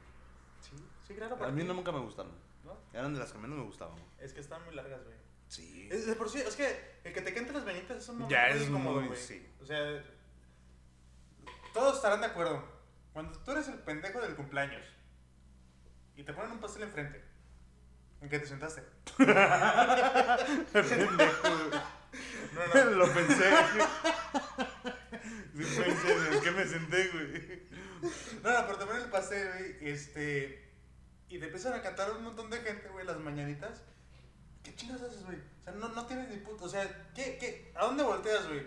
[0.61, 0.75] Sí,
[1.07, 1.67] sí, claro, para A mí ti.
[1.67, 2.31] no, nunca me gustaron.
[2.63, 2.75] ¿No?
[2.93, 3.95] Eran de las que menos me gustaban.
[4.19, 5.15] Es que están muy largas, güey.
[5.47, 5.87] Sí.
[5.91, 8.35] Es, de por sí, es que el que te canten las mañanitas es un momento
[8.35, 9.47] Ya muy es incómodo, muy- sí.
[9.61, 10.03] O sea,
[11.73, 12.63] todos estarán de acuerdo.
[13.13, 14.83] Cuando tú eres el pendejo del cumpleaños
[16.15, 17.23] y te ponen un pastel enfrente,
[18.21, 18.83] ¿en qué te sentaste?
[22.53, 22.91] No, no.
[22.97, 23.51] Lo pensé.
[25.55, 27.67] Sí, pensé en qué me senté, güey.
[28.43, 30.67] No, no, pero te ponen el pastel, güey, este...
[31.29, 33.83] Y te empiezan a cantar un montón de gente, güey, las mañanitas.
[34.67, 35.37] ¿Qué chingas haces, güey?
[35.37, 36.65] O sea, no, no tienes ni puto...
[36.65, 36.85] O sea,
[37.15, 37.71] ¿qué, qué?
[37.73, 38.65] ¿A dónde volteas, güey?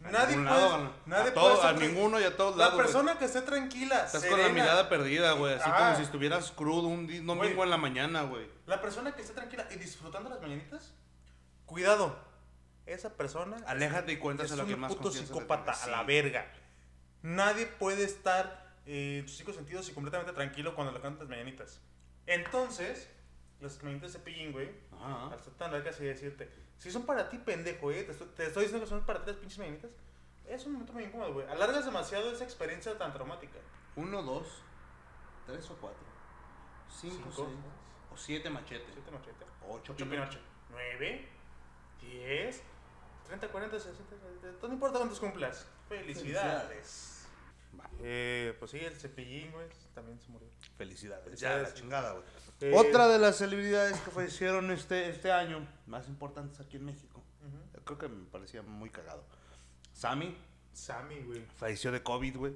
[0.00, 0.44] Nadie puede...
[0.46, 2.74] lado, nadie a, todo- puede a ninguno y a todos La lados.
[2.74, 2.86] güey.
[2.86, 5.54] persona que esté tranquila, Estás con la serena, mirada perdida, güey.
[5.54, 5.78] Así Ajá.
[5.78, 8.48] como si estuvieras crudo un domingo en la mañana, güey.
[8.66, 10.92] La persona que esté tranquila y disfrutando las mañanitas,
[11.66, 12.18] cuidado.
[12.86, 15.86] Esa persona Aléjate y es cuéntaselo a un quien más puto confianza le psicópata, a
[15.88, 16.50] la verga.
[17.22, 21.28] Nadie puede estar eh, en sus cinco sentidos y completamente tranquilo cuando le cantan las
[21.28, 21.80] mañanitas.
[22.26, 23.08] Entonces,
[23.60, 25.32] las mañanitas de cepillín, güey, Ajá.
[25.32, 26.48] al ser tan largas y decirte,
[26.78, 29.30] si son para ti, pendejo, eh, te estoy, te estoy diciendo que son para ti
[29.30, 29.90] las pinches mañanitas,
[30.46, 31.46] es un momento muy incómodo, güey.
[31.48, 33.58] Alargas demasiado esa experiencia tan traumática.
[33.96, 34.46] Uno, dos,
[35.46, 36.06] tres o cuatro.
[36.88, 37.58] Cinco, Cinco, seis.
[38.12, 38.88] O siete machetes.
[38.94, 39.44] siete machete.
[39.68, 40.38] Ocho 8 pinocho.
[40.38, 40.38] Pinocho.
[40.70, 41.28] 9,
[42.00, 42.62] 10,
[43.26, 44.66] 30, 40, 60, 70.
[44.68, 45.66] No importa cuántos cumplas.
[45.88, 47.12] Felicidades.
[47.14, 47.17] Va.
[48.00, 50.48] Eh, pues sí, el cepillín, güey, también se murió.
[50.76, 51.24] Felicidades.
[51.24, 51.68] Ya, Felicidades.
[51.68, 52.24] la chingada, güey.
[52.60, 57.22] Eh, Otra de las celebridades que fallecieron este, este año, más importantes aquí en México.
[57.46, 57.82] ujú.
[57.84, 59.24] Creo que me parecía muy cagado.
[59.94, 60.36] Sammy
[60.72, 61.44] Sammy, güey.
[61.56, 62.52] falleció de COVID, güey.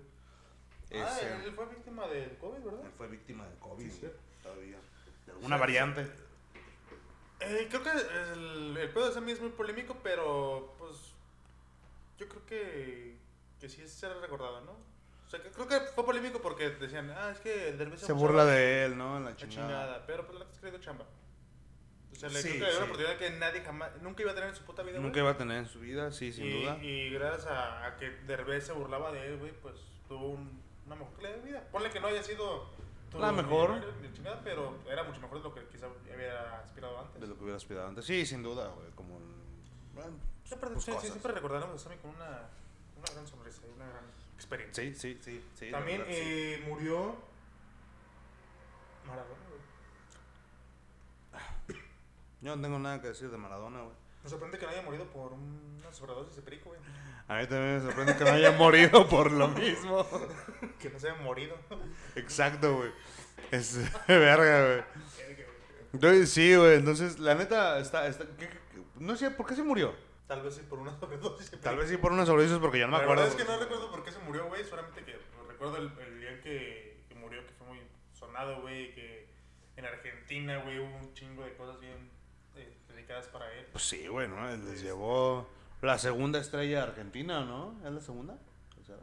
[0.94, 2.84] Ah, Ese- él fue víctima del COVID, ¿verdad?
[2.84, 4.06] Él fue víctima de COVID, Sí,
[4.42, 4.78] todavía.
[5.26, 6.02] De alguna variante.
[7.40, 10.96] Eh, creo que el, el pedo de Sammy es muy polémico, pero pues
[12.18, 13.16] yo creo que,
[13.58, 14.76] que sí será recordado, ¿no?
[15.32, 18.44] Sea, que creo que fue polémico porque decían, ah, es que el Derbez Se burla
[18.44, 19.16] de él, ¿no?
[19.16, 19.66] En la chingada.
[19.68, 20.06] chingada.
[20.06, 21.06] Pero pues la que dio chamba.
[22.12, 22.76] O sea, le Sí, creo que le dio sí.
[22.76, 25.20] una oportunidad que nadie jamás, nunca iba a tener en su puta vida, Nunca güey.
[25.22, 26.78] iba a tener en su vida, sí, sin y, duda.
[26.84, 29.74] Y gracias a, a que Derbez se burlaba de él, güey, pues
[30.06, 31.68] tuvo un- una mejor calidad de vida.
[31.72, 32.66] Ponle que no haya sido
[33.18, 33.70] La mejor.
[34.02, 37.20] ni chingada, pero era mucho mejor de lo que quizá había aspirado antes.
[37.20, 38.04] De lo que hubiera aspirado antes.
[38.04, 38.90] Sí, sin duda, güey.
[38.90, 39.18] Como.
[39.94, 40.12] bueno,
[40.44, 42.48] Siempre, pues, sí, siempre recordaremos a Sammy con una,
[42.98, 44.04] una gran sonrisa y una gran
[44.42, 44.82] experiencia.
[44.94, 45.70] Sí, sí, sí.
[45.70, 46.20] También verdad, sí.
[46.22, 47.14] eh, murió
[49.06, 49.62] Maradona, güey.
[52.40, 53.94] Yo no tengo nada que decir de Maradona, güey.
[54.24, 56.80] Me sorprende que no haya morido por una sobredosis de perico, güey.
[57.28, 60.06] A mí también me sorprende que no haya morido por lo mismo.
[60.78, 61.56] Que no se haya morido.
[62.16, 62.90] Exacto, güey.
[63.52, 63.78] Es
[64.08, 64.82] verga,
[66.00, 66.26] güey.
[66.26, 66.76] Sí, güey.
[66.76, 68.06] Entonces, la neta, está.
[68.08, 68.82] está ¿qué- qué- qué?
[68.98, 69.94] no sé, ¿por qué se murió?
[70.36, 72.92] Tal vez sí por una sobredosis Tal vez sí por unos sobredosis porque ya no
[72.92, 73.22] me La acuerdo.
[73.24, 74.64] verdad es que no recuerdo por qué se murió, güey.
[74.64, 75.18] Solamente que
[75.48, 77.80] recuerdo el, el día que, que murió, que fue muy
[78.12, 78.94] sonado, güey.
[78.94, 79.28] Que
[79.76, 82.10] en Argentina, güey, hubo un chingo de cosas bien
[82.56, 83.66] eh, dedicadas para él.
[83.72, 84.46] Pues sí, güey, ¿no?
[84.56, 85.48] Les llevó
[85.82, 87.78] la segunda estrella de Argentina, ¿no?
[87.84, 88.38] ¿Es la segunda?
[88.80, 89.02] ¿O será?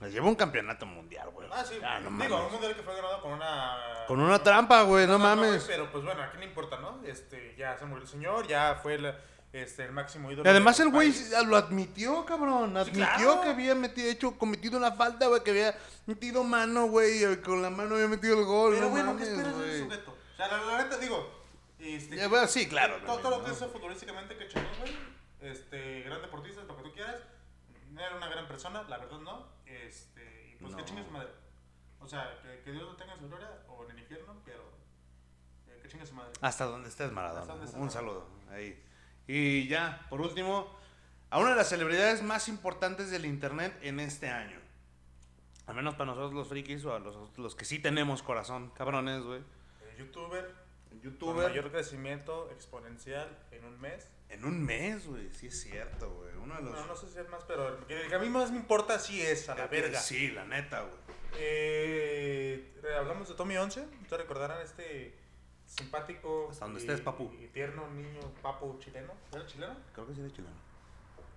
[0.00, 1.48] Les llevó un campeonato mundial, güey.
[1.50, 1.78] Ah, sí.
[1.82, 2.46] Ah, no Digo, mames.
[2.46, 4.04] un mundial que fue ganado con una.
[4.06, 5.64] Con una trampa, güey, no güey, mames.
[5.66, 7.02] Pero pues bueno, ¿a quién le importa, no?
[7.04, 9.14] Este, ya se murió el señor, ya fue el,
[9.52, 10.44] este, el máximo ídolo.
[10.46, 11.32] Y además el güey país.
[11.46, 12.76] lo admitió, cabrón.
[12.76, 13.40] Admitió claro.
[13.42, 17.70] que había metido, hecho, cometido una falta, güey, que había metido mano, güey, con la
[17.70, 18.74] mano había metido el gol.
[18.74, 20.10] Pero no bueno, ¿qué esperas de ese sujeto?
[20.12, 21.44] O sea, la, la neta, digo.
[21.78, 22.96] Este, Ya, bueno, sí, claro.
[23.04, 24.96] Todo, todo lo que hizo futbolísticamente que chingón, güey.
[25.40, 27.20] Este, gran deportista, lo que tú quieras.
[27.92, 29.46] No era una gran persona, la verdad no.
[29.64, 30.78] Este, y pues No.
[30.78, 31.28] que chingue su madre.
[32.00, 34.62] O sea, que, que Dios lo tenga en su gloria o en el infierno, pero
[35.68, 36.32] eh, que chingue su madre.
[36.40, 37.40] Hasta donde estés, Maradona.
[37.40, 38.28] Hasta donde estés, Un saludo.
[38.50, 38.82] Ahí.
[39.26, 40.74] Y ya, por último,
[41.30, 44.58] a una de las celebridades más importantes del internet en este año.
[45.66, 49.22] Al menos para nosotros los frikis o a los, los que sí tenemos corazón, cabrones,
[49.22, 49.40] güey.
[49.40, 50.54] Eh, youtuber,
[50.88, 51.48] con Youtuber.
[51.48, 54.08] mayor crecimiento exponencial en un mes.
[54.28, 55.28] En un mes, güey.
[55.32, 56.34] Sí es cierto, güey.
[56.36, 56.72] Uno de los...
[56.72, 59.20] No, no sé si es más, pero el que, a mí más me importa sí
[59.20, 60.00] es, a la verga.
[60.00, 60.94] Sí, la neta, güey.
[61.38, 63.80] Eh, hablamos de Tommy 11.
[64.02, 65.25] Ustedes recordarán este
[65.66, 66.48] simpático.
[66.50, 67.30] Hasta donde y- estés, papu.
[67.40, 69.12] Y tierno niño papu chileno.
[69.32, 69.74] ¿Era chileno?
[69.94, 70.54] Creo que sí era chileno.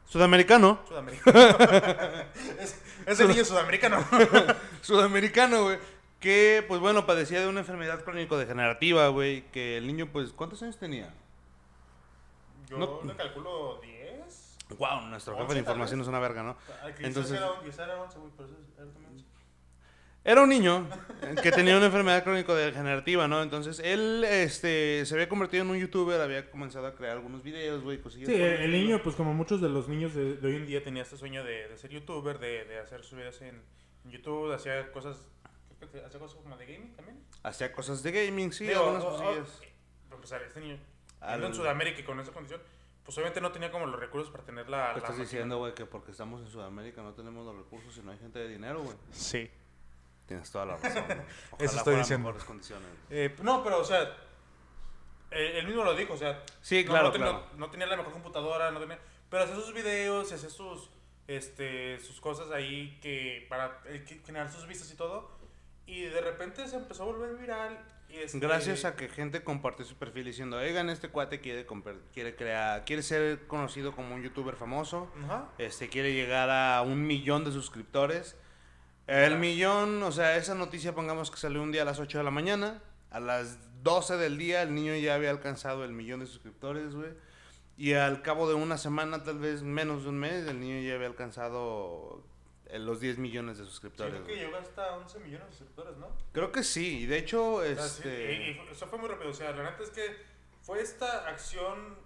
[0.08, 0.80] Sudamericano.
[0.88, 1.40] Sudamericano.
[2.60, 4.04] es, ese niño sudamericano.
[4.82, 5.78] Sudamericano, güey.
[6.20, 9.44] Que, pues bueno, padecía de una enfermedad crónico-degenerativa, güey.
[9.52, 11.14] Que el niño, pues, ¿cuántos años tenía?
[12.68, 13.02] Yo No.
[13.06, 14.58] le calculo 10.
[14.78, 16.58] Wow, nuestro jefe de información es una verga, ¿no?
[17.00, 19.26] Entonces- era, quizás era 11, güey, pero eso era también 11.
[20.32, 20.88] Era un niño
[21.42, 23.42] que tenía una enfermedad crónico-degenerativa, ¿no?
[23.42, 27.82] Entonces, él, este, se había convertido en un youtuber, había comenzado a crear algunos videos,
[27.84, 28.28] güey, cosillas.
[28.30, 30.84] Sí, el, el niño, pues como muchos de los niños de, de hoy en día,
[30.84, 33.60] tenía este sueño de, de ser youtuber, de, de hacer sus videos en,
[34.06, 35.18] en YouTube, hacía cosas,
[36.06, 37.20] hacía cosas como de gaming también.
[37.42, 39.62] Hacía cosas de gaming, sí, Digo, algunas o- o- cosillas.
[40.10, 40.78] Para empezar, este niño,
[41.22, 42.62] Al- en Sudamérica y con esa condición,
[43.04, 44.78] pues obviamente no tenía como los recursos para tener la...
[44.90, 45.24] ¿Qué la estás máquina.
[45.24, 45.74] diciendo, güey?
[45.74, 48.84] Que porque estamos en Sudamérica no tenemos los recursos y no hay gente de dinero,
[48.84, 48.96] güey.
[49.12, 49.50] Sí.
[50.30, 51.04] Tienes toda la razón.
[51.52, 52.28] Ojalá estoy fueran diciendo.
[52.28, 52.88] mejores condiciones.
[53.10, 54.04] Eh, no, pero o sea,
[55.32, 57.46] eh, él mismo lo dijo, o sea, Sí, no- claro, no, tenía, claro.
[57.58, 59.00] no tenía la mejor computadora, no tenía,
[59.30, 60.90] pero hacía sus videos y hacía sus,
[61.28, 65.32] este, sus cosas ahí que para eh, que- generar sus vistas y todo,
[65.86, 67.84] y de repente se empezó a volver viral.
[68.08, 71.68] Y este, Gracias a que gente compartió su perfil diciendo, oigan, este cuate quiere,
[72.14, 75.50] quiere crear, quiere ser conocido como un youtuber famoso, Ajá.
[75.60, 78.36] este quiere llegar a un millón de suscriptores.
[79.10, 82.24] El millón, o sea, esa noticia pongamos que salió un día a las 8 de
[82.24, 86.28] la mañana, a las 12 del día el niño ya había alcanzado el millón de
[86.28, 87.12] suscriptores, güey.
[87.76, 90.94] Y al cabo de una semana, tal vez menos de un mes, el niño ya
[90.96, 92.24] había alcanzado
[92.68, 94.14] eh, los 10 millones de Sí, suscriptores.
[94.14, 96.08] creo que llegó hasta 11 millones de suscriptores, ¿no?
[96.32, 98.34] Creo que sí, y de hecho, O sea, sí, este...
[98.34, 99.32] y, eso fue muy rápido.
[99.32, 100.18] O sea, la neta es que
[100.62, 101.98] fue esta acción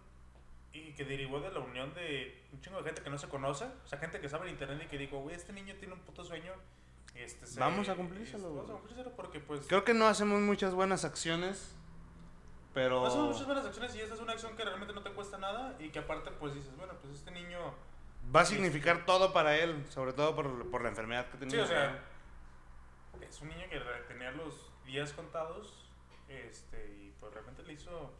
[0.71, 3.65] y que derivó de la unión de un chingo de gente que no se conoce.
[3.65, 5.99] O sea, gente que sabe en internet y que dijo, güey, este niño tiene un
[5.99, 6.53] puto sueño.
[7.15, 9.67] Este, se- Vamos a cumplírselo, este, Vamos a cumplírselo porque, pues.
[9.67, 11.75] Creo que no hacemos muchas buenas acciones,
[12.73, 13.05] pero...
[13.05, 15.75] Hacemos muchas buenas acciones y esta es una acción que realmente no te cuesta nada
[15.79, 17.59] y que aparte, pues dices, bueno, pues este niño.
[18.35, 21.55] Va a significar todo para él, sobre todo por, por la enfermedad que tenía.
[21.55, 22.03] Sí, o sea,
[23.21, 25.91] es un niño que tenía los días contados
[26.29, 28.13] este, y pues realmente le hizo.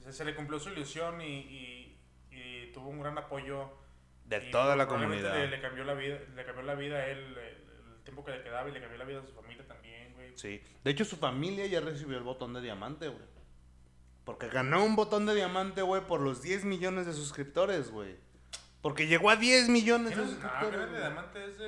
[0.00, 2.00] Se, se le cumplió su ilusión y, y-
[2.30, 3.70] y tuvo un gran apoyo
[4.24, 5.44] de toda la probablemente comunidad.
[5.50, 7.63] Le, le cambió la vida, le cambió la vida a él el
[8.04, 10.32] tiempo que le quedaba y le cambió la vida a su familia también, güey.
[10.36, 10.62] Sí.
[10.84, 13.24] De hecho, su familia ya recibió el botón de diamante, güey.
[14.24, 18.16] Porque ganó un botón de diamante, güey, por los 10 millones de suscriptores, güey.
[18.80, 20.86] Porque llegó a 10 millones de ¿Tienes- Ah, suscriptores.
[20.86, 21.64] que de diamante es de,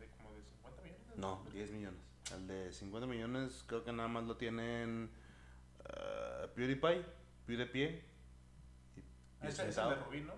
[0.00, 1.16] de como de 50 millones.
[1.16, 2.00] No, 10 millones.
[2.32, 5.10] El de 50 millones creo que nada más lo tienen
[5.84, 7.04] eh, PewDiePie,
[7.46, 8.04] PewDiePie.
[8.96, 9.04] y- y
[9.40, 10.34] Ah, Ese es el de Rubí, ¿no?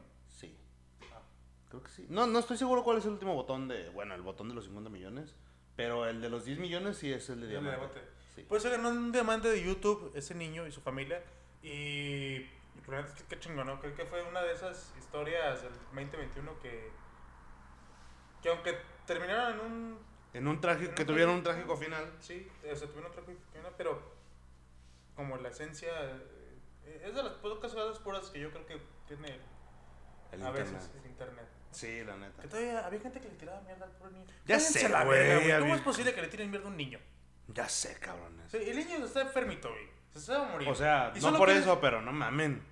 [1.74, 2.06] Creo que sí.
[2.08, 3.88] No, no estoy seguro cuál es el último botón de.
[3.90, 5.34] Bueno, el botón de los 50 millones.
[5.76, 7.76] Pero el de los 10 millones sí es el de diamante.
[7.76, 8.00] diamante.
[8.36, 8.46] Sí.
[8.48, 11.22] Pues se ganó un diamante de YouTube, ese niño y su familia.
[11.62, 12.40] Y,
[12.86, 13.80] por que qué chingón, ¿no?
[13.80, 16.90] Creo que fue una de esas historias del 2021 que.
[18.42, 18.76] que aunque
[19.06, 19.98] terminaron en un.
[20.32, 22.12] En un trágico, En que un tuvieron un trágico- trágico final.
[22.20, 24.00] Sí, o sea, tuvieron otra final, pero.
[25.16, 25.90] como la esencia.
[26.86, 29.40] eh, es de las pocas cosas puras que yo creo que tiene
[30.32, 30.74] El a internet.
[30.74, 31.48] veces el internet.
[31.74, 32.42] Sí, la neta.
[32.42, 34.26] Que todavía había gente que le tiraba mierda al pobre niño.
[34.46, 36.76] Ya sé, la güey, verga, ¿Cómo había- es posible que le tiren mierda a un
[36.76, 36.98] niño?
[37.48, 38.50] Ya sé, cabrones.
[38.50, 39.88] Sí, el niño está enfermito, güey.
[40.12, 40.68] Se está a morir.
[40.68, 42.62] O sea, Y no solo por eso, pero no mamen.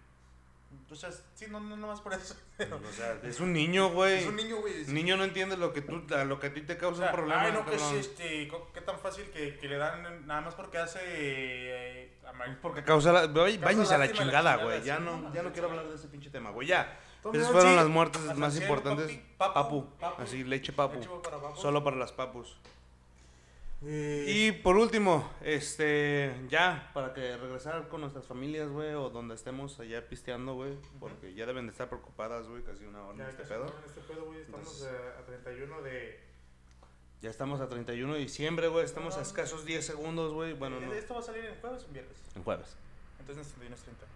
[0.91, 2.35] O sea, sí, no, no, no más por eso.
[2.63, 4.21] O sea, es un niño, güey.
[4.21, 4.85] es un niño, güey.
[4.87, 7.11] Niño no entiende lo que tú, a lo que a ti te O causa sea,
[7.11, 7.43] un problema.
[7.43, 8.47] ay, no, que este.
[8.49, 11.01] co- Qué tan fácil que, que le dan nada más porque hace.
[11.05, 12.19] Eh,
[12.63, 13.27] Porque causa la...
[13.27, 14.81] Váyanse a la lástima la chingada, chingada, güey.
[14.81, 16.69] sí, Ya no, no, no, ya no sí, quiero hablar de ese pinche tema, güey.
[16.69, 16.99] Ya.
[17.33, 19.19] Esas fueron las muertes más importantes.
[19.39, 19.87] papu.
[20.19, 20.99] Así, leche papu.
[21.57, 22.57] Solo para las papus.
[23.85, 29.35] Eh, Y por último, este, ya, para que regresar con nuestras familias, güey, o donde
[29.35, 33.25] estemos allá pisteando, güey, porque ya deben de estar preocupadas, güey, casi una hora ya
[33.25, 33.67] en este pedo.
[33.67, 34.41] en este pedo, güey.
[34.41, 36.21] Estamos a 31 de.
[37.23, 40.87] Ya estamos a 31 de diciembre, güey, estamos a escasos 10 segundos, güey, bueno, Eh,
[40.87, 42.17] no, Esto va a salir en jueves o en viernes.
[42.37, 42.77] en jueves.
[43.19, 44.07] Entonces, 31 es 30.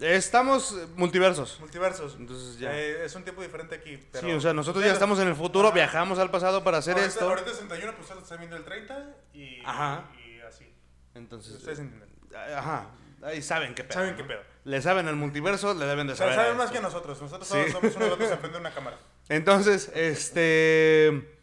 [0.00, 2.16] Estamos eh, multiversos, Multiversos.
[2.18, 2.72] entonces ya.
[2.76, 3.98] Eh, es un tiempo diferente aquí.
[4.12, 5.74] Pero sí, o sea, nosotros ya estamos en el futuro, Ajá.
[5.74, 7.28] viajamos al pasado para hacer ahorita, esto.
[7.28, 10.04] Ahorita es 31, pues ustedes están viendo el 30 y, Ajá.
[10.24, 10.72] y así.
[11.14, 12.08] Entonces, Ustedes eh, entienden.
[12.56, 12.86] ajá,
[13.22, 13.94] ahí saben qué pedo.
[13.94, 14.40] Saben qué pedo.
[14.64, 16.38] Le saben el multiverso, le deben de O sea, saber.
[16.40, 16.76] saben más esto.
[16.76, 17.20] que nosotros.
[17.22, 17.72] Nosotros Sí.
[17.72, 18.98] somos unos vatos enfrente de una cámara.
[19.28, 21.37] Entonces, este.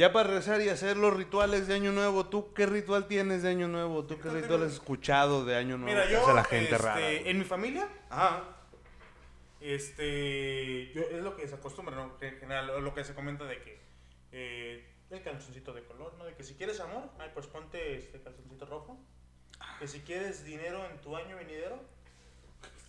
[0.00, 3.50] Ya para regresar y hacer los rituales de Año Nuevo, ¿tú qué ritual tienes de
[3.50, 4.06] Año Nuevo?
[4.06, 6.78] ¿Tú qué Ritual has escuchado de Año Nuevo Mira, que yo, hace la gente este,
[6.78, 7.10] rara?
[7.10, 8.44] en mi familia, Ajá.
[9.60, 12.16] este, yo, es lo que se acostumbra, ¿no?
[12.18, 13.78] En general, lo que se comenta de que
[14.32, 16.24] eh, el calzoncito de color, ¿no?
[16.24, 18.98] De que si quieres amor, ay, pues ponte este calzoncito rojo.
[19.78, 21.78] Que si quieres dinero en tu año venidero,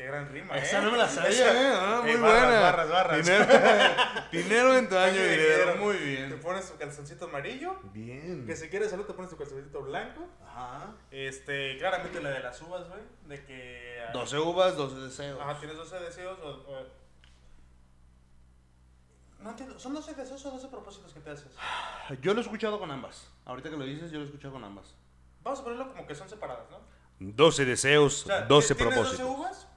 [0.01, 0.61] qué gran rima, ¿eh?
[0.63, 1.73] Esa no me la sabía, ¿eh?
[1.75, 2.59] Ah, muy Eh, barras, buena.
[2.61, 3.17] barras, barras.
[3.25, 3.45] Dinero,
[4.31, 5.75] dinero en tu año dinero.
[5.77, 6.39] Muy Te bien.
[6.41, 7.79] pones tu calzoncito amarillo.
[7.93, 8.45] Bien.
[8.47, 10.27] Que si quieres salud, te pones tu calzoncito blanco.
[10.43, 10.93] Ajá.
[11.11, 13.01] Este, claramente la de las uvas, güey.
[13.27, 14.03] De que.
[14.07, 15.39] ah, 12 uvas, 12 deseos.
[15.39, 16.47] Ajá, tienes 12 deseos o.
[16.49, 17.01] o-
[19.39, 21.51] No entiendo, ¿son 12 deseos o 12 propósitos que te haces?
[22.21, 23.29] Yo lo he escuchado con ambas.
[23.45, 24.95] Ahorita que lo dices, yo lo he escuchado con ambas.
[25.43, 26.79] Vamos a ponerlo como que son separadas, ¿no?
[27.19, 29.27] 12 deseos, O sea, 12 tienes propósitos.
[29.27, 29.67] 12 uvas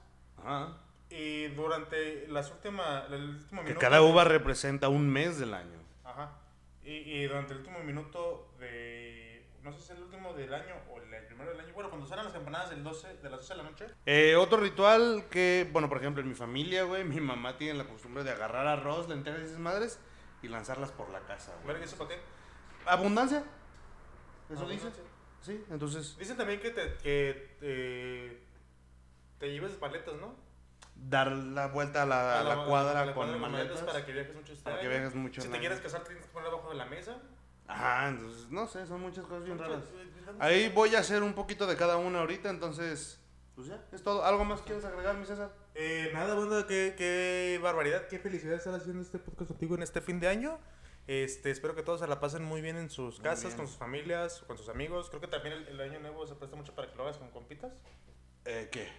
[0.45, 0.77] Ajá.
[1.09, 3.79] y durante las últimas, el último Que minuto.
[3.81, 5.79] cada uva representa un mes del año.
[6.03, 6.31] Ajá.
[6.83, 9.45] Y, y durante el último minuto de.
[9.63, 11.73] No sé si es el último del año o el, primero del año.
[11.73, 13.85] Bueno, cuando suenan las campanadas del 12, de las 12 de la noche.
[14.05, 17.85] Eh, otro ritual que, bueno, por ejemplo, en mi familia, güey, mi mamá tiene la
[17.85, 19.99] costumbre de agarrar arroz, lentejas y esas madres
[20.43, 21.73] y lanzarlas por la casa, güey.
[21.75, 22.19] ¿Ver eso para qué?
[22.85, 23.43] ¿Abundancia?
[24.51, 24.89] ¿Eso dice?
[25.41, 28.44] Sí, entonces, Dicen también que te, que te,
[29.39, 30.35] te lleves paletas, ¿no?
[30.97, 33.81] dar la vuelta a la, a la cuadra a la con cuadra maletas.
[33.81, 34.89] para que viajes mucho para que año.
[34.91, 37.17] viajes mucho Si te quieres casar, tienes que poner abajo de la mesa.
[37.67, 39.79] Ajá, entonces, no sé, son muchas cosas bien raras.
[39.79, 43.19] Muchas- Ahí voy a hacer un poquito de cada una ahorita, entonces,
[43.55, 44.23] pues ya, es todo.
[44.23, 45.51] ¿Algo más quieres agregar, mi César?
[45.73, 49.99] Eh, nada, banda, qué, qué barbaridad, qué felicidad estar haciendo este podcast contigo en este
[50.01, 50.59] fin de año.
[51.07, 54.43] Este, espero que todos se la pasen muy bien en sus casas, con sus familias,
[54.47, 55.09] con sus amigos.
[55.09, 57.29] Creo que también el, el año nuevo se presta mucho para que lo hagas con
[57.31, 57.73] compitas.
[58.45, 58.89] Eh, ¿Qué?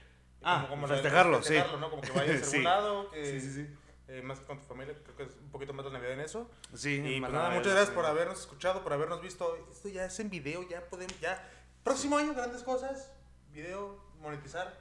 [0.46, 1.48] Como- Ah, como la- festejarlo, sí.
[1.54, 1.90] festejarlo, ¿no?
[1.90, 2.62] Como que vayas a Sí.
[2.62, 3.76] lado, que, Sí, sí, sí.
[4.08, 6.20] eh, más que con tu familia, creo que es un poquito más la Navidad en
[6.20, 6.48] eso.
[6.74, 7.94] Sí, Y pues nada, muchas gracias sí.
[7.94, 9.56] por habernos escuchado, por habernos visto.
[9.72, 11.42] Esto ya es en video, ya podemos, ya.
[11.82, 13.12] Próximo año, grandes cosas.
[13.52, 14.72] Video, monetizar.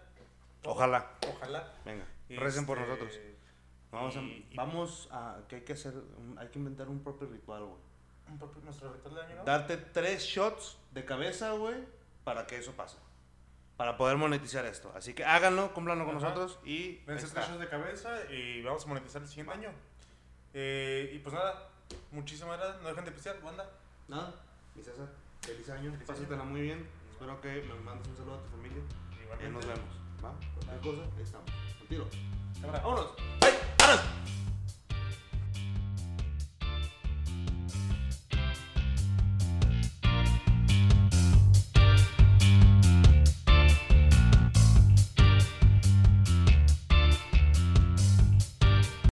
[0.66, 1.12] Ojalá.
[1.36, 1.74] Ojalá.
[1.86, 3.20] Venga, recen por Este, nosotros.
[3.92, 5.94] Vamos a, y- y- vamos a, que hay que hacer,
[6.38, 7.80] hay que inventar un propio ritual, güey.
[8.28, 9.44] un propio- nuestro ritual de año, ¿no?
[9.44, 11.76] Darte tres shots de cabeza, güey,
[12.24, 12.98] para que eso pase.
[13.78, 14.92] Para poder monetizar esto.
[14.96, 16.30] Así que háganlo, cúmplanlo con Ajá.
[16.30, 17.46] nosotros y está.
[17.46, 19.70] tres de cabeza y vamos a monetizar el siguiente año.
[20.54, 21.70] Eh, y pues nada,
[22.12, 22.82] muchísimas gracias.
[22.82, 23.70] No dejen de pistear, banda.
[24.08, 24.34] Nada,
[24.76, 25.10] mi César,
[25.42, 26.88] feliz año, Feliz pásatela muy bien.
[27.12, 28.82] Espero que me mandes un saludo a tu familia.
[29.46, 29.90] Y nos vemos,
[30.24, 30.34] ¿va?
[30.66, 31.50] Cualquier cosa, ahí estamos.
[31.80, 32.08] Contigo.
[32.62, 32.80] Cámara.
[32.80, 33.08] Vámonos.
[33.42, 33.54] ¡Ay!
[33.80, 34.06] ¡Vámonos!